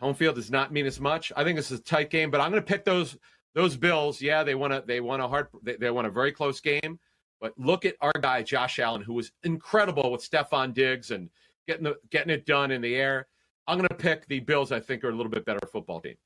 home 0.00 0.14
field 0.14 0.36
does 0.36 0.50
not 0.50 0.72
mean 0.72 0.86
as 0.86 1.00
much. 1.00 1.32
I 1.36 1.44
think 1.44 1.56
this 1.56 1.70
is 1.70 1.80
a 1.80 1.82
tight 1.82 2.10
game, 2.10 2.30
but 2.30 2.40
I'm 2.40 2.50
going 2.50 2.62
to 2.62 2.66
pick 2.66 2.84
those 2.84 3.16
those 3.54 3.76
Bills. 3.76 4.20
Yeah, 4.20 4.42
they 4.42 4.54
want 4.54 4.72
to 4.72 4.82
they 4.86 5.00
want 5.00 5.22
a 5.22 5.28
hard 5.28 5.48
they, 5.62 5.76
they 5.76 5.90
want 5.90 6.06
a 6.06 6.10
very 6.10 6.32
close 6.32 6.60
game. 6.60 6.98
But 7.40 7.58
look 7.58 7.84
at 7.84 7.96
our 8.00 8.12
guy 8.20 8.42
Josh 8.42 8.78
Allen, 8.78 9.02
who 9.02 9.14
was 9.14 9.32
incredible 9.42 10.12
with 10.12 10.28
Stefon 10.28 10.72
Diggs 10.74 11.10
and 11.10 11.28
getting 11.66 11.84
the 11.84 11.96
getting 12.10 12.30
it 12.30 12.46
done 12.46 12.70
in 12.70 12.80
the 12.80 12.94
air. 12.94 13.28
I'm 13.66 13.78
going 13.78 13.88
to 13.88 13.94
pick 13.94 14.26
the 14.26 14.40
Bills. 14.40 14.72
I 14.72 14.80
think 14.80 15.04
are 15.04 15.10
a 15.10 15.14
little 15.14 15.30
bit 15.30 15.44
better 15.44 15.60
football 15.70 16.00
team. 16.00 16.16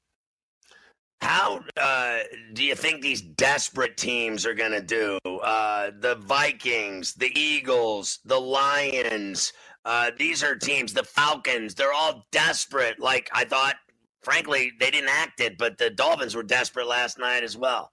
How 1.21 1.65
uh, 1.77 2.19
do 2.53 2.63
you 2.63 2.75
think 2.75 3.01
these 3.01 3.23
desperate 3.23 3.97
teams 3.97 4.45
are 4.45 4.55
going 4.55 4.73
to 4.73 4.83
do? 4.83 5.19
Uh, 5.25 5.91
the 5.99 6.17
Vikings, 6.17 7.15
the 7.15 7.33
Eagles, 7.39 8.21
the 8.25 8.39
Lions. 8.39 9.53
Uh, 9.85 10.11
these 10.19 10.43
are 10.45 10.55
teams. 10.55 10.93
The 10.93 11.05
Falcons. 11.05 11.75
They're 11.75 11.93
all 11.93 12.27
desperate. 12.33 13.01
Like 13.01 13.31
I 13.33 13.45
thought. 13.45 13.77
Frankly, 14.23 14.73
they 14.81 14.91
didn't 14.91 15.09
act 15.09 15.41
it, 15.41 15.57
but 15.57 15.79
the 15.79 15.89
Dolphins 15.89 16.35
were 16.35 16.43
desperate 16.43 16.89
last 16.89 17.17
night 17.17 17.45
as 17.45 17.57
well. 17.57 17.93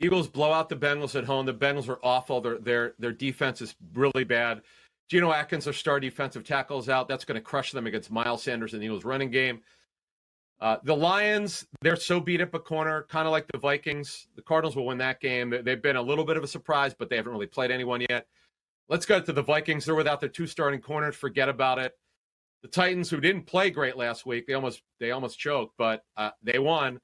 Eagles 0.00 0.26
blow 0.26 0.52
out 0.52 0.68
the 0.68 0.74
Bengals 0.74 1.14
at 1.14 1.24
home. 1.24 1.46
The 1.46 1.54
Bengals 1.54 1.88
are 1.88 2.00
awful. 2.02 2.40
Their 2.40 2.58
their 2.58 2.94
their 2.98 3.12
defense 3.12 3.62
is 3.62 3.76
really 3.94 4.24
bad. 4.24 4.62
Geno 5.08 5.32
Atkins, 5.32 5.64
their 5.64 5.72
star 5.72 6.00
defensive 6.00 6.42
tackles 6.42 6.88
out. 6.88 7.06
That's 7.06 7.24
going 7.24 7.36
to 7.36 7.40
crush 7.40 7.70
them 7.70 7.86
against 7.86 8.10
Miles 8.10 8.42
Sanders 8.42 8.72
and 8.72 8.82
the 8.82 8.86
Eagles 8.86 9.04
running 9.04 9.30
game. 9.30 9.60
Uh, 10.62 10.76
the 10.84 10.94
Lions, 10.94 11.66
they're 11.80 11.96
so 11.96 12.20
beat 12.20 12.40
up 12.40 12.54
a 12.54 12.58
corner, 12.60 13.04
kind 13.08 13.26
of 13.26 13.32
like 13.32 13.48
the 13.50 13.58
Vikings. 13.58 14.28
The 14.36 14.42
Cardinals 14.42 14.76
will 14.76 14.86
win 14.86 14.98
that 14.98 15.20
game. 15.20 15.52
They've 15.64 15.82
been 15.82 15.96
a 15.96 16.02
little 16.02 16.24
bit 16.24 16.36
of 16.36 16.44
a 16.44 16.46
surprise, 16.46 16.94
but 16.96 17.10
they 17.10 17.16
haven't 17.16 17.32
really 17.32 17.48
played 17.48 17.72
anyone 17.72 18.00
yet. 18.08 18.28
Let's 18.88 19.04
go 19.04 19.20
to 19.20 19.32
the 19.32 19.42
Vikings. 19.42 19.84
They're 19.84 19.96
without 19.96 20.20
their 20.20 20.28
two 20.28 20.46
starting 20.46 20.80
corners. 20.80 21.16
Forget 21.16 21.48
about 21.48 21.80
it. 21.80 21.94
The 22.62 22.68
Titans, 22.68 23.10
who 23.10 23.20
didn't 23.20 23.42
play 23.42 23.70
great 23.70 23.96
last 23.96 24.24
week, 24.24 24.46
they 24.46 24.54
almost 24.54 24.82
they 25.00 25.10
almost 25.10 25.36
choked, 25.36 25.74
but 25.76 26.04
uh, 26.16 26.30
they 26.44 26.60
won. 26.60 27.00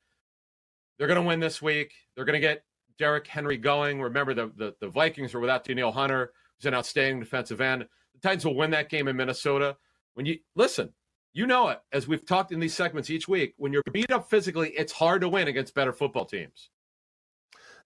They're 0.96 1.08
going 1.08 1.20
to 1.20 1.26
win 1.26 1.40
this 1.40 1.60
week. 1.60 1.92
They're 2.14 2.24
going 2.24 2.40
to 2.40 2.46
get 2.46 2.62
Derrick 2.96 3.26
Henry 3.26 3.56
going. 3.56 4.00
Remember, 4.00 4.34
the, 4.34 4.52
the, 4.54 4.76
the 4.80 4.88
Vikings 4.88 5.34
are 5.34 5.40
without 5.40 5.64
Danielle 5.64 5.90
Hunter, 5.90 6.30
who's 6.56 6.66
an 6.66 6.74
outstanding 6.74 7.18
defensive 7.18 7.60
end. 7.60 7.88
The 8.14 8.20
Titans 8.20 8.44
will 8.44 8.54
win 8.54 8.70
that 8.70 8.88
game 8.88 9.08
in 9.08 9.16
Minnesota. 9.16 9.76
When 10.14 10.26
you 10.26 10.38
listen, 10.54 10.92
you 11.38 11.46
know 11.46 11.68
it, 11.68 11.80
as 11.92 12.08
we've 12.08 12.26
talked 12.26 12.50
in 12.50 12.58
these 12.58 12.74
segments 12.74 13.10
each 13.10 13.28
week, 13.28 13.54
when 13.58 13.72
you're 13.72 13.82
beat 13.92 14.10
up 14.10 14.28
physically, 14.28 14.70
it's 14.70 14.92
hard 14.92 15.20
to 15.20 15.28
win 15.28 15.46
against 15.46 15.72
better 15.72 15.92
football 15.92 16.24
teams. 16.24 16.70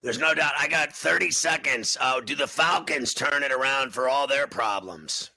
There's 0.01 0.19
no 0.19 0.33
doubt. 0.33 0.53
I 0.57 0.67
got 0.67 0.91
30 0.91 1.29
seconds. 1.29 1.95
Uh, 2.01 2.19
do 2.19 2.35
the 2.35 2.47
Falcons 2.47 3.13
turn 3.13 3.43
it 3.43 3.51
around 3.51 3.93
for 3.93 4.09
all 4.09 4.25
their 4.25 4.47
problems? 4.47 5.29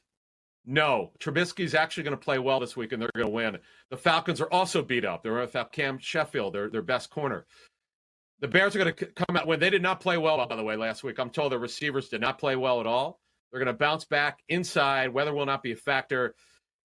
No. 0.64 1.12
Trubisky's 1.20 1.74
actually 1.74 2.04
going 2.04 2.16
to 2.16 2.24
play 2.24 2.38
well 2.38 2.58
this 2.58 2.74
week 2.74 2.92
and 2.92 3.00
they're 3.00 3.10
going 3.14 3.26
to 3.26 3.32
win. 3.32 3.58
The 3.90 3.96
Falcons 3.98 4.40
are 4.40 4.50
also 4.50 4.82
beat 4.82 5.04
up. 5.04 5.22
They're 5.22 5.34
without 5.34 5.70
Cam 5.70 5.98
Sheffield, 5.98 6.54
their, 6.54 6.70
their 6.70 6.82
best 6.82 7.10
corner. 7.10 7.46
The 8.40 8.48
Bears 8.48 8.74
are 8.74 8.78
going 8.78 8.94
to 8.94 9.06
come 9.06 9.36
out 9.36 9.46
when 9.46 9.60
they 9.60 9.70
did 9.70 9.82
not 9.82 10.00
play 10.00 10.16
well, 10.16 10.44
by 10.46 10.56
the 10.56 10.64
way, 10.64 10.74
last 10.74 11.04
week. 11.04 11.20
I'm 11.20 11.30
told 11.30 11.52
the 11.52 11.58
receivers 11.58 12.08
did 12.08 12.22
not 12.22 12.38
play 12.38 12.56
well 12.56 12.80
at 12.80 12.86
all. 12.86 13.20
They're 13.52 13.62
going 13.62 13.72
to 13.72 13.78
bounce 13.78 14.04
back 14.04 14.40
inside. 14.48 15.12
Weather 15.12 15.32
will 15.32 15.46
not 15.46 15.62
be 15.62 15.72
a 15.72 15.76
factor 15.76 16.34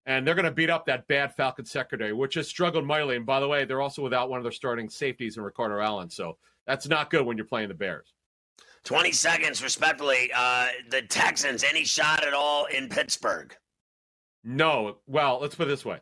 and 0.05 0.25
they're 0.25 0.35
going 0.35 0.45
to 0.45 0.51
beat 0.51 0.69
up 0.69 0.85
that 0.85 1.07
bad 1.07 1.35
Falcon 1.35 1.65
secondary, 1.65 2.13
which 2.13 2.33
has 2.35 2.47
struggled 2.47 2.85
mightily. 2.85 3.15
And 3.15 3.25
by 3.25 3.39
the 3.39 3.47
way, 3.47 3.65
they're 3.65 3.81
also 3.81 4.01
without 4.01 4.29
one 4.29 4.37
of 4.37 4.43
their 4.43 4.51
starting 4.51 4.89
safeties 4.89 5.37
in 5.37 5.43
Ricardo 5.43 5.79
Allen, 5.79 6.09
so 6.09 6.37
that's 6.65 6.87
not 6.87 7.09
good 7.09 7.25
when 7.25 7.37
you're 7.37 7.45
playing 7.45 7.69
the 7.69 7.73
Bears. 7.73 8.13
20 8.83 9.11
seconds, 9.11 9.61
respectfully. 9.61 10.31
Uh, 10.35 10.67
the 10.89 11.03
Texans, 11.03 11.63
any 11.63 11.83
shot 11.83 12.25
at 12.25 12.33
all 12.33 12.65
in 12.65 12.89
Pittsburgh? 12.89 13.55
No. 14.43 14.97
Well, 15.05 15.39
let's 15.39 15.55
put 15.55 15.67
it 15.67 15.69
this 15.69 15.85
way. 15.85 15.99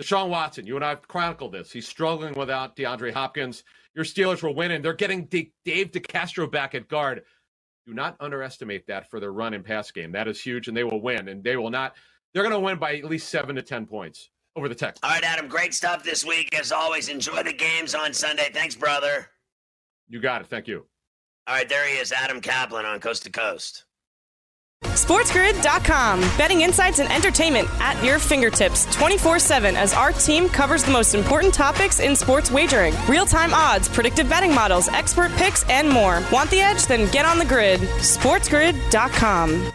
Deshaun 0.00 0.28
Watson, 0.28 0.66
you 0.66 0.76
and 0.76 0.84
I 0.84 0.90
have 0.90 1.06
chronicled 1.08 1.52
this. 1.52 1.70
He's 1.72 1.86
struggling 1.86 2.34
without 2.34 2.76
DeAndre 2.76 3.12
Hopkins. 3.12 3.64
Your 3.94 4.04
Steelers 4.04 4.42
were 4.42 4.52
winning. 4.52 4.80
They're 4.80 4.94
getting 4.94 5.26
D- 5.26 5.52
Dave 5.64 5.90
DeCastro 5.90 6.50
back 6.50 6.74
at 6.74 6.88
guard. 6.88 7.22
Do 7.86 7.92
not 7.92 8.16
underestimate 8.20 8.86
that 8.86 9.10
for 9.10 9.20
their 9.20 9.32
run 9.32 9.52
and 9.52 9.64
pass 9.64 9.90
game. 9.90 10.12
That 10.12 10.28
is 10.28 10.40
huge, 10.40 10.68
and 10.68 10.76
they 10.76 10.84
will 10.84 11.02
win. 11.02 11.28
And 11.28 11.42
they 11.42 11.56
will 11.56 11.70
not 11.70 11.96
they're 12.32 12.42
going 12.42 12.54
to 12.54 12.60
win 12.60 12.78
by 12.78 12.96
at 12.96 13.04
least 13.04 13.28
seven 13.28 13.56
to 13.56 13.62
10 13.62 13.86
points 13.86 14.30
over 14.56 14.68
the 14.68 14.74
Texans. 14.74 15.00
All 15.02 15.10
right, 15.10 15.24
Adam, 15.24 15.48
great 15.48 15.74
stuff 15.74 16.02
this 16.02 16.24
week. 16.24 16.58
As 16.58 16.72
always, 16.72 17.08
enjoy 17.08 17.42
the 17.42 17.52
games 17.52 17.94
on 17.94 18.12
Sunday. 18.12 18.50
Thanks, 18.52 18.74
brother. 18.74 19.28
You 20.08 20.20
got 20.20 20.42
it. 20.42 20.48
Thank 20.48 20.66
you. 20.68 20.86
All 21.46 21.54
right, 21.54 21.68
there 21.68 21.86
he 21.88 21.96
is, 21.96 22.12
Adam 22.12 22.40
Kaplan 22.40 22.84
on 22.84 23.00
Coast 23.00 23.24
to 23.24 23.30
Coast. 23.30 23.84
SportsGrid.com. 24.84 26.20
Betting 26.38 26.62
insights 26.62 27.00
and 27.00 27.12
entertainment 27.12 27.68
at 27.80 28.02
your 28.02 28.18
fingertips 28.18 28.86
24 28.94 29.38
7 29.38 29.76
as 29.76 29.92
our 29.92 30.12
team 30.12 30.48
covers 30.48 30.84
the 30.84 30.90
most 30.90 31.14
important 31.14 31.52
topics 31.52 32.00
in 32.00 32.16
sports 32.16 32.50
wagering 32.50 32.94
real 33.08 33.26
time 33.26 33.52
odds, 33.52 33.88
predictive 33.88 34.28
betting 34.28 34.54
models, 34.54 34.88
expert 34.88 35.30
picks, 35.32 35.68
and 35.68 35.88
more. 35.88 36.22
Want 36.32 36.50
the 36.50 36.60
edge? 36.60 36.86
Then 36.86 37.10
get 37.10 37.26
on 37.26 37.38
the 37.38 37.44
grid. 37.44 37.80
SportsGrid.com. 37.80 39.72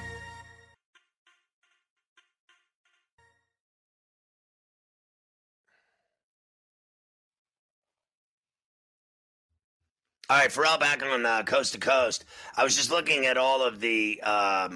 All 10.27 10.37
right, 10.39 10.51
Ferrall 10.51 10.79
back 10.79 11.03
on 11.03 11.23
uh, 11.23 11.43
Coast 11.43 11.73
to 11.73 11.79
Coast. 11.79 12.25
I 12.57 12.63
was 12.63 12.75
just 12.75 12.89
looking 12.89 13.27
at 13.27 13.37
all 13.37 13.61
of 13.63 13.79
the 13.79 14.19
um, 14.23 14.75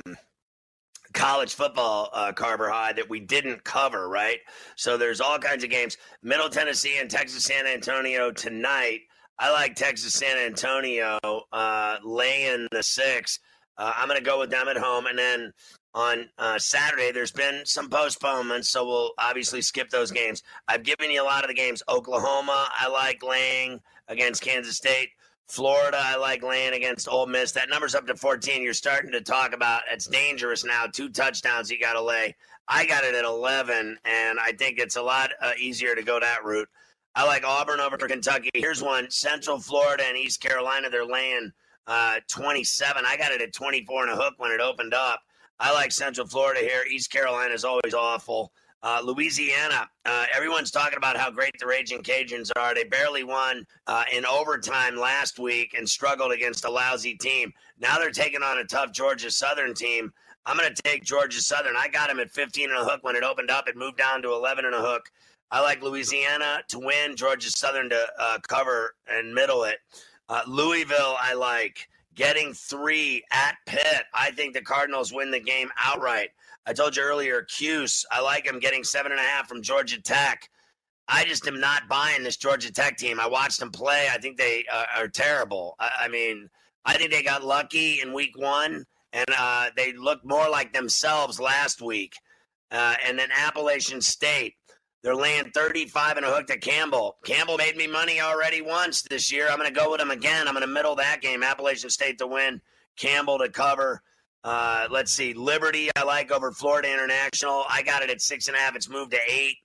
college 1.14 1.56
football, 1.56 2.12
uh, 2.14 2.32
Carver 2.34 2.70
High, 2.70 2.94
that 2.94 3.10
we 3.10 3.20
didn't 3.20 3.64
cover, 3.64 4.08
right? 4.10 4.38
So 4.76 4.96
there's 4.96 5.20
all 5.20 5.40
kinds 5.40 5.64
of 5.64 5.72
games. 5.72 5.98
Middle 6.22 6.50
Tennessee 6.50 7.00
and 7.00 7.10
Texas 7.10 7.46
San 7.46 7.66
Antonio 7.66 8.32
tonight. 8.32 9.00
I 9.40 9.52
like 9.52 9.74
Texas 9.74 10.14
San 10.14 10.38
Antonio 10.38 11.18
uh, 11.52 11.98
laying 12.04 12.68
the 12.72 12.84
six. 12.84 13.40
Uh, 13.76 13.92
I'm 13.96 14.08
going 14.08 14.20
to 14.20 14.24
go 14.26 14.38
with 14.38 14.52
them 14.52 14.68
at 14.68 14.78
home. 14.78 15.08
And 15.08 15.18
then 15.18 15.52
on 15.96 16.30
uh, 16.38 16.60
Saturday, 16.60 17.12
there's 17.12 17.32
been 17.32 17.66
some 17.66 17.90
postponements, 17.90 18.70
so 18.70 18.86
we'll 18.86 19.14
obviously 19.18 19.64
skip 19.64 19.90
those 19.90 20.12
games. 20.12 20.44
I've 20.68 20.84
given 20.84 21.10
you 21.10 21.24
a 21.24 21.26
lot 21.26 21.44
of 21.44 21.48
the 21.48 21.56
games. 21.56 21.82
Oklahoma, 21.90 22.70
I 22.80 22.88
like 22.88 23.24
laying 23.24 23.80
against 24.08 24.44
Kansas 24.44 24.78
State. 24.78 25.10
Florida, 25.50 25.98
I 26.00 26.16
like 26.16 26.44
laying 26.44 26.74
against 26.74 27.10
Ole 27.10 27.26
Miss. 27.26 27.52
That 27.54 27.70
number's 27.70 27.96
up 27.96 28.06
to 28.06 28.16
14. 28.16 28.62
You're 28.62 28.74
starting 28.74 29.12
to 29.14 29.22
talk 29.22 29.56
about 29.56 29.82
it's 29.92 30.06
dangerous 30.06 30.64
now. 30.64 30.86
Two 30.86 31.10
touchdowns 31.10 31.72
you 31.72 31.80
got 31.80 31.94
to 31.94 32.02
lay. 32.04 32.36
I 32.68 32.86
got 32.86 33.04
it 33.04 33.16
at 33.16 33.26
11, 33.26 33.98
and 34.06 34.40
I 34.40 34.52
think 34.52 34.78
it's 34.78 34.96
a 34.96 35.02
lot 35.02 35.32
uh, 35.42 35.54
easier 35.60 35.96
to 35.96 36.04
go 36.04 36.20
that 36.20 36.46
route. 36.46 36.70
I 37.16 37.26
like 37.26 37.44
Auburn 37.44 37.80
over 37.80 37.98
Kentucky. 37.98 38.52
Here's 38.54 38.84
one 38.84 39.10
Central 39.10 39.60
Florida 39.60 40.04
and 40.08 40.16
East 40.16 40.40
Carolina. 40.40 40.88
They're 40.92 41.04
laying 41.04 41.52
uh, 41.88 42.20
27. 42.28 43.04
I 43.04 43.18
got 43.18 43.32
it 43.32 43.42
at 43.42 43.52
24 43.52 44.04
and 44.04 44.12
a 44.12 44.16
hook 44.16 44.36
when 44.38 44.52
it 44.52 44.62
opened 44.62 44.94
up. 44.94 45.22
I 45.60 45.74
like 45.74 45.92
Central 45.92 46.28
Florida 46.28 46.60
here. 46.60 46.84
East 46.88 47.12
Carolina 47.12 47.56
is 47.56 47.66
always 47.66 47.96
awful. 47.96 48.54
Uh, 48.82 49.02
Louisiana, 49.04 49.90
uh, 50.06 50.26
everyone's 50.34 50.72
talking 50.72 50.98
about 50.98 51.18
how 51.18 51.30
great 51.30 51.52
the 51.60 51.66
Raging 51.66 52.02
Cajuns 52.02 52.50
are. 52.56 52.74
They 52.74 52.86
barely 52.86 53.26
won 53.26 53.66
uh, 53.88 54.06
in 54.14 54.26
overtime 54.26 54.96
last 54.96 55.38
week 55.38 55.76
and 55.78 55.88
struggled 55.88 56.32
against 56.32 56.64
a 56.64 56.72
lousy 56.72 57.16
team. 57.16 57.52
Now 57.80 57.98
they're 57.98 58.12
taking 58.12 58.42
on 58.42 58.60
a 58.60 58.64
tough 58.64 58.94
Georgia 58.94 59.32
Southern 59.32 59.74
team. 59.74 60.14
I'm 60.46 60.56
going 60.58 60.74
to 60.74 60.82
take 60.82 61.04
Georgia 61.04 61.42
Southern. 61.42 61.76
I 61.78 61.90
got 61.90 62.08
them 62.08 62.20
at 62.20 62.32
15 62.32 62.70
and 62.70 62.80
a 62.80 62.86
hook 62.86 63.04
when 63.04 63.18
it 63.18 63.24
opened 63.24 63.52
up. 63.52 63.68
It 63.68 63.76
moved 63.76 63.98
down 63.98 64.22
to 64.22 64.32
11 64.32 64.64
and 64.64 64.74
a 64.74 64.82
hook. 64.82 65.12
I 65.52 65.62
like 65.62 65.82
Louisiana 65.82 66.62
to 66.70 66.80
win, 66.80 67.16
Georgia 67.16 67.52
Southern 67.52 67.90
to 67.90 68.08
uh, 68.18 68.38
cover 68.48 68.96
and 69.08 69.34
middle 69.34 69.64
it. 69.64 69.80
Uh, 70.30 70.42
Louisville, 70.48 71.18
I 71.20 71.34
like 71.34 71.90
getting 72.16 72.54
three 72.54 73.24
at 73.32 73.56
Pitt. 73.66 74.04
I 74.14 74.32
think 74.32 74.54
the 74.54 74.62
Cardinals 74.62 75.12
win 75.12 75.32
the 75.32 75.40
game 75.40 75.70
outright. 75.78 76.30
I 76.66 76.74
told 76.74 76.96
you 76.96 77.04
earlier, 77.04 77.44
Cuse, 77.44 78.06
I 78.12 78.22
like 78.22 78.46
him 78.46 78.60
getting 78.60 78.84
seven 78.84 79.12
and 79.12 79.20
a 79.20 79.24
half 79.24 79.48
from 79.48 79.62
Georgia 79.62 80.02
Tech. 80.02 80.50
I 81.08 81.26
just 81.26 81.48
am 81.48 81.60
not 81.60 81.88
buying 81.90 82.24
this 82.24 82.38
Georgia 82.38 82.72
Tech 82.72 82.98
team. 82.98 83.20
I 83.20 83.28
watched 83.28 83.60
them 83.60 83.72
play. 83.72 84.08
I 84.12 84.20
think 84.20 84.38
they 84.38 84.66
uh, 84.72 84.86
are 84.98 85.08
terrible. 85.08 85.76
I, 85.80 85.92
I, 86.02 86.08
mean, 86.08 86.48
I 86.86 86.98
think 86.98 87.12
they 87.12 87.24
got 87.24 87.44
lucky 87.44 88.02
in 88.02 88.14
week 88.14 88.38
one, 88.38 88.86
and 89.12 89.26
uh, 89.36 89.72
they 89.76 89.94
looked 89.94 90.26
more 90.26 90.48
like 90.50 90.72
themselves 90.72 91.40
last 91.40 91.82
week. 91.82 92.14
Uh, 92.70 92.94
and 93.04 93.18
then 93.18 93.30
Appalachian 93.36 94.02
State, 94.02 94.54
they're 95.02 95.16
laying 95.16 95.50
35 95.50 96.18
and 96.18 96.26
a 96.26 96.30
hook 96.30 96.46
to 96.48 96.60
Campbell. 96.60 97.18
Campbell 97.26 97.58
made 97.58 97.76
me 97.76 97.88
money 97.88 98.22
already 98.22 98.62
once 98.62 99.02
this 99.02 99.32
year. 99.32 99.48
I'm 99.50 99.58
going 99.58 99.74
to 99.74 99.80
go 99.80 99.90
with 99.90 100.02
him 100.02 100.12
again. 100.12 100.48
I'm 100.48 100.54
going 100.54 100.62
to 100.62 100.72
middle 100.72 100.96
that 100.98 101.22
game. 101.22 101.42
Appalachian 101.42 101.90
State 101.90 102.20
to 102.20 102.28
win, 102.28 102.62
Campbell 102.98 103.40
to 103.40 103.50
cover. 103.50 104.04
Uh, 104.44 104.88
let's 104.90 105.12
see, 105.12 105.34
Liberty 105.34 105.90
I 105.96 106.04
like 106.04 106.32
over 106.32 106.52
Florida 106.52 106.92
International. 106.92 107.66
I 107.70 107.82
got 107.82 108.04
it 108.04 108.10
at 108.10 108.22
six 108.22 108.48
and 108.48 108.56
a 108.56 108.60
half. 108.60 108.76
It's 108.76 108.90
moved 108.90 109.12
to 109.12 109.20
eight. 109.28 109.58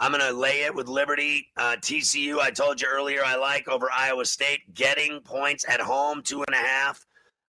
I'm 0.00 0.12
going 0.12 0.24
to 0.24 0.32
lay 0.32 0.62
it 0.62 0.74
with 0.74 0.88
Liberty. 0.88 1.48
Uh, 1.56 1.76
TCU, 1.80 2.38
I 2.38 2.50
told 2.50 2.80
you 2.80 2.88
earlier, 2.88 3.20
I 3.24 3.36
like 3.36 3.68
over 3.68 3.90
Iowa 3.92 4.24
State. 4.24 4.72
Getting 4.72 5.20
points 5.20 5.64
at 5.68 5.80
home, 5.80 6.22
two 6.22 6.44
and 6.44 6.54
a 6.54 6.58
half. 6.58 7.04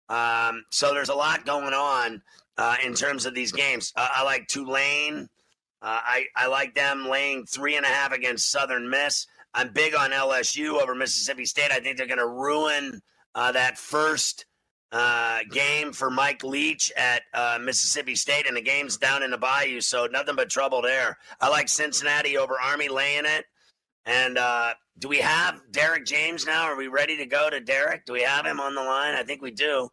Um, 0.09 0.63
so 0.69 0.93
there's 0.93 1.09
a 1.09 1.15
lot 1.15 1.45
going 1.45 1.73
on 1.73 2.21
uh, 2.57 2.75
in 2.83 2.93
terms 2.93 3.25
of 3.25 3.33
these 3.33 3.51
games. 3.51 3.91
Uh, 3.95 4.07
I 4.15 4.23
like 4.23 4.47
Tulane. 4.47 5.27
Uh, 5.81 5.99
I, 6.03 6.25
I 6.35 6.47
like 6.47 6.75
them 6.75 7.09
laying 7.09 7.45
three 7.45 7.75
and 7.75 7.85
a 7.85 7.89
half 7.89 8.11
against 8.11 8.51
Southern 8.51 8.89
Miss. 8.89 9.25
I'm 9.53 9.69
big 9.73 9.95
on 9.95 10.11
LSU 10.11 10.81
over 10.81 10.93
Mississippi 10.93 11.45
State. 11.45 11.71
I 11.71 11.79
think 11.79 11.97
they're 11.97 12.07
going 12.07 12.19
to 12.19 12.27
ruin 12.27 13.01
uh, 13.33 13.51
that 13.53 13.77
first 13.77 14.45
uh, 14.91 15.39
game 15.51 15.91
for 15.91 16.09
Mike 16.09 16.43
Leach 16.43 16.91
at 16.95 17.23
uh, 17.33 17.57
Mississippi 17.61 18.15
State, 18.15 18.47
and 18.47 18.55
the 18.55 18.61
game's 18.61 18.97
down 18.97 19.23
in 19.23 19.31
the 19.31 19.37
Bayou, 19.37 19.81
so 19.81 20.07
nothing 20.07 20.35
but 20.35 20.49
trouble 20.49 20.81
there. 20.81 21.17
I 21.41 21.49
like 21.49 21.67
Cincinnati 21.67 22.37
over 22.37 22.55
Army 22.59 22.87
laying 22.87 23.25
it. 23.25 23.45
And 24.05 24.37
uh, 24.37 24.73
do 24.99 25.07
we 25.07 25.17
have 25.17 25.61
Derek 25.71 26.05
James 26.05 26.45
now? 26.45 26.63
Are 26.63 26.77
we 26.77 26.87
ready 26.87 27.17
to 27.17 27.25
go 27.25 27.49
to 27.49 27.59
Derek? 27.59 28.05
Do 28.05 28.13
we 28.13 28.21
have 28.21 28.45
him 28.45 28.59
on 28.59 28.75
the 28.75 28.83
line? 28.83 29.15
I 29.15 29.23
think 29.23 29.41
we 29.41 29.51
do. 29.51 29.89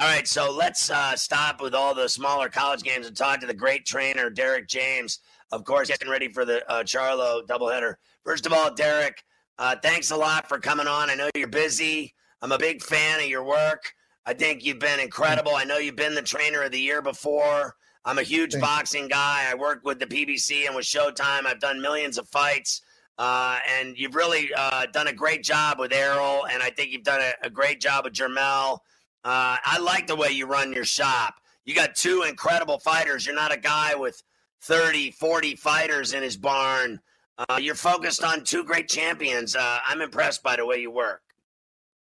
All 0.00 0.06
right, 0.06 0.28
so 0.28 0.54
let's 0.54 0.90
uh, 0.90 1.16
stop 1.16 1.60
with 1.60 1.74
all 1.74 1.92
the 1.92 2.08
smaller 2.08 2.48
college 2.48 2.82
games 2.82 3.08
and 3.08 3.16
talk 3.16 3.40
to 3.40 3.48
the 3.48 3.54
great 3.54 3.84
trainer, 3.84 4.30
Derek 4.30 4.68
James. 4.68 5.18
Of 5.50 5.64
course, 5.64 5.88
getting 5.88 6.08
ready 6.08 6.28
for 6.28 6.44
the 6.44 6.64
uh, 6.70 6.84
Charlo 6.84 7.44
doubleheader. 7.44 7.94
First 8.24 8.46
of 8.46 8.52
all, 8.52 8.72
Derek, 8.72 9.24
uh, 9.58 9.74
thanks 9.82 10.12
a 10.12 10.16
lot 10.16 10.48
for 10.48 10.60
coming 10.60 10.86
on. 10.86 11.10
I 11.10 11.16
know 11.16 11.28
you're 11.34 11.48
busy. 11.48 12.14
I'm 12.40 12.52
a 12.52 12.58
big 12.58 12.80
fan 12.80 13.18
of 13.18 13.26
your 13.26 13.42
work. 13.42 13.92
I 14.28 14.34
think 14.34 14.62
you've 14.62 14.78
been 14.78 15.00
incredible. 15.00 15.56
I 15.56 15.64
know 15.64 15.78
you've 15.78 15.96
been 15.96 16.14
the 16.14 16.20
trainer 16.20 16.60
of 16.60 16.70
the 16.70 16.78
year 16.78 17.00
before. 17.00 17.74
I'm 18.04 18.18
a 18.18 18.22
huge 18.22 18.52
Thanks. 18.52 18.66
boxing 18.66 19.08
guy. 19.08 19.46
I 19.50 19.54
worked 19.54 19.86
with 19.86 19.98
the 20.00 20.06
PBC 20.06 20.66
and 20.66 20.76
with 20.76 20.84
Showtime. 20.84 21.46
I've 21.46 21.60
done 21.60 21.80
millions 21.80 22.18
of 22.18 22.28
fights. 22.28 22.82
Uh, 23.16 23.58
and 23.66 23.96
you've 23.96 24.14
really 24.14 24.50
uh, 24.54 24.84
done 24.92 25.06
a 25.06 25.14
great 25.14 25.42
job 25.42 25.78
with 25.78 25.94
Errol, 25.94 26.44
and 26.44 26.62
I 26.62 26.68
think 26.68 26.90
you've 26.90 27.04
done 27.04 27.22
a, 27.22 27.46
a 27.46 27.48
great 27.48 27.80
job 27.80 28.04
with 28.04 28.12
Jermell. 28.12 28.80
Uh, 29.24 29.56
I 29.64 29.78
like 29.80 30.06
the 30.06 30.14
way 30.14 30.28
you 30.28 30.44
run 30.44 30.74
your 30.74 30.84
shop. 30.84 31.36
You 31.64 31.74
got 31.74 31.94
two 31.94 32.26
incredible 32.28 32.78
fighters. 32.80 33.24
You're 33.24 33.34
not 33.34 33.50
a 33.50 33.58
guy 33.58 33.94
with 33.94 34.22
30, 34.60 35.12
40 35.12 35.56
fighters 35.56 36.12
in 36.12 36.22
his 36.22 36.36
barn. 36.36 37.00
Uh, 37.38 37.58
you're 37.58 37.74
focused 37.74 38.22
on 38.22 38.44
two 38.44 38.62
great 38.62 38.90
champions. 38.90 39.56
Uh, 39.56 39.78
I'm 39.86 40.02
impressed 40.02 40.42
by 40.42 40.56
the 40.56 40.66
way 40.66 40.76
you 40.76 40.90
work. 40.90 41.22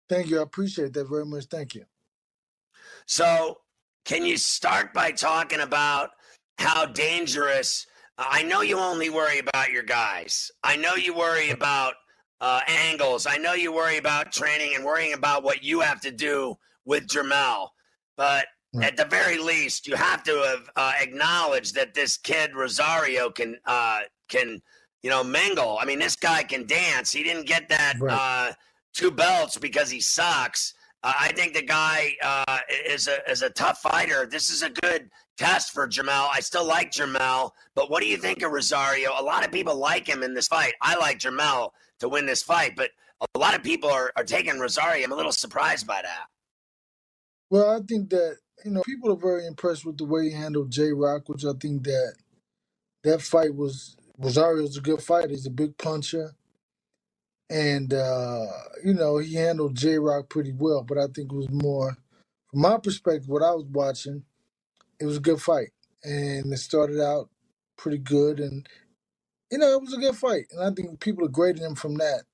Thank 0.09 0.29
you. 0.29 0.39
I 0.39 0.43
appreciate 0.45 0.95
that 0.95 1.11
very 1.11 1.27
much. 1.27 1.45
Thank 1.45 1.75
you. 1.75 1.85
So, 3.07 3.59
can 4.04 4.24
you 4.24 4.36
start 4.36 4.92
by 4.92 5.12
talking 5.12 5.61
about 5.61 6.11
how 6.59 6.86
dangerous? 6.86 7.86
I 8.18 8.42
know 8.42 8.62
you 8.62 8.78
only 8.78 9.11
worry 9.11 9.38
about 9.38 9.70
your 9.70 9.82
guys. 9.82 10.50
I 10.62 10.76
know 10.76 10.94
you 10.94 11.14
worry 11.14 11.50
about 11.50 11.94
uh, 12.40 12.61
angles. 12.66 13.26
I 13.26 13.36
know 13.36 13.54
you 13.54 13.72
worry 13.72 13.98
about 13.98 14.32
training 14.32 14.74
and 14.74 14.84
worrying 14.84 15.14
about 15.14 15.42
what 15.42 15.62
you 15.62 15.80
have 15.80 16.00
to 16.02 16.11
do 16.11 16.57
with 16.84 17.07
Jermell. 17.07 17.68
But 18.16 18.46
at 18.82 18.96
the 18.96 19.04
very 19.04 19.38
least, 19.38 19.86
you 19.86 19.96
have 19.96 20.22
to 20.24 20.32
have 20.42 20.70
uh, 20.76 20.92
acknowledged 21.00 21.74
that 21.76 21.94
this 21.94 22.16
kid 22.16 22.54
Rosario 22.54 23.30
can 23.30 23.57
uh, 23.64 24.00
can 24.28 24.61
you 25.02 25.11
know 25.11 25.24
mingle. 25.24 25.78
I 25.80 25.84
mean, 25.84 25.98
this 25.98 26.16
guy 26.16 26.42
can 26.42 26.66
dance. 26.66 27.12
He 27.12 27.22
didn't 27.22 27.46
get 27.46 27.68
that 27.68 27.96
right. 28.00 28.50
uh, 28.50 28.52
two 28.92 29.11
belts 29.11 29.57
because 29.57 29.90
he 29.90 30.00
sucks. 30.00 30.74
Uh, 31.03 31.12
I 31.18 31.32
think 31.32 31.55
the 31.55 31.62
guy 31.62 32.16
uh, 32.22 32.59
is 32.86 33.09
a 33.09 33.18
is 33.30 33.42
a 33.42 33.51
tough 33.51 33.80
fighter. 33.80 34.26
This 34.26 34.51
is 34.51 34.62
a 34.62 34.70
good 34.70 35.11
test 35.36 35.72
for 35.72 35.86
Jermell. 35.86 36.28
I 36.32 36.40
still 36.40 36.66
like 36.66 36.92
Jermell, 36.92 37.53
but 37.74 37.90
what 37.90 38.03
do 38.03 38.09
you 38.09 38.16
think 38.16 38.42
of 38.42 38.53
Rosario? 38.53 39.11
A 39.18 39.22
lot 39.22 39.44
of 39.44 39.53
people 39.53 39.76
like 39.76 40.07
him 40.07 40.22
in 40.22 40.34
this 40.34 40.49
fight. 40.49 40.74
I 40.80 40.97
like 40.97 41.18
Jermell 41.18 41.70
to 42.01 42.09
win 42.09 42.26
this 42.26 42.42
fight, 42.42 42.74
but 42.76 42.90
a 43.34 43.38
lot 43.38 43.55
of 43.55 43.62
people 43.62 43.90
are, 43.90 44.12
are 44.16 44.24
taking 44.24 44.59
Rosario. 44.59 45.05
I'm 45.05 45.12
a 45.12 45.16
little 45.16 45.32
surprised 45.32 45.86
by 45.86 46.03
that. 46.03 46.26
Well, 47.51 47.70
I 47.70 47.80
think 47.86 48.11
that 48.11 48.38
you 48.64 48.70
know 48.70 48.82
people 48.82 49.12
are 49.12 49.16
very 49.16 49.47
impressed 49.47 49.84
with 49.84 49.99
the 49.99 50.05
way 50.05 50.24
he 50.24 50.32
handled 50.32 50.70
J 50.70 50.92
Rock, 50.92 51.28
which 51.28 51.44
I 51.44 51.53
think 51.61 51.84
that 51.84 52.14
that 53.05 53.22
fight 53.22 53.55
was 53.55 53.97
Rosario's 54.18 54.76
a 54.76 54.80
good 54.80 55.03
fighter. 55.03 55.28
He's 55.28 55.47
a 55.47 55.51
big 55.51 55.76
puncher, 55.78 56.34
and 57.51 57.94
uh, 57.94 58.47
you 58.84 58.94
know 58.94 59.18
he 59.18 59.34
handled 59.36 59.76
J 59.76 59.99
Rock 59.99 60.28
pretty 60.30 60.53
well. 60.57 60.84
But 60.84 60.99
I 60.99 61.07
think 61.14 61.32
it 61.32 61.36
was 61.36 61.51
more, 61.51 61.97
from 62.51 62.61
my 62.62 62.78
perspective, 62.78 63.28
what 63.28 63.42
I 63.42 63.53
was 63.53 63.66
watching, 63.70 64.24
it 65.01 65.07
was 65.07 65.18
a 65.18 65.22
good 65.22 65.40
fight, 65.42 65.70
and 66.05 66.53
it 66.53 66.59
started 66.59 67.01
out 67.01 67.30
pretty 67.78 67.99
good, 67.99 68.40
and 68.40 68.68
you 69.51 69.59
know 69.59 69.72
it 69.74 69.82
was 69.82 69.94
a 69.94 69.99
good 70.01 70.16
fight, 70.16 70.47
and 70.53 70.62
I 70.62 70.70
think 70.74 71.01
people 71.01 71.24
are 71.26 71.30
grading 71.30 71.64
him 71.64 71.76
from 71.76 71.97
that. 71.97 72.24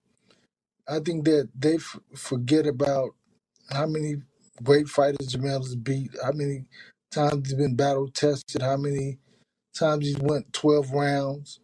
I 0.88 1.00
think 1.00 1.24
that 1.26 1.48
they 1.58 1.76
f- 1.76 2.00
forget 2.16 2.66
about 2.66 3.10
how 3.70 3.86
many 3.86 4.16
great 4.62 4.88
fighters 4.88 5.34
Jermell 5.34 5.58
has 5.64 5.76
beat, 5.76 6.12
how 6.22 6.32
many 6.32 6.66
times 7.12 7.48
he's 7.48 7.54
been 7.58 7.76
battle 7.76 8.08
tested, 8.08 8.62
how 8.62 8.76
many 8.76 9.18
times 9.78 10.06
he's 10.06 10.18
went 10.18 10.52
12 10.52 10.92
rounds. 10.92 11.60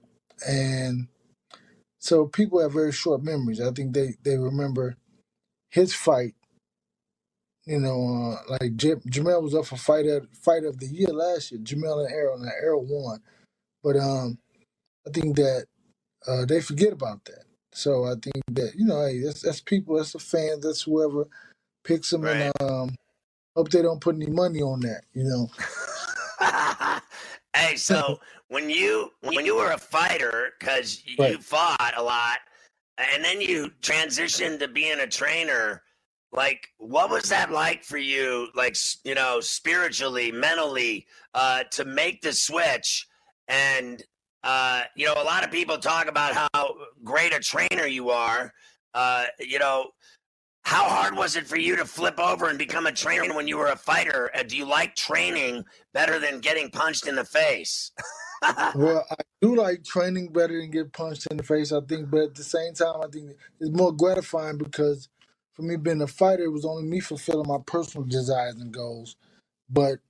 And 0.49 1.09
so 2.09 2.25
people 2.25 2.63
have 2.63 2.73
very 2.73 2.91
short 2.91 3.23
memories. 3.23 3.61
I 3.61 3.71
think 3.71 3.93
they, 3.93 4.15
they 4.23 4.39
remember 4.39 4.97
his 5.69 5.95
fight. 5.95 6.35
You 7.67 7.81
know, 7.81 8.39
uh, 8.41 8.57
like 8.61 8.77
J- 8.77 8.95
Jermell 8.95 9.43
was 9.43 9.55
up 9.55 9.67
for 9.67 9.77
fight 9.77 10.07
of, 10.07 10.27
fight 10.33 10.65
of 10.65 10.81
the 10.81 10.87
year 10.87 11.09
last 11.09 11.53
year. 11.53 11.61
Jermell 11.61 12.03
and 12.03 12.11
Errol, 12.11 12.41
and 12.41 12.51
Errol 12.63 12.87
won. 12.89 13.21
But 13.85 13.99
um, 13.99 14.39
I 15.07 15.11
think 15.11 15.37
that 15.37 15.67
uh, 16.27 16.47
they 16.47 16.63
forget 16.63 16.95
about 16.95 17.27
that. 17.27 17.45
So 17.75 18.07
I 18.07 18.15
think 18.15 18.43
that 18.53 18.73
you 18.75 18.87
know, 18.87 19.05
hey, 19.05 19.21
that's 19.21 19.43
that's 19.43 19.61
people, 19.61 19.97
that's 19.97 20.13
the 20.13 20.19
fans, 20.19 20.65
that's 20.65 20.81
whoever 20.81 21.29
picks 21.85 22.09
them, 22.09 22.23
right. 22.23 22.51
and 22.51 22.53
um, 22.63 22.95
hope 23.55 23.71
they 23.71 23.83
don't 23.83 24.01
put 24.01 24.15
any 24.15 24.29
money 24.29 24.63
on 24.63 24.81
that. 24.81 25.03
You 25.13 25.25
know. 25.25 25.51
hey, 27.59 27.77
so 27.77 28.21
when 28.49 28.71
you 28.71 29.11
when 29.21 29.45
you 29.45 29.57
were 29.57 29.73
a 29.73 29.79
fighter, 29.79 30.51
because 30.59 31.03
right. 31.19 31.33
you 31.33 31.39
fought 31.39 31.95
a 31.97 32.03
lot, 32.03 32.39
and 32.97 33.25
then 33.25 33.41
you 33.41 33.71
transitioned 33.83 34.59
to 34.61 34.69
being 34.69 35.01
a 35.01 35.07
trainer. 35.07 35.83
Like, 36.31 36.69
what 36.77 37.09
was 37.09 37.31
that 37.31 37.51
like 37.51 37.85
for 37.85 37.97
you? 37.97 38.49
Like, 38.55 38.77
you 39.03 39.15
know, 39.15 39.41
spiritually, 39.41 40.31
mentally, 40.31 41.07
uh, 41.33 41.65
to 41.71 41.87
make 41.87 42.21
the 42.21 42.35
switch 42.35 43.07
and 43.49 44.03
uh, 44.45 44.83
you 44.95 45.07
know, 45.07 45.15
a 45.15 45.25
lot 45.25 45.45
of 45.45 45.51
people 45.51 45.79
talk 45.79 46.07
about 46.07 46.33
how 46.35 46.75
great 47.03 47.35
a 47.35 47.41
trainer 47.41 47.87
you 47.87 48.11
are. 48.11 48.53
Uh, 48.95 49.27
you 49.41 49.59
know, 49.59 49.89
how 50.69 50.87
hard 50.87 51.17
was 51.17 51.35
it 51.35 51.47
for 51.47 51.57
you 51.57 51.77
to 51.77 51.87
flip 51.87 52.21
over 52.21 52.51
and 52.51 52.59
become 52.59 52.87
a 52.87 52.93
trainer 52.93 53.35
when 53.35 53.49
you 53.49 53.57
were 53.57 53.69
a 53.69 53.77
fighter? 53.77 54.31
Uh, 54.35 54.43
do 54.43 54.55
you 54.55 54.67
like 54.67 54.95
training 54.95 55.65
better 55.95 56.19
than 56.19 56.41
getting 56.41 56.71
punched 56.71 57.07
in 57.09 57.17
the 57.17 57.25
face? 57.25 57.91
well, 58.75 59.03
I 59.11 59.17
do 59.41 59.57
like 59.57 59.83
training 59.83 60.31
better 60.31 60.61
than 60.61 60.71
get 60.71 60.93
punched 60.93 61.27
in 61.31 61.39
the 61.39 61.43
face. 61.43 61.73
I 61.73 61.81
think, 61.81 62.11
but 62.11 62.21
at 62.21 62.35
the 62.35 62.45
same 62.45 62.75
time, 62.75 63.01
I 63.03 63.07
think 63.11 63.31
it's 63.59 63.71
more 63.71 63.93
gratifying 63.93 64.59
because 64.59 65.09
for 65.55 65.63
me 65.63 65.77
being 65.77 66.03
a 66.03 66.07
fighter, 66.07 66.45
it 66.45 66.53
was 66.53 66.67
only 66.67 66.83
me 66.83 67.01
fulfilling 67.01 67.49
my 67.49 67.59
personal 67.65 68.07
desires 68.07 68.57
and 68.57 68.71
goals. 68.71 69.17
But 69.71 70.01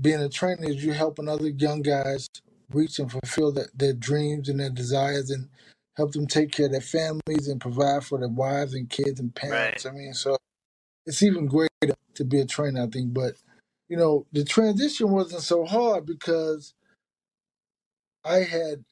being 0.00 0.20
a 0.20 0.28
trainer 0.28 0.70
is 0.70 0.84
you 0.84 0.92
helping 0.92 1.28
other 1.28 1.48
young 1.48 1.82
guys 1.82 2.28
reach 2.72 3.00
and 3.00 3.10
fulfill 3.10 3.50
their, 3.50 3.68
their 3.74 3.94
dreams 3.94 4.48
and 4.48 4.60
their 4.60 4.70
desires 4.70 5.30
and 5.30 5.48
help 5.96 6.12
them 6.12 6.26
take 6.26 6.52
care 6.52 6.66
of 6.66 6.72
their 6.72 6.80
families 6.80 7.48
and 7.48 7.60
provide 7.60 8.04
for 8.04 8.18
their 8.18 8.28
wives 8.28 8.74
and 8.74 8.90
kids 8.90 9.18
and 9.20 9.34
parents. 9.34 9.84
Right. 9.84 9.92
I 9.92 9.96
mean, 9.96 10.14
so 10.14 10.36
it's 11.06 11.22
even 11.22 11.46
greater 11.46 11.70
to 12.14 12.24
be 12.24 12.40
a 12.40 12.46
trainer, 12.46 12.82
I 12.82 12.86
think. 12.86 13.14
But 13.14 13.34
you 13.88 13.96
know, 13.96 14.26
the 14.32 14.44
transition 14.44 15.10
wasn't 15.10 15.42
so 15.42 15.64
hard 15.64 16.06
because 16.06 16.74
I 18.24 18.38
had 18.38 18.84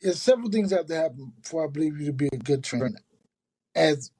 there's 0.00 0.20
several 0.20 0.50
things 0.50 0.70
have 0.70 0.86
to 0.86 0.96
happen 0.96 1.32
before 1.42 1.64
I 1.64 1.70
believe 1.70 2.00
you 2.00 2.06
to 2.06 2.12
be 2.12 2.28
a 2.32 2.38
good 2.38 2.64
trainer. 2.64 3.00
As 3.74 4.10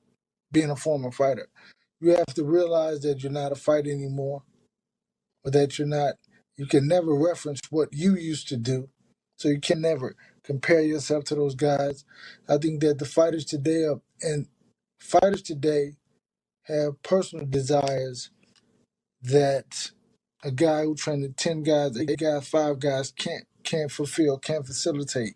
being 0.52 0.70
a 0.70 0.76
former 0.76 1.10
fighter, 1.10 1.48
you 2.00 2.10
have 2.10 2.34
to 2.34 2.44
realize 2.44 3.00
that 3.00 3.22
you're 3.22 3.32
not 3.32 3.52
a 3.52 3.56
fighter 3.56 3.90
anymore, 3.90 4.42
or 5.44 5.50
that 5.50 5.78
you're 5.78 5.88
not. 5.88 6.14
You 6.56 6.66
can 6.66 6.86
never 6.86 7.14
reference 7.14 7.60
what 7.70 7.88
you 7.92 8.16
used 8.16 8.48
to 8.48 8.56
do, 8.56 8.90
so 9.38 9.48
you 9.48 9.60
can 9.60 9.80
never 9.80 10.14
compare 10.50 10.80
yourself 10.80 11.22
to 11.22 11.36
those 11.36 11.54
guys. 11.54 12.04
I 12.48 12.56
think 12.56 12.80
that 12.80 12.98
the 12.98 13.04
fighters 13.04 13.44
today 13.44 13.84
are, 13.84 14.00
and 14.20 14.48
fighters 14.98 15.42
today 15.42 15.92
have 16.64 17.00
personal 17.04 17.46
desires 17.46 18.30
that 19.22 19.92
a 20.42 20.50
guy 20.50 20.82
who 20.82 20.96
trained 20.96 21.36
ten 21.36 21.62
guys, 21.62 21.96
eight 21.96 22.18
guys, 22.18 22.48
five 22.48 22.80
guys 22.80 23.12
can't 23.12 23.44
can't 23.62 23.92
fulfill, 23.92 24.38
can't 24.38 24.66
facilitate, 24.66 25.34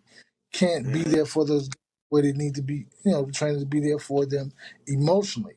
can't 0.53 0.93
be 0.93 1.01
mm-hmm. 1.01 1.13
there 1.13 1.27
for 1.27 1.47
those 1.47 1.71
where 2.09 2.23
they 2.23 2.33
need 2.33 2.57
to 2.57 2.63
be. 2.63 2.87
You 3.05 3.13
know, 3.13 3.31
trying 3.33 3.61
to 3.61 3.67
be 3.67 3.79
there 3.79 4.01
for 4.01 4.27
them 4.27 4.51
emotionally. 4.89 5.55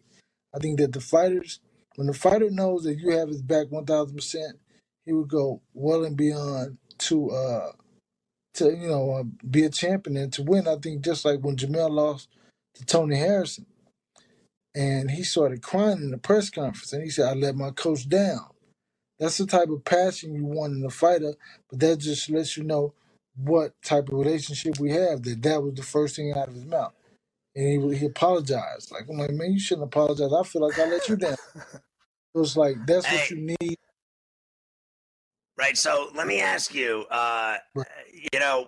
I 0.53 0.59
think 0.59 0.77
that 0.77 0.93
the 0.93 1.01
fighters, 1.01 1.61
when 1.95 2.05
the 2.05 2.13
fighter 2.13 2.51
knows 2.51 2.83
that 2.83 2.99
you 2.99 3.09
have 3.17 3.29
his 3.29 3.41
back 3.41 3.71
one 3.71 3.85
thousand 3.85 4.17
percent, 4.17 4.59
he 5.03 5.13
would 5.13 5.29
go 5.29 5.63
well 5.73 6.05
and 6.05 6.15
beyond 6.15 6.77
to 6.99 7.31
uh 7.31 7.71
to 8.57 8.67
you 8.75 8.89
know 8.89 9.11
uh, 9.11 9.23
be 9.49 9.65
a 9.65 9.71
champion 9.71 10.17
and 10.17 10.33
to 10.33 10.43
win. 10.43 10.67
I 10.67 10.77
think 10.77 11.03
just 11.03 11.25
like 11.25 11.41
when 11.41 11.57
Jermell 11.57 11.91
lost 11.91 12.29
to 12.75 12.85
Tony 12.85 13.17
Harrison, 13.17 13.67
and 14.75 15.11
he 15.11 15.23
started 15.23 15.61
crying 15.63 15.99
in 15.99 16.11
the 16.11 16.19
press 16.19 16.49
conference, 16.49 16.93
and 16.93 17.03
he 17.03 17.09
said, 17.11 17.29
"I 17.29 17.33
let 17.33 17.55
my 17.55 17.71
coach 17.71 18.09
down." 18.09 18.47
That's 19.19 19.37
the 19.37 19.47
type 19.47 19.69
of 19.69 19.85
passion 19.85 20.35
you 20.35 20.45
want 20.45 20.75
in 20.75 20.85
a 20.85 20.89
fighter, 20.91 21.35
but 21.69 21.79
that 21.81 21.97
just 21.99 22.29
lets 22.29 22.57
you 22.57 22.63
know 22.63 22.93
what 23.37 23.73
type 23.83 24.09
of 24.09 24.19
relationship 24.19 24.79
we 24.79 24.91
have. 24.91 25.23
That 25.23 25.41
that 25.43 25.63
was 25.63 25.75
the 25.75 25.83
first 25.83 26.17
thing 26.17 26.33
out 26.35 26.49
of 26.49 26.55
his 26.55 26.65
mouth, 26.65 26.93
and 27.55 27.91
he 27.93 27.97
he 27.99 28.05
apologized. 28.07 28.91
Like 28.91 29.05
I'm 29.09 29.17
like, 29.17 29.31
man, 29.31 29.53
you 29.53 29.59
shouldn't 29.59 29.87
apologize. 29.87 30.33
I 30.33 30.43
feel 30.43 30.63
like 30.67 30.79
I 30.79 30.85
let 30.85 31.09
you 31.09 31.17
down. 31.17 31.37
So 32.35 32.41
it's 32.43 32.57
like 32.57 32.77
that's 32.87 33.11
what 33.11 33.29
you 33.31 33.55
need. 33.61 33.77
Right. 35.57 35.77
So 35.77 36.09
let 36.15 36.27
me 36.27 36.39
ask 36.39 36.73
you, 36.75 37.05
uh, 37.09 37.57
you 38.33 38.39
know, 38.39 38.67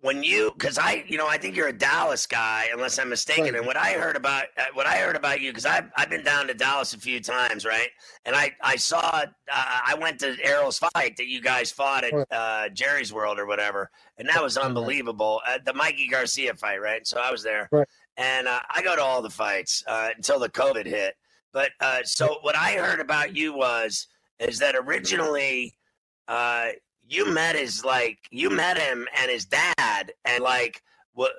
when 0.00 0.22
you, 0.22 0.52
because 0.56 0.78
I, 0.78 1.04
you 1.08 1.18
know, 1.18 1.26
I 1.26 1.36
think 1.36 1.56
you're 1.56 1.68
a 1.68 1.72
Dallas 1.76 2.26
guy, 2.26 2.68
unless 2.72 2.98
I'm 2.98 3.08
mistaken. 3.08 3.44
Right. 3.44 3.56
And 3.56 3.66
what 3.66 3.76
I 3.76 3.92
heard 3.94 4.14
about, 4.16 4.44
uh, 4.56 4.64
what 4.74 4.86
I 4.86 4.98
heard 4.98 5.16
about 5.16 5.40
you, 5.40 5.50
because 5.50 5.66
I've 5.66 5.90
I've 5.96 6.08
been 6.10 6.22
down 6.22 6.46
to 6.46 6.54
Dallas 6.54 6.94
a 6.94 6.98
few 6.98 7.20
times, 7.20 7.64
right? 7.66 7.88
And 8.24 8.36
I 8.36 8.52
I 8.62 8.76
saw, 8.76 9.00
uh, 9.00 9.26
I 9.52 9.94
went 10.00 10.20
to 10.20 10.36
Errol's 10.42 10.78
fight 10.78 11.16
that 11.16 11.26
you 11.26 11.40
guys 11.42 11.70
fought 11.72 12.04
at 12.04 12.12
uh, 12.30 12.68
Jerry's 12.70 13.12
World 13.12 13.38
or 13.38 13.46
whatever, 13.46 13.90
and 14.16 14.28
that 14.28 14.42
was 14.42 14.56
unbelievable. 14.56 15.40
Uh, 15.46 15.58
the 15.64 15.74
Mikey 15.74 16.08
Garcia 16.08 16.54
fight, 16.54 16.80
right? 16.80 17.06
So 17.06 17.18
I 17.20 17.30
was 17.30 17.42
there, 17.42 17.68
Right. 17.72 17.88
and 18.16 18.46
uh, 18.46 18.60
I 18.74 18.82
go 18.82 18.96
to 18.96 19.02
all 19.02 19.22
the 19.22 19.30
fights 19.30 19.82
uh, 19.86 20.10
until 20.16 20.38
the 20.38 20.48
COVID 20.48 20.86
hit. 20.86 21.14
But 21.52 21.70
uh, 21.80 22.00
so 22.04 22.38
what 22.42 22.54
I 22.54 22.72
heard 22.74 23.00
about 23.00 23.34
you 23.36 23.54
was 23.54 24.06
is 24.38 24.58
that 24.60 24.76
originally 24.76 25.76
uh, 26.28 26.68
you 27.08 27.26
met 27.32 27.56
his 27.56 27.84
like 27.84 28.18
you 28.30 28.50
met 28.50 28.78
him 28.78 29.06
and 29.20 29.30
his 29.30 29.44
dad, 29.44 30.12
and 30.24 30.42
like 30.42 30.82
what 31.14 31.32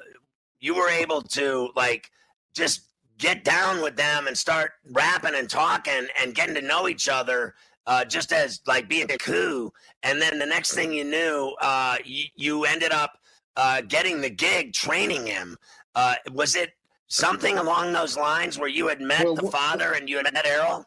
you 0.59 0.75
were 0.75 0.89
able 0.89 1.21
to 1.21 1.69
like 1.75 2.09
just 2.53 2.89
get 3.17 3.43
down 3.43 3.81
with 3.81 3.95
them 3.95 4.27
and 4.27 4.37
start 4.37 4.71
rapping 4.91 5.35
and 5.35 5.49
talking 5.49 6.07
and 6.21 6.35
getting 6.35 6.55
to 6.55 6.61
know 6.61 6.87
each 6.87 7.09
other. 7.09 7.55
Uh, 7.85 8.03
just 8.03 8.33
as 8.33 8.59
like 8.67 8.89
being 8.89 9.09
a 9.09 9.17
coup, 9.17 9.71
and 10.03 10.21
then 10.21 10.37
the 10.37 10.45
next 10.45 10.73
thing 10.73 10.91
you 10.91 11.05
knew, 11.05 11.55
uh, 11.61 11.95
you, 12.03 12.25
you 12.35 12.65
ended 12.65 12.91
up 12.91 13.17
uh, 13.55 13.79
getting 13.87 14.19
the 14.19 14.29
gig 14.29 14.73
training 14.73 15.25
him. 15.25 15.57
Uh, 15.95 16.15
was 16.33 16.57
it 16.57 16.71
something 17.07 17.57
along 17.57 17.93
those 17.93 18.17
lines 18.17 18.59
where 18.59 18.69
you 18.69 18.87
had 18.87 19.01
met 19.01 19.23
Well, 19.23 19.35
the 19.35 19.49
father 19.49 19.93
and 19.93 20.09
you 20.09 20.17
had 20.17 20.31
met 20.33 20.45
Errol? 20.45 20.85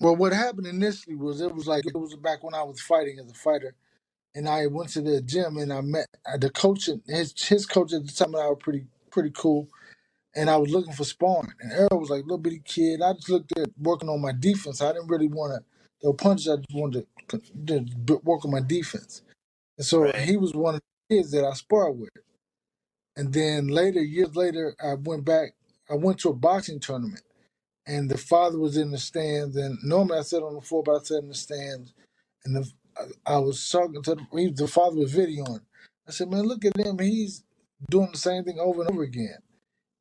Well, 0.00 0.16
what 0.16 0.32
happened 0.32 0.66
initially 0.66 1.16
was 1.16 1.40
it 1.40 1.54
was 1.54 1.66
like 1.66 1.86
it 1.86 1.96
was 1.96 2.14
back 2.16 2.44
when 2.44 2.54
I 2.54 2.62
was 2.62 2.80
fighting 2.80 3.18
as 3.18 3.30
a 3.30 3.34
fighter, 3.34 3.74
and 4.34 4.48
I 4.48 4.66
went 4.68 4.90
to 4.90 5.02
the 5.02 5.22
gym 5.22 5.58
and 5.58 5.72
I 5.72 5.80
met 5.82 6.08
uh, 6.26 6.38
the 6.38 6.50
coach 6.50 6.88
and 6.88 7.02
his 7.06 7.34
his 7.46 7.66
coach 7.66 7.92
at 7.92 8.06
the 8.06 8.12
time. 8.12 8.34
And 8.34 8.42
I 8.44 8.48
was 8.48 8.58
pretty 8.60 8.86
pretty 9.10 9.32
cool, 9.34 9.68
and 10.36 10.50
I 10.50 10.56
was 10.58 10.70
looking 10.70 10.94
for 10.94 11.04
sparring. 11.04 11.52
And 11.60 11.72
Errol 11.72 12.00
was 12.00 12.10
like 12.10 12.22
little 12.24 12.38
bitty 12.38 12.62
kid. 12.64 13.02
I 13.02 13.14
just 13.14 13.30
looked 13.30 13.58
at 13.58 13.68
working 13.80 14.08
on 14.10 14.22
my 14.22 14.32
defense. 14.38 14.82
I 14.82 14.92
didn't 14.92 15.08
really 15.08 15.28
want 15.28 15.54
to. 15.54 15.64
The 16.08 16.14
punches 16.14 16.48
I 16.48 16.56
just 16.56 16.74
wanted 16.74 17.06
to, 17.28 17.38
to 17.66 17.80
b- 17.82 18.18
work 18.24 18.44
on 18.44 18.52
my 18.52 18.60
defense, 18.60 19.22
and 19.78 19.86
so 19.86 20.02
Right. 20.02 20.16
he 20.16 20.36
was 20.36 20.54
one 20.54 20.76
of 20.76 20.82
the 21.10 21.16
kids 21.16 21.32
that 21.32 21.44
I 21.44 21.54
sparred 21.54 21.98
with. 21.98 22.10
And 23.16 23.32
then 23.32 23.68
later, 23.68 24.02
years 24.02 24.36
later, 24.36 24.74
I 24.82 24.94
went 24.94 25.24
back. 25.24 25.54
I 25.90 25.94
went 25.94 26.18
to 26.20 26.30
a 26.30 26.34
boxing 26.34 26.80
tournament 26.80 27.22
and 27.86 28.10
the 28.10 28.18
father 28.18 28.58
was 28.58 28.76
in 28.76 28.90
the 28.92 28.98
stands. 28.98 29.56
And 29.56 29.78
normally 29.84 30.18
I 30.18 30.22
sit 30.22 30.42
on 30.42 30.54
the 30.54 30.62
floor, 30.62 30.82
but 30.84 30.96
I 30.96 31.04
sat 31.04 31.22
in 31.22 31.28
the 31.28 31.34
stands. 31.34 31.94
And 32.44 32.56
the, 32.56 32.72
I, 33.26 33.34
I 33.36 33.38
was 33.38 33.68
talking 33.70 34.02
to 34.02 34.16
the, 34.16 34.26
he, 34.38 34.50
the 34.50 34.68
father 34.68 34.96
was 34.96 35.14
videoing. 35.14 35.62
I 36.08 36.12
said, 36.12 36.30
"Man, 36.30 36.42
look 36.44 36.64
at 36.64 36.76
him. 36.78 36.98
He's 37.00 37.44
doing 37.90 38.10
the 38.12 38.18
same 38.18 38.44
thing 38.44 38.58
over 38.60 38.82
and 38.82 38.90
over 38.90 39.02
again." 39.04 39.38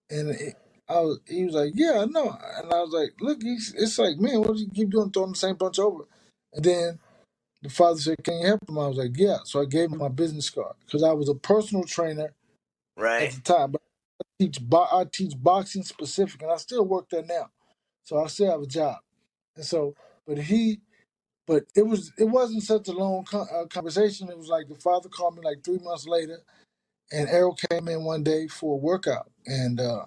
And 0.09 0.31
it, 0.31 0.55
I 0.89 1.01
was, 1.01 1.19
he 1.27 1.45
was 1.45 1.55
like, 1.55 1.73
"Yeah, 1.75 2.01
I 2.01 2.05
know." 2.05 2.37
And 2.57 2.73
I 2.73 2.81
was 2.81 2.91
like, 2.93 3.13
"Look, 3.21 3.43
he's, 3.43 3.73
it's 3.77 3.99
like, 3.99 4.17
man, 4.19 4.41
what 4.41 4.55
do 4.55 4.61
you 4.63 4.71
keep 4.73 4.91
doing, 4.91 5.11
throwing 5.11 5.31
the 5.33 5.37
same 5.39 5.57
punch 5.57 5.79
over?" 5.79 6.05
And 6.53 6.65
then 6.65 6.99
the 7.63 7.69
father 7.69 7.99
said, 7.99 8.17
"Can 8.23 8.39
you 8.41 8.47
help 8.47 8.69
him?" 8.69 8.79
I 8.79 8.87
was 8.87 8.97
like, 8.97 9.11
"Yeah." 9.15 9.39
So 9.45 9.61
I 9.61 9.65
gave 9.65 9.91
him 9.91 9.99
my 9.99 10.09
business 10.09 10.49
card 10.49 10.75
because 10.85 11.03
I 11.03 11.13
was 11.13 11.29
a 11.29 11.35
personal 11.35 11.85
trainer 11.85 12.33
right 13.19 13.29
at 13.29 13.35
the 13.35 13.41
time. 13.41 13.71
But 13.71 13.81
I 14.21 14.43
teach 14.43 14.61
bo- 14.61 14.89
I 14.91 15.05
teach 15.11 15.33
boxing 15.37 15.83
specific, 15.83 16.41
and 16.43 16.51
I 16.51 16.57
still 16.57 16.85
work 16.85 17.09
there 17.09 17.23
now. 17.23 17.51
So 18.05 18.23
I 18.23 18.27
still 18.27 18.51
have 18.51 18.61
a 18.61 18.67
job. 18.67 18.97
And 19.55 19.65
so, 19.65 19.95
but 20.27 20.39
he, 20.39 20.81
but 21.47 21.65
it 21.75 21.83
was 21.87 22.11
it 22.17 22.25
wasn't 22.25 22.63
such 22.63 22.87
a 22.89 22.93
long 22.93 23.25
con- 23.25 23.47
uh, 23.53 23.65
conversation. 23.67 24.29
It 24.29 24.37
was 24.37 24.49
like 24.49 24.67
the 24.69 24.75
father 24.75 25.09
called 25.09 25.35
me 25.37 25.43
like 25.43 25.63
three 25.63 25.79
months 25.79 26.07
later, 26.07 26.39
and 27.11 27.29
Errol 27.29 27.57
came 27.71 27.87
in 27.87 28.05
one 28.05 28.23
day 28.23 28.47
for 28.47 28.75
a 28.75 28.77
workout, 28.77 29.31
and 29.47 29.79
uh, 29.81 30.05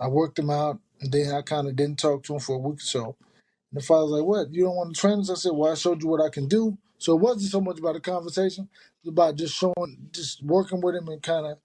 I 0.00 0.08
worked 0.08 0.38
him 0.38 0.50
out, 0.50 0.80
and 1.00 1.12
then 1.12 1.34
I 1.34 1.42
kind 1.42 1.68
of 1.68 1.76
didn't 1.76 1.98
talk 2.00 2.24
to 2.24 2.34
him 2.34 2.40
for 2.40 2.56
a 2.56 2.60
week 2.60 2.78
or 2.78 2.82
so. 2.82 3.16
And 3.72 3.82
the 3.82 3.86
father 3.86 4.04
was 4.04 4.12
like, 4.12 4.24
"What? 4.26 4.54
You 4.54 4.64
don't 4.64 4.76
want 4.76 4.94
to 4.94 5.00
train 5.00 5.20
us?" 5.20 5.30
I 5.30 5.34
said, 5.34 5.52
"Well, 5.54 5.72
I 5.72 5.76
showed 5.76 6.02
you 6.02 6.08
what 6.08 6.22
I 6.22 6.30
can 6.30 6.48
do." 6.48 6.78
So 6.98 7.14
it 7.16 7.22
wasn't 7.22 7.52
so 7.52 7.60
much 7.60 7.78
about 7.80 7.96
a 7.96 8.00
conversation; 8.00 8.68
it 8.72 9.08
was 9.08 9.12
about 9.12 9.36
just 9.36 9.54
showing, 9.56 10.08
just 10.12 10.44
working 10.44 10.80
with 10.82 10.96
him 10.96 11.08
and 11.08 11.22
kind 11.22 11.46
of 11.46 11.58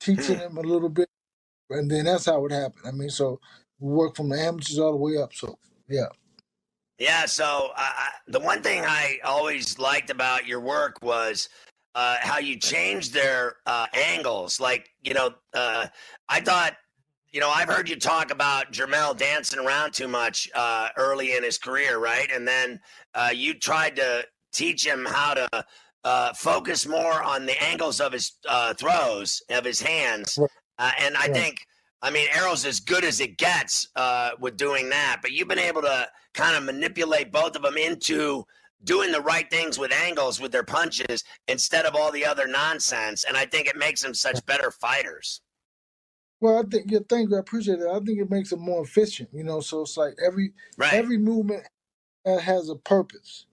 teaching 0.00 0.38
him 0.38 0.58
a 0.58 0.62
little 0.62 0.90
bit, 0.90 1.08
and 1.70 1.90
then 1.90 2.06
that's 2.06 2.26
how 2.26 2.44
it 2.46 2.52
happened. 2.52 2.84
I 2.86 2.92
mean, 2.92 3.10
so 3.10 3.40
we 3.80 3.92
worked 3.92 4.16
from 4.16 4.28
the 4.28 4.38
amateurs 4.38 4.78
all 4.78 4.92
the 4.92 4.96
way 4.96 5.16
up. 5.18 5.32
So 5.34 5.58
yeah, 5.88 6.06
Yeah. 6.98 7.26
So 7.26 7.70
uh, 7.76 7.92
the 8.26 8.40
one 8.40 8.62
thing 8.62 8.84
I 8.84 9.18
always 9.24 9.78
liked 9.78 10.10
about 10.10 10.46
your 10.46 10.60
work 10.60 10.98
was 11.02 11.48
uh, 11.94 12.16
how 12.20 12.38
you 12.38 12.56
changed 12.56 13.12
their 13.12 13.56
uh, 13.66 13.86
angles. 13.92 14.60
Like, 14.60 14.90
you 15.02 15.14
know, 15.14 15.30
uh, 15.54 15.86
I 16.28 16.40
thought, 16.40 16.76
you 17.30 17.40
know, 17.40 17.50
I've 17.50 17.68
heard 17.68 17.88
you 17.88 17.96
talk 17.96 18.30
about 18.30 18.72
Jermell 18.72 19.16
dancing 19.16 19.58
around 19.58 19.92
too 19.92 20.08
much 20.08 20.48
uh, 20.54 20.88
early 20.96 21.36
in 21.36 21.42
his 21.42 21.58
career, 21.58 21.98
right? 21.98 22.30
And 22.32 22.46
then 22.46 22.80
uh, 23.14 23.30
you 23.34 23.54
tried 23.54 23.96
to 23.96 24.26
teach 24.52 24.86
him 24.86 25.04
how 25.04 25.34
to 25.34 25.64
uh, 26.04 26.32
focus 26.34 26.86
more 26.86 27.22
on 27.22 27.46
the 27.46 27.60
angles 27.62 28.00
of 28.00 28.12
his 28.12 28.32
uh, 28.48 28.74
throws, 28.74 29.42
of 29.50 29.64
his 29.64 29.80
hands. 29.80 30.38
Uh, 30.78 30.90
and 31.00 31.16
I 31.16 31.26
Right. 31.26 31.34
think, 31.34 31.66
I 32.02 32.10
mean, 32.10 32.28
Errol's 32.34 32.64
as 32.66 32.80
good 32.80 33.04
as 33.04 33.20
it 33.20 33.38
gets 33.38 33.88
uh, 33.96 34.30
with 34.40 34.56
doing 34.56 34.90
that, 34.90 35.18
but 35.22 35.32
you've 35.32 35.48
been 35.48 35.58
able 35.58 35.82
to 35.82 36.08
kind 36.34 36.56
of 36.56 36.64
manipulate 36.64 37.32
both 37.32 37.56
of 37.56 37.62
them 37.62 37.76
into 37.76 38.44
doing 38.84 39.12
the 39.12 39.20
right 39.20 39.50
things 39.50 39.78
with 39.78 39.92
angles 39.92 40.40
with 40.40 40.52
their 40.52 40.64
punches 40.64 41.24
instead 41.48 41.86
of 41.86 41.96
all 41.96 42.12
the 42.12 42.24
other 42.24 42.46
nonsense. 42.46 43.24
And 43.24 43.36
I 43.36 43.46
think 43.46 43.66
it 43.68 43.76
makes 43.76 44.02
them 44.02 44.14
such 44.14 44.44
better 44.46 44.70
fighters. 44.70 45.42
well, 46.40 46.58
I 46.60 46.62
think 46.70 46.90
yeah, 46.90 47.00
thank 47.08 47.30
you. 47.30 47.36
I 47.36 47.40
appreciate 47.40 47.80
it. 47.80 47.88
I 47.88 48.00
think 48.00 48.20
it 48.20 48.30
makes 48.30 48.50
them 48.50 48.60
more 48.60 48.82
efficient. 48.84 49.30
You 49.32 49.44
know, 49.44 49.60
so 49.60 49.82
it's 49.82 49.96
like 49.96 50.14
every 50.24 50.52
Right. 50.78 50.94
every 50.94 51.18
movement 51.18 51.64
has 52.26 52.68
a 52.70 52.76
purpose. 52.76 53.46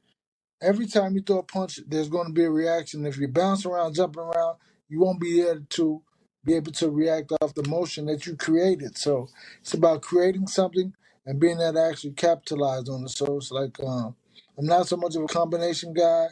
Every 0.62 0.88
time 0.88 1.16
you 1.16 1.22
throw 1.22 1.40
a 1.40 1.44
punch, 1.44 1.80
there's 1.88 2.10
going 2.10 2.28
to 2.28 2.34
be 2.34 2.46
a 2.46 2.52
reaction. 2.52 3.06
If 3.06 3.18
you 3.18 3.28
bounce 3.28 3.66
around, 3.66 3.96
jumping 3.96 4.24
around, 4.24 4.58
you 4.90 5.00
won't 5.02 5.20
be 5.22 5.42
there 5.42 5.60
to 5.60 6.04
be 6.46 6.56
able 6.56 6.74
to 6.74 6.90
react 6.92 7.34
off 7.42 7.56
the 7.56 7.68
motion 7.70 8.06
that 8.08 8.28
you 8.28 8.36
created. 8.38 8.98
So 8.98 9.30
it's 9.62 9.76
about 9.76 10.04
creating 10.04 10.48
something 10.48 10.94
and 11.26 11.40
being 11.40 11.62
able 11.62 11.74
to 11.76 11.84
actually 11.84 12.14
capitalize 12.14 12.90
on 12.90 13.04
it. 13.06 13.10
So 13.12 13.38
it's 13.38 13.52
like 13.52 13.78
um, 13.84 14.16
I'm 14.58 14.68
not 14.68 14.88
so 14.88 14.98
much 14.98 15.16
of 15.16 15.24
a 15.24 15.28
combination 15.28 15.94
guy. 15.94 16.28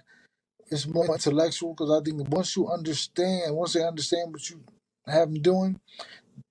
It's 0.72 0.88
more 0.88 1.08
intellectual 1.14 1.74
because 1.76 1.92
I 1.92 2.04
think 2.04 2.30
once 2.30 2.56
you 2.58 2.70
understand, 2.70 3.56
once 3.56 3.74
they 3.74 3.84
understand 3.84 4.34
what 4.34 4.50
you 4.50 4.62
have 5.08 5.34
them 5.34 5.42
doing, 5.42 5.80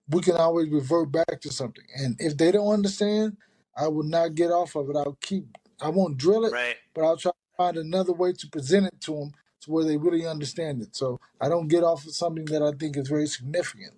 we 0.09 0.23
can 0.23 0.37
always 0.37 0.71
revert 0.71 1.13
back 1.13 1.41
to 1.43 1.53
something. 1.53 1.85
And 1.97 2.17
if 2.21 2.37
they 2.39 2.53
don't 2.53 2.69
understand, 2.73 3.37
I 3.77 3.89
will 3.89 4.05
not 4.05 4.35
get 4.35 4.51
off 4.51 4.77
of 4.77 4.91
it. 4.91 4.97
I'll 4.97 5.19
keep. 5.23 5.47
I 5.83 5.91
won't 5.91 6.19
drill 6.19 6.47
it, 6.47 6.53
Right. 6.53 6.77
but 6.95 7.05
I'll 7.05 7.17
try 7.19 7.33
to 7.33 7.57
find 7.57 7.77
another 7.79 8.13
way 8.15 8.33
to 8.33 8.49
present 8.49 8.87
it 8.87 9.01
to 9.03 9.13
them 9.17 9.33
to 9.63 9.71
where 9.71 9.85
they 9.85 9.97
really 9.97 10.27
understand 10.27 10.83
it. 10.83 10.95
So 10.95 11.19
I 11.41 11.49
don't 11.49 11.69
get 11.69 11.85
off 11.85 12.05
of 12.07 12.15
something 12.15 12.45
that 12.47 12.63
I 12.63 12.73
think 12.73 12.97
is 12.97 13.09
very 13.09 13.27
significant. 13.27 13.95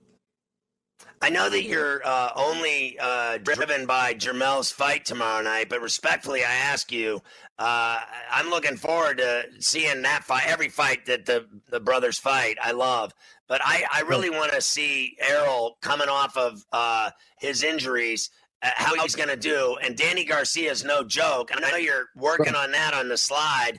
I 1.21 1.31
know 1.31 1.49
that 1.49 1.63
you're 1.63 2.07
uh, 2.07 2.31
only 2.37 2.99
uh, 3.01 3.39
driven 3.39 3.87
by 3.87 4.13
Jermell's 4.13 4.71
fight 4.71 5.07
tomorrow 5.07 5.43
night, 5.43 5.71
but 5.71 5.81
respectfully, 5.81 6.45
I 6.45 6.53
ask 6.53 6.93
you, 6.93 7.23
uh, 7.59 8.01
I'm 8.31 8.51
looking 8.51 8.77
forward 8.77 9.19
to 9.19 9.45
seeing 9.59 10.03
that 10.03 10.25
fight, 10.25 10.47
every 10.47 10.69
fight 10.69 11.07
that 11.07 11.25
the, 11.25 11.47
the 11.71 11.81
brothers 11.81 12.19
fight. 12.19 12.59
I 12.63 12.73
love, 12.73 13.15
but 13.49 13.63
I, 13.65 13.85
I 13.91 14.03
really 14.03 14.29
want 14.29 14.53
to 14.53 14.61
see 14.61 15.17
Errol 15.19 15.79
coming 15.81 16.09
off 16.09 16.37
of 16.37 16.63
uh, 16.73 17.11
his 17.39 17.63
injuries, 17.63 18.29
uh, 18.63 18.71
how 18.75 18.95
he's 18.97 19.15
going 19.15 19.31
to 19.31 19.37
do. 19.37 19.79
And 19.83 19.97
Danny 19.97 20.27
Garcia 20.27 20.71
is 20.71 20.85
no 20.85 21.05
joke. 21.05 21.51
And 21.53 21.65
I 21.65 21.71
know 21.71 21.77
you're 21.79 22.09
working 22.17 22.55
on 22.55 22.71
that 22.73 22.93
on 22.93 23.09
the 23.09 23.17
slide. 23.17 23.79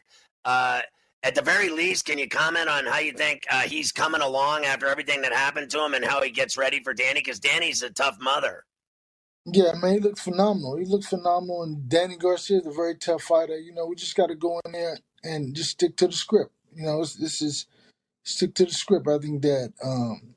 At 1.26 1.34
the 1.34 1.42
very 1.42 1.70
least, 1.70 2.06
can 2.06 2.20
you 2.20 2.30
comment 2.30 2.70
on 2.70 2.86
how 2.86 3.00
you 3.00 3.12
think 3.12 3.46
uh, 3.52 3.62
he's 3.62 3.92
coming 3.92 4.22
along 4.22 4.66
after 4.66 4.86
everything 4.88 5.24
that 5.24 5.34
happened 5.34 5.72
to 5.72 5.84
him 5.84 5.96
and 5.96 6.06
how 6.06 6.22
he 6.22 6.30
gets 6.30 6.56
ready 6.56 6.82
for 6.84 6.94
Danny? 6.94 7.20
Because 7.20 7.40
Danny's 7.40 7.82
a 7.82 7.90
tough 7.90 8.18
mother. 8.22 8.66
Yeah, 9.46 9.74
man, 9.82 9.94
he 9.96 10.00
looks 10.02 10.22
phenomenal. 10.22 10.78
He 10.78 10.86
looks 10.86 11.08
phenomenal, 11.08 11.64
and 11.64 11.90
Danny 11.90 12.18
Garcia 12.18 12.60
is 12.60 12.68
a 12.68 12.72
very 12.72 12.96
tough 12.96 13.24
fighter. 13.24 13.58
You 13.60 13.74
know, 13.74 13.88
we 13.88 13.96
just 13.96 14.16
got 14.16 14.28
to 14.28 14.36
go 14.36 14.62
in 14.66 14.74
there 14.74 15.00
and 15.24 15.56
just 15.56 15.72
stick 15.72 15.98
to 15.98 16.08
the 16.08 16.14
script. 16.14 16.52
You 16.76 16.86
know, 16.86 17.02
it's, 17.02 17.16
this 17.16 17.42
is 17.42 17.66
stick 18.24 18.54
to 18.56 18.66
the 18.66 18.72
script. 18.72 19.08
I 19.08 19.18
think 19.20 19.42
that 19.44 19.74
um, 19.84 20.36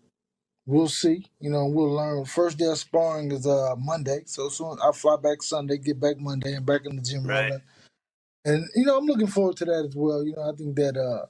we'll 0.66 0.88
see. 0.88 1.26
You 1.40 1.50
know, 1.50 1.66
we'll 1.66 1.92
learn. 1.92 2.24
First 2.26 2.58
day 2.58 2.66
of 2.66 2.78
sparring 2.78 3.32
is 3.32 3.46
uh 3.46 3.76
Monday, 3.78 4.22
so 4.26 4.48
soon 4.48 4.78
I 4.82 4.92
fly 4.92 5.16
back 5.22 5.42
Sunday, 5.42 5.78
get 5.78 6.00
back 6.00 6.18
Monday, 6.18 6.54
and 6.54 6.66
back 6.66 6.82
in 6.86 6.96
the 6.96 7.02
gym 7.02 7.26
Right. 7.26 7.50
rolling. 7.50 7.62
And 8.44 8.66
you 8.76 8.84
know, 8.86 8.98
I'm 8.98 9.06
looking 9.06 9.26
forward 9.28 9.56
to 9.58 9.66
that 9.66 9.86
as 9.88 9.96
well. 9.96 10.24
You 10.24 10.34
know, 10.36 10.50
I 10.50 10.56
think 10.56 10.76
that 10.76 10.96
uh, 10.96 11.26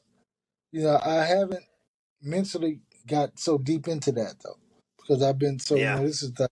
you 0.73 0.83
know, 0.83 1.01
I 1.05 1.25
haven't 1.25 1.65
mentally 2.23 2.81
got 3.07 3.39
so 3.39 3.59
deep 3.59 3.89
into 3.89 4.13
that 4.13 4.37
though, 4.45 4.59
because 4.99 5.23
I've 5.23 5.39
been 5.39 5.59
so. 5.59 5.77
Yeah. 5.77 5.97
You 5.97 6.01
know, 6.01 6.07
this 6.09 6.23
is 6.23 6.33
the 6.35 6.49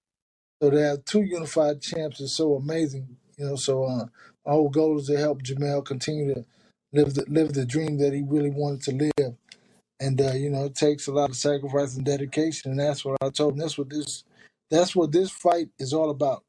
so 0.62 0.70
to 0.70 0.78
have 0.82 1.04
two 1.04 1.22
unified 1.22 1.82
champs 1.82 2.20
is 2.20 2.32
so 2.32 2.54
amazing. 2.56 3.16
You 3.38 3.46
know, 3.46 3.56
so 3.56 3.84
uh, 3.84 4.06
my 4.46 4.52
whole 4.52 4.70
goal 4.70 4.98
is 4.98 5.06
to 5.08 5.18
help 5.18 5.42
Jermell 5.42 5.84
continue 5.84 6.34
to 6.34 6.46
live 6.92 7.14
the 7.14 7.26
live 7.28 7.54
the 7.54 7.66
dream 7.66 7.98
that 7.98 8.14
he 8.14 8.22
really 8.26 8.50
wanted 8.50 8.82
to 8.82 9.10
live. 9.18 9.34
And 10.00 10.20
uh, 10.20 10.32
you 10.34 10.50
know, 10.50 10.64
it 10.66 10.74
takes 10.74 11.08
a 11.08 11.12
lot 11.12 11.30
of 11.30 11.36
sacrifice 11.36 11.96
and 11.96 12.04
dedication, 12.06 12.72
and 12.72 12.80
that's 12.80 13.04
what 13.04 13.18
I 13.22 13.30
told 13.30 13.54
him. 13.54 13.60
That's 13.60 13.78
what 13.78 13.90
this 13.90 14.24
that's 14.70 14.96
what 14.96 15.12
this 15.12 15.30
fight 15.30 15.68
is 15.78 15.92
all 15.94 16.10
about. 16.10 16.44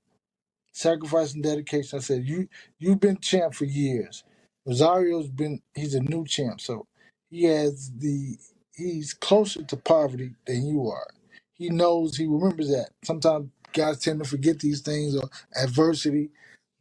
Sacrifice 0.77 1.33
and 1.33 1.43
dedication. 1.43 1.99
I 1.99 2.01
said, 2.01 2.27
You 2.27 2.49
you've 2.79 3.01
been 3.01 3.19
champ 3.19 3.55
for 3.55 3.65
years. 3.65 4.23
Rosario's 4.65 5.29
been 5.29 5.61
he's 5.75 5.95
a 5.95 6.01
new 6.01 6.25
champ, 6.25 6.61
so 6.61 6.87
he 7.31 7.45
has 7.45 7.91
the 7.97 8.37
he's 8.75 9.13
closer 9.13 9.63
to 9.63 9.77
poverty 9.77 10.31
than 10.47 10.67
you 10.67 10.89
are. 10.89 11.07
He 11.55 11.69
knows 11.69 12.17
he 12.17 12.27
remembers 12.27 12.69
that. 12.69 12.91
Sometimes 13.05 13.49
guys 13.73 13.99
tend 13.99 14.23
to 14.23 14.29
forget 14.29 14.59
these 14.59 14.81
things 14.81 15.15
or 15.17 15.29
adversity. 15.61 16.29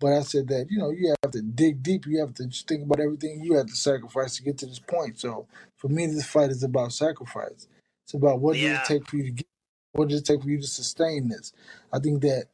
But 0.00 0.14
I 0.14 0.22
said 0.22 0.48
that, 0.48 0.66
you 0.70 0.78
know, 0.78 0.90
you 0.90 1.14
have 1.22 1.32
to 1.32 1.42
dig 1.42 1.82
deep. 1.82 2.06
You 2.06 2.20
have 2.20 2.34
to 2.34 2.46
just 2.46 2.68
think 2.68 2.84
about 2.84 3.00
everything 3.00 3.40
you 3.42 3.54
have 3.54 3.66
to 3.66 3.76
sacrifice 3.76 4.36
to 4.36 4.44
get 4.44 4.58
to 4.58 4.66
this 4.66 4.80
point. 4.80 5.18
So 5.20 5.48
for 5.76 5.88
me, 5.88 6.06
this 6.06 6.26
fight 6.26 6.50
is 6.50 6.62
about 6.64 6.92
sacrifice. 6.92 7.68
It's 8.04 8.14
about 8.14 8.40
what 8.40 8.54
does 8.54 8.62
it 8.64 8.84
take 8.84 9.08
for 9.08 9.16
you 9.16 9.24
to 9.24 9.30
get, 9.32 9.46
what 9.92 10.08
does 10.10 10.20
it 10.20 10.26
take 10.26 10.42
for 10.42 10.50
you 10.50 10.60
to 10.60 10.66
sustain 10.68 11.28
this? 11.28 11.52
I 11.92 12.00
think 12.00 12.22
that, 12.22 12.46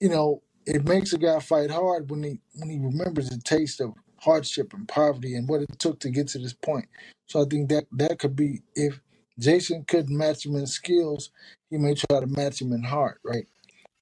you 0.00 0.08
know, 0.08 0.42
it 0.66 0.86
makes 0.86 1.12
a 1.12 1.18
guy 1.18 1.38
fight 1.40 1.70
hard 1.70 2.10
when 2.10 2.22
he 2.22 2.40
when 2.54 2.68
he 2.68 2.78
remembers 2.78 3.30
the 3.30 3.38
taste 3.38 3.80
of 3.80 3.94
hardship 4.18 4.72
and 4.72 4.88
poverty 4.88 5.34
and 5.34 5.48
what 5.48 5.62
it 5.62 5.78
took 5.78 5.98
to 6.00 6.10
get 6.10 6.28
to 6.28 6.38
this 6.38 6.52
point. 6.52 6.86
So 7.26 7.42
I 7.42 7.44
think 7.48 7.68
that 7.70 7.84
that 7.92 8.18
could 8.18 8.36
be 8.36 8.62
if 8.74 9.00
Jeison 9.40 9.86
couldn't 9.86 10.16
match 10.16 10.44
him 10.44 10.56
in 10.56 10.66
skills, 10.66 11.30
he 11.70 11.78
may 11.78 11.94
try 11.94 12.20
to 12.20 12.26
match 12.26 12.60
him 12.60 12.72
in 12.72 12.82
heart, 12.82 13.20
right? 13.24 13.46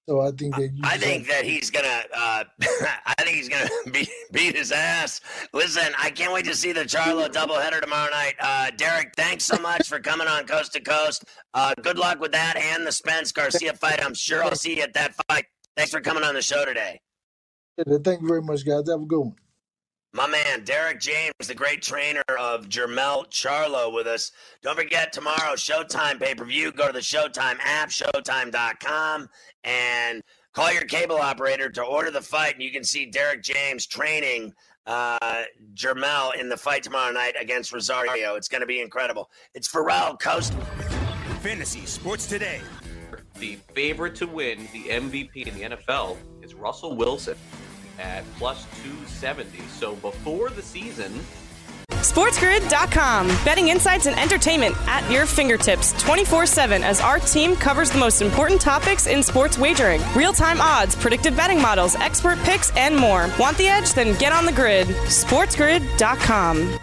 So 0.08 0.22
I 0.22 0.30
think 0.30 0.56
that 0.56 0.72
you 0.72 0.80
I 0.82 0.96
think 0.96 1.28
that 1.28 1.44
he's 1.44 1.70
gonna. 1.70 2.02
Uh, 2.16 2.44
I 3.06 3.14
think 3.18 3.36
he's 3.36 3.48
gonna 3.50 3.68
beat, 3.92 4.08
beat 4.32 4.56
his 4.56 4.72
ass. 4.72 5.20
Listen, 5.52 5.92
I 5.98 6.08
can't 6.08 6.32
wait 6.32 6.46
to 6.46 6.54
see 6.54 6.72
the 6.72 6.84
Charlo 6.84 7.28
doubleheader 7.28 7.82
tomorrow 7.82 8.10
night. 8.10 8.34
Uh, 8.40 8.70
Derek, 8.74 9.12
thanks 9.16 9.44
so 9.44 9.58
much 9.58 9.86
for 9.86 10.00
coming 10.00 10.26
on 10.26 10.46
Coast 10.46 10.72
to 10.72 10.80
Coast. 10.80 11.26
Uh, 11.52 11.74
good 11.82 11.98
luck 11.98 12.20
with 12.20 12.32
that 12.32 12.56
and 12.56 12.86
the 12.86 12.92
Spence 12.92 13.32
Garcia 13.32 13.74
fight. 13.74 14.02
I'm 14.02 14.14
sure 14.14 14.42
I'll 14.42 14.56
see 14.56 14.78
you 14.78 14.82
at 14.82 14.94
that 14.94 15.14
fight. 15.28 15.44
Thanks 15.78 15.92
for 15.92 16.00
coming 16.00 16.24
on 16.24 16.34
the 16.34 16.42
show 16.42 16.64
today. 16.64 17.00
Thank 17.86 18.20
you 18.20 18.26
very 18.26 18.42
much, 18.42 18.66
guys. 18.66 18.90
Have 18.90 19.02
a 19.02 19.06
good 19.06 19.20
one. 19.20 19.36
My 20.12 20.26
man, 20.26 20.64
Derek 20.64 20.98
James, 20.98 21.32
the 21.46 21.54
great 21.54 21.82
trainer 21.82 22.24
of 22.36 22.68
Jermell 22.68 23.30
Charlo, 23.30 23.94
with 23.94 24.08
us. 24.08 24.32
Don't 24.60 24.76
forget 24.76 25.12
tomorrow, 25.12 25.54
Showtime 25.54 26.18
pay 26.18 26.34
per 26.34 26.44
view. 26.44 26.72
Go 26.72 26.88
to 26.88 26.92
the 26.92 26.98
Showtime 26.98 27.58
app, 27.62 27.90
Showtime.com, 27.90 29.28
and 29.62 30.20
call 30.52 30.72
your 30.72 30.82
cable 30.82 31.18
operator 31.18 31.70
to 31.70 31.82
order 31.84 32.10
the 32.10 32.22
fight. 32.22 32.54
And 32.54 32.62
you 32.64 32.72
can 32.72 32.82
see 32.82 33.06
Derek 33.06 33.44
James 33.44 33.86
training 33.86 34.52
uh, 34.84 35.44
Jermell 35.74 36.34
in 36.34 36.48
the 36.48 36.56
fight 36.56 36.82
tomorrow 36.82 37.12
night 37.12 37.34
against 37.40 37.72
Rosario. 37.72 38.34
It's 38.34 38.48
going 38.48 38.62
to 38.62 38.66
be 38.66 38.80
incredible. 38.80 39.30
It's 39.54 39.68
Ferrall 39.68 40.16
Coast. 40.16 40.54
Fantasy 41.40 41.86
Sports 41.86 42.26
Today. 42.26 42.60
The 43.38 43.56
favorite 43.72 44.16
to 44.16 44.26
win 44.26 44.68
the 44.72 44.84
MVP 44.84 45.46
in 45.46 45.54
the 45.54 45.76
NFL 45.76 46.16
is 46.42 46.54
Russell 46.54 46.96
Wilson 46.96 47.36
at 47.98 48.24
plus 48.36 48.64
270. 48.82 49.60
So 49.68 49.94
before 49.96 50.50
the 50.50 50.62
season, 50.62 51.20
SportsGrid.com. 51.90 53.28
Betting 53.44 53.68
insights 53.68 54.06
and 54.06 54.18
entertainment 54.18 54.74
at 54.86 55.08
your 55.10 55.26
fingertips 55.26 55.92
24 56.02 56.46
7 56.46 56.82
as 56.82 57.00
our 57.00 57.18
team 57.18 57.54
covers 57.54 57.90
the 57.90 57.98
most 57.98 58.22
important 58.22 58.60
topics 58.60 59.06
in 59.06 59.22
sports 59.22 59.56
wagering 59.58 60.00
real 60.16 60.32
time 60.32 60.60
odds, 60.60 60.96
predictive 60.96 61.36
betting 61.36 61.62
models, 61.62 61.94
expert 61.96 62.38
picks, 62.40 62.74
and 62.76 62.96
more. 62.96 63.30
Want 63.38 63.56
the 63.56 63.68
edge? 63.68 63.92
Then 63.92 64.18
get 64.18 64.32
on 64.32 64.46
the 64.46 64.52
grid. 64.52 64.88
SportsGrid.com. 64.88 66.78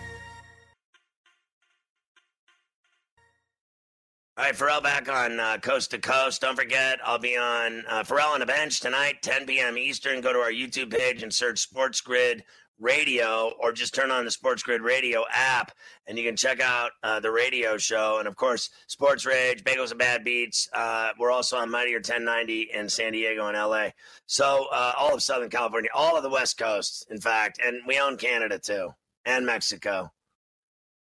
All 4.37 4.43
right, 4.43 4.53
Ferrall 4.53 4.81
back 4.81 5.07
on 5.07 5.39
uh, 5.39 5.57
Coast 5.59 5.91
to 5.91 5.97
Coast. 5.97 6.41
Don't 6.41 6.57
forget, 6.57 6.99
I'll 7.05 7.17
be 7.17 7.37
on 7.37 7.85
uh, 7.87 8.03
Ferrall 8.03 8.33
on 8.33 8.41
the 8.41 8.45
bench 8.45 8.81
tonight, 8.81 9.21
10 9.21 9.45
p.m. 9.45 9.77
Eastern. 9.77 10.19
Go 10.19 10.33
to 10.33 10.39
our 10.39 10.51
YouTube 10.51 10.91
page 10.91 11.23
and 11.23 11.33
search 11.33 11.59
Sports 11.59 12.01
Grid 12.01 12.43
Radio, 12.77 13.53
or 13.61 13.71
just 13.71 13.95
turn 13.95 14.11
on 14.11 14.25
the 14.25 14.31
Sports 14.31 14.61
Grid 14.61 14.81
Radio 14.81 15.23
app, 15.31 15.71
and 16.05 16.17
you 16.17 16.25
can 16.25 16.35
check 16.35 16.59
out 16.59 16.91
uh, 17.01 17.21
the 17.21 17.31
radio 17.31 17.77
show. 17.77 18.17
And 18.19 18.27
of 18.27 18.35
course, 18.35 18.71
Sports 18.87 19.25
Rage, 19.25 19.63
Bagels 19.63 19.91
and 19.91 19.99
Bad 19.99 20.25
Beats. 20.25 20.67
Uh, 20.73 21.11
we're 21.17 21.31
also 21.31 21.55
on 21.55 21.71
Mightier 21.71 21.99
1090 21.99 22.71
in 22.73 22.89
San 22.89 23.13
Diego 23.13 23.47
and 23.47 23.55
LA. 23.55 23.91
So 24.25 24.67
uh, 24.69 24.91
all 24.99 25.13
of 25.13 25.23
Southern 25.23 25.49
California, 25.49 25.89
all 25.93 26.17
of 26.17 26.23
the 26.23 26.29
West 26.29 26.57
Coast, 26.57 27.07
in 27.09 27.21
fact, 27.21 27.61
and 27.63 27.79
we 27.87 28.01
own 28.01 28.17
Canada 28.17 28.59
too, 28.59 28.89
and 29.23 29.45
Mexico. 29.45 30.11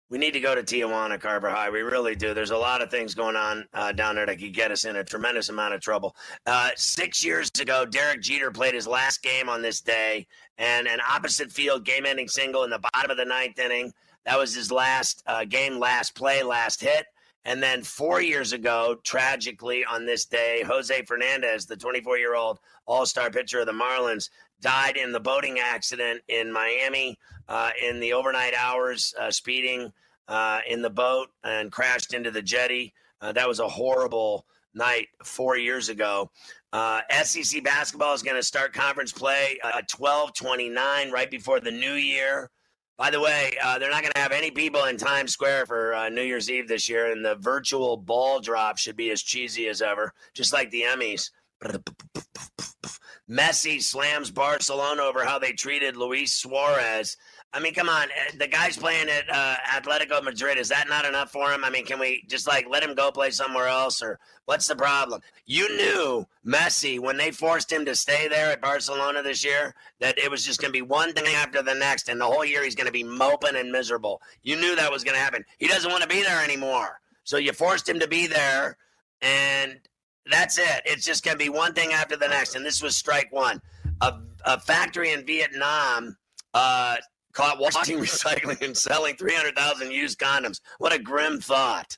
We 0.10 0.18
need 0.18 0.32
to 0.34 0.40
go 0.40 0.54
to 0.54 0.62
Tijuana, 0.62 1.20
Carver 1.20 1.50
High. 1.50 1.70
We 1.70 1.82
really 1.82 2.16
do. 2.16 2.34
There's 2.34 2.52
a 2.52 2.58
lot 2.58 2.82
of 2.82 2.92
things 2.92 3.16
going 3.16 3.36
on 3.36 3.66
uh, 3.74 3.94
down 3.94 4.16
there 4.16 4.26
that 4.26 4.38
could 4.38 4.54
get 4.54 4.70
us 4.70 4.86
in 4.86 4.98
a 4.98 5.04
tremendous 5.04 5.50
amount 5.50 5.74
of 5.74 5.82
trouble. 5.82 6.16
Uh, 6.46 6.70
six 6.76 7.26
years 7.26 7.50
ago, 7.60 7.86
Derek 7.86 8.22
Jeter 8.22 8.52
played 8.52 8.76
his 8.76 8.86
last 8.88 9.24
game 9.24 9.50
on 9.50 9.62
this 9.62 9.82
day, 9.82 10.28
and 10.58 10.88
an 10.88 11.00
opposite 11.10 11.52
field 11.52 11.86
game 11.86 12.06
ending 12.06 12.28
single 12.28 12.64
in 12.64 12.70
the 12.70 12.84
bottom 12.94 13.12
of 13.12 13.18
the 13.18 13.26
ninth 13.26 13.58
inning. 13.58 13.92
That 14.26 14.38
was 14.38 14.54
his 14.54 14.72
last 14.72 15.24
uh, 15.26 15.46
game, 15.46 15.80
last 15.80 16.16
play, 16.16 16.44
last 16.44 16.82
hit. 16.82 17.06
And 17.46 17.62
then 17.62 17.84
four 17.84 18.22
years 18.22 18.54
ago, 18.54 18.98
tragically 19.04 19.84
on 19.84 20.06
this 20.06 20.26
day, 20.26 20.64
Jose 20.66 21.04
Fernandez, 21.04 21.66
the 21.66 21.76
24 21.76 22.18
year 22.18 22.36
old 22.36 22.60
all 22.86 23.06
star 23.06 23.30
pitcher 23.30 23.60
of 23.60 23.66
the 23.66 23.74
Marlins, 23.74 24.30
died 24.64 24.98
in 24.98 25.12
the 25.12 25.20
boating 25.20 25.60
accident 25.60 26.22
in 26.30 26.52
Miami 26.52 27.20
uh, 27.48 27.70
in 27.84 28.00
the 28.00 28.14
overnight 28.14 28.54
hours, 28.58 29.14
uh, 29.20 29.30
speeding 29.30 29.92
uh, 30.28 30.62
in 30.68 30.82
the 30.82 30.90
boat 30.90 31.28
and 31.44 31.72
crashed 31.72 32.14
into 32.14 32.32
the 32.32 32.42
jetty. 32.42 32.94
Uh, 33.22 33.32
that 33.34 33.48
was 33.48 33.60
a 33.60 33.68
horrible 33.68 34.46
night 34.74 35.10
four 35.24 35.58
years 35.58 35.90
ago. 35.90 36.32
Uh, 36.72 37.02
SEC 37.24 37.64
basketball 37.64 38.14
is 38.14 38.24
going 38.24 38.38
to 38.38 38.42
start 38.42 38.74
conference 38.74 39.12
play 39.12 39.60
uh, 39.64 39.82
12 39.88 40.34
29 40.34 41.12
right 41.12 41.30
before 41.30 41.60
the 41.60 41.70
new 41.70 41.94
year. 41.94 42.50
By 42.98 43.10
the 43.10 43.20
way, 43.20 43.58
they're 43.80 43.90
not 43.90 44.02
going 44.02 44.14
to 44.14 44.22
have 44.22 44.32
any 44.32 44.52
people 44.52 44.86
in 44.86 44.98
Times 44.98 45.34
Square 45.34 45.66
for 45.66 46.10
New 46.12 46.22
Year's 46.22 46.50
Eve 46.50 46.68
this 46.68 46.88
year, 46.88 47.12
and 47.12 47.26
the 47.26 47.36
virtual 47.36 47.98
ball 47.98 48.40
drop 48.40 48.78
should 48.78 48.96
be 48.96 49.10
as 49.10 49.24
cheesy 49.24 49.68
as 49.68 49.82
ever, 49.82 50.14
just 50.36 50.54
like 50.54 50.70
the 50.70 50.84
Emmys. 50.84 51.32
Messi 53.34 53.82
slams 53.82 54.30
Barcelona 54.30 55.02
over 55.02 55.26
how 55.26 55.40
they 55.40 55.54
treated 55.54 55.98
Luis 55.98 56.32
Suarez. 56.32 57.18
I 57.52 57.60
mean, 57.60 57.74
come 57.74 57.90
on, 57.90 58.04
eh, 58.04 58.32
the 58.38 58.48
guy's 58.48 58.78
playing 58.78 59.10
at 59.10 59.26
uh, 59.32 59.56
Atletico 59.72 60.24
Madrid. 60.24 60.60
Is 60.60 60.70
that 60.70 60.88
not 60.88 61.06
enough 61.06 61.32
for 61.32 61.52
him? 61.52 61.64
I 61.64 61.72
mean, 61.72 61.86
can 61.86 62.00
we 62.00 62.24
just 62.28 62.48
like 62.48 62.68
let 62.70 62.84
him 62.84 62.94
go 62.94 63.12
play 63.12 63.32
somewhere 63.32 63.68
else, 63.68 64.04
or 64.04 64.20
what's 64.46 64.68
the 64.68 64.76
problem? 64.76 65.22
You 65.48 65.68
knew 65.76 66.28
Messi 66.46 67.00
when 67.00 67.18
they 67.18 67.32
forced 67.32 67.72
him 67.72 67.86
to 67.86 67.96
stay 67.96 68.28
there 68.28 68.52
at 68.52 68.62
Barcelona 68.62 69.24
this 69.24 69.44
year 69.44 69.74
that 70.00 70.20
it 70.20 70.30
was 70.30 70.46
just 70.46 70.62
going 70.62 70.70
to 70.70 70.78
be 70.78 70.84
one 70.84 71.14
thing 71.14 71.34
after 71.34 71.64
the 71.64 71.76
next, 71.76 72.10
and 72.10 72.22
the 72.22 72.26
whole 72.26 72.46
year 72.46 72.64
he's 72.64 72.76
going 72.76 72.88
to 72.88 72.94
be 72.94 73.04
moping 73.04 73.56
and 73.56 73.72
miserable. 73.72 74.22
You 74.44 74.58
knew 74.58 74.76
that 74.76 74.92
was 74.92 75.04
going 75.04 75.16
to 75.16 75.24
happen. 75.24 75.44
He 75.58 75.68
doesn't 75.68 75.90
want 75.92 76.04
to 76.04 76.10
be 76.10 76.22
there 76.22 76.44
anymore, 76.44 77.00
so 77.24 77.38
you 77.38 77.52
forced 77.54 77.90
him 77.90 78.00
to 78.00 78.08
be 78.08 78.28
there, 78.28 78.78
and 79.22 79.80
that's 80.30 80.58
it. 80.58 80.82
It's 80.86 81.06
just 81.06 81.24
going 81.24 81.38
to 81.38 81.44
be 81.44 81.50
one 81.50 81.74
thing 81.74 81.94
after 81.94 82.16
the 82.16 82.28
next, 82.28 82.56
and 82.56 82.66
this 82.66 82.82
was 82.82 82.96
strike 82.96 83.32
one. 83.32 83.62
A, 84.02 84.14
a 84.46 84.60
factory 84.60 85.12
in 85.12 85.26
Vietnam. 85.26 86.18
Uh, 86.54 86.98
caught 87.34 87.60
washing, 87.60 87.98
recycling, 88.00 88.62
and 88.62 88.78
selling 88.78 89.16
300,000 89.16 89.92
used 89.92 90.20
condoms. 90.20 90.62
What 90.78 90.94
a 90.94 91.00
grim 91.00 91.42
thought. 91.42 91.98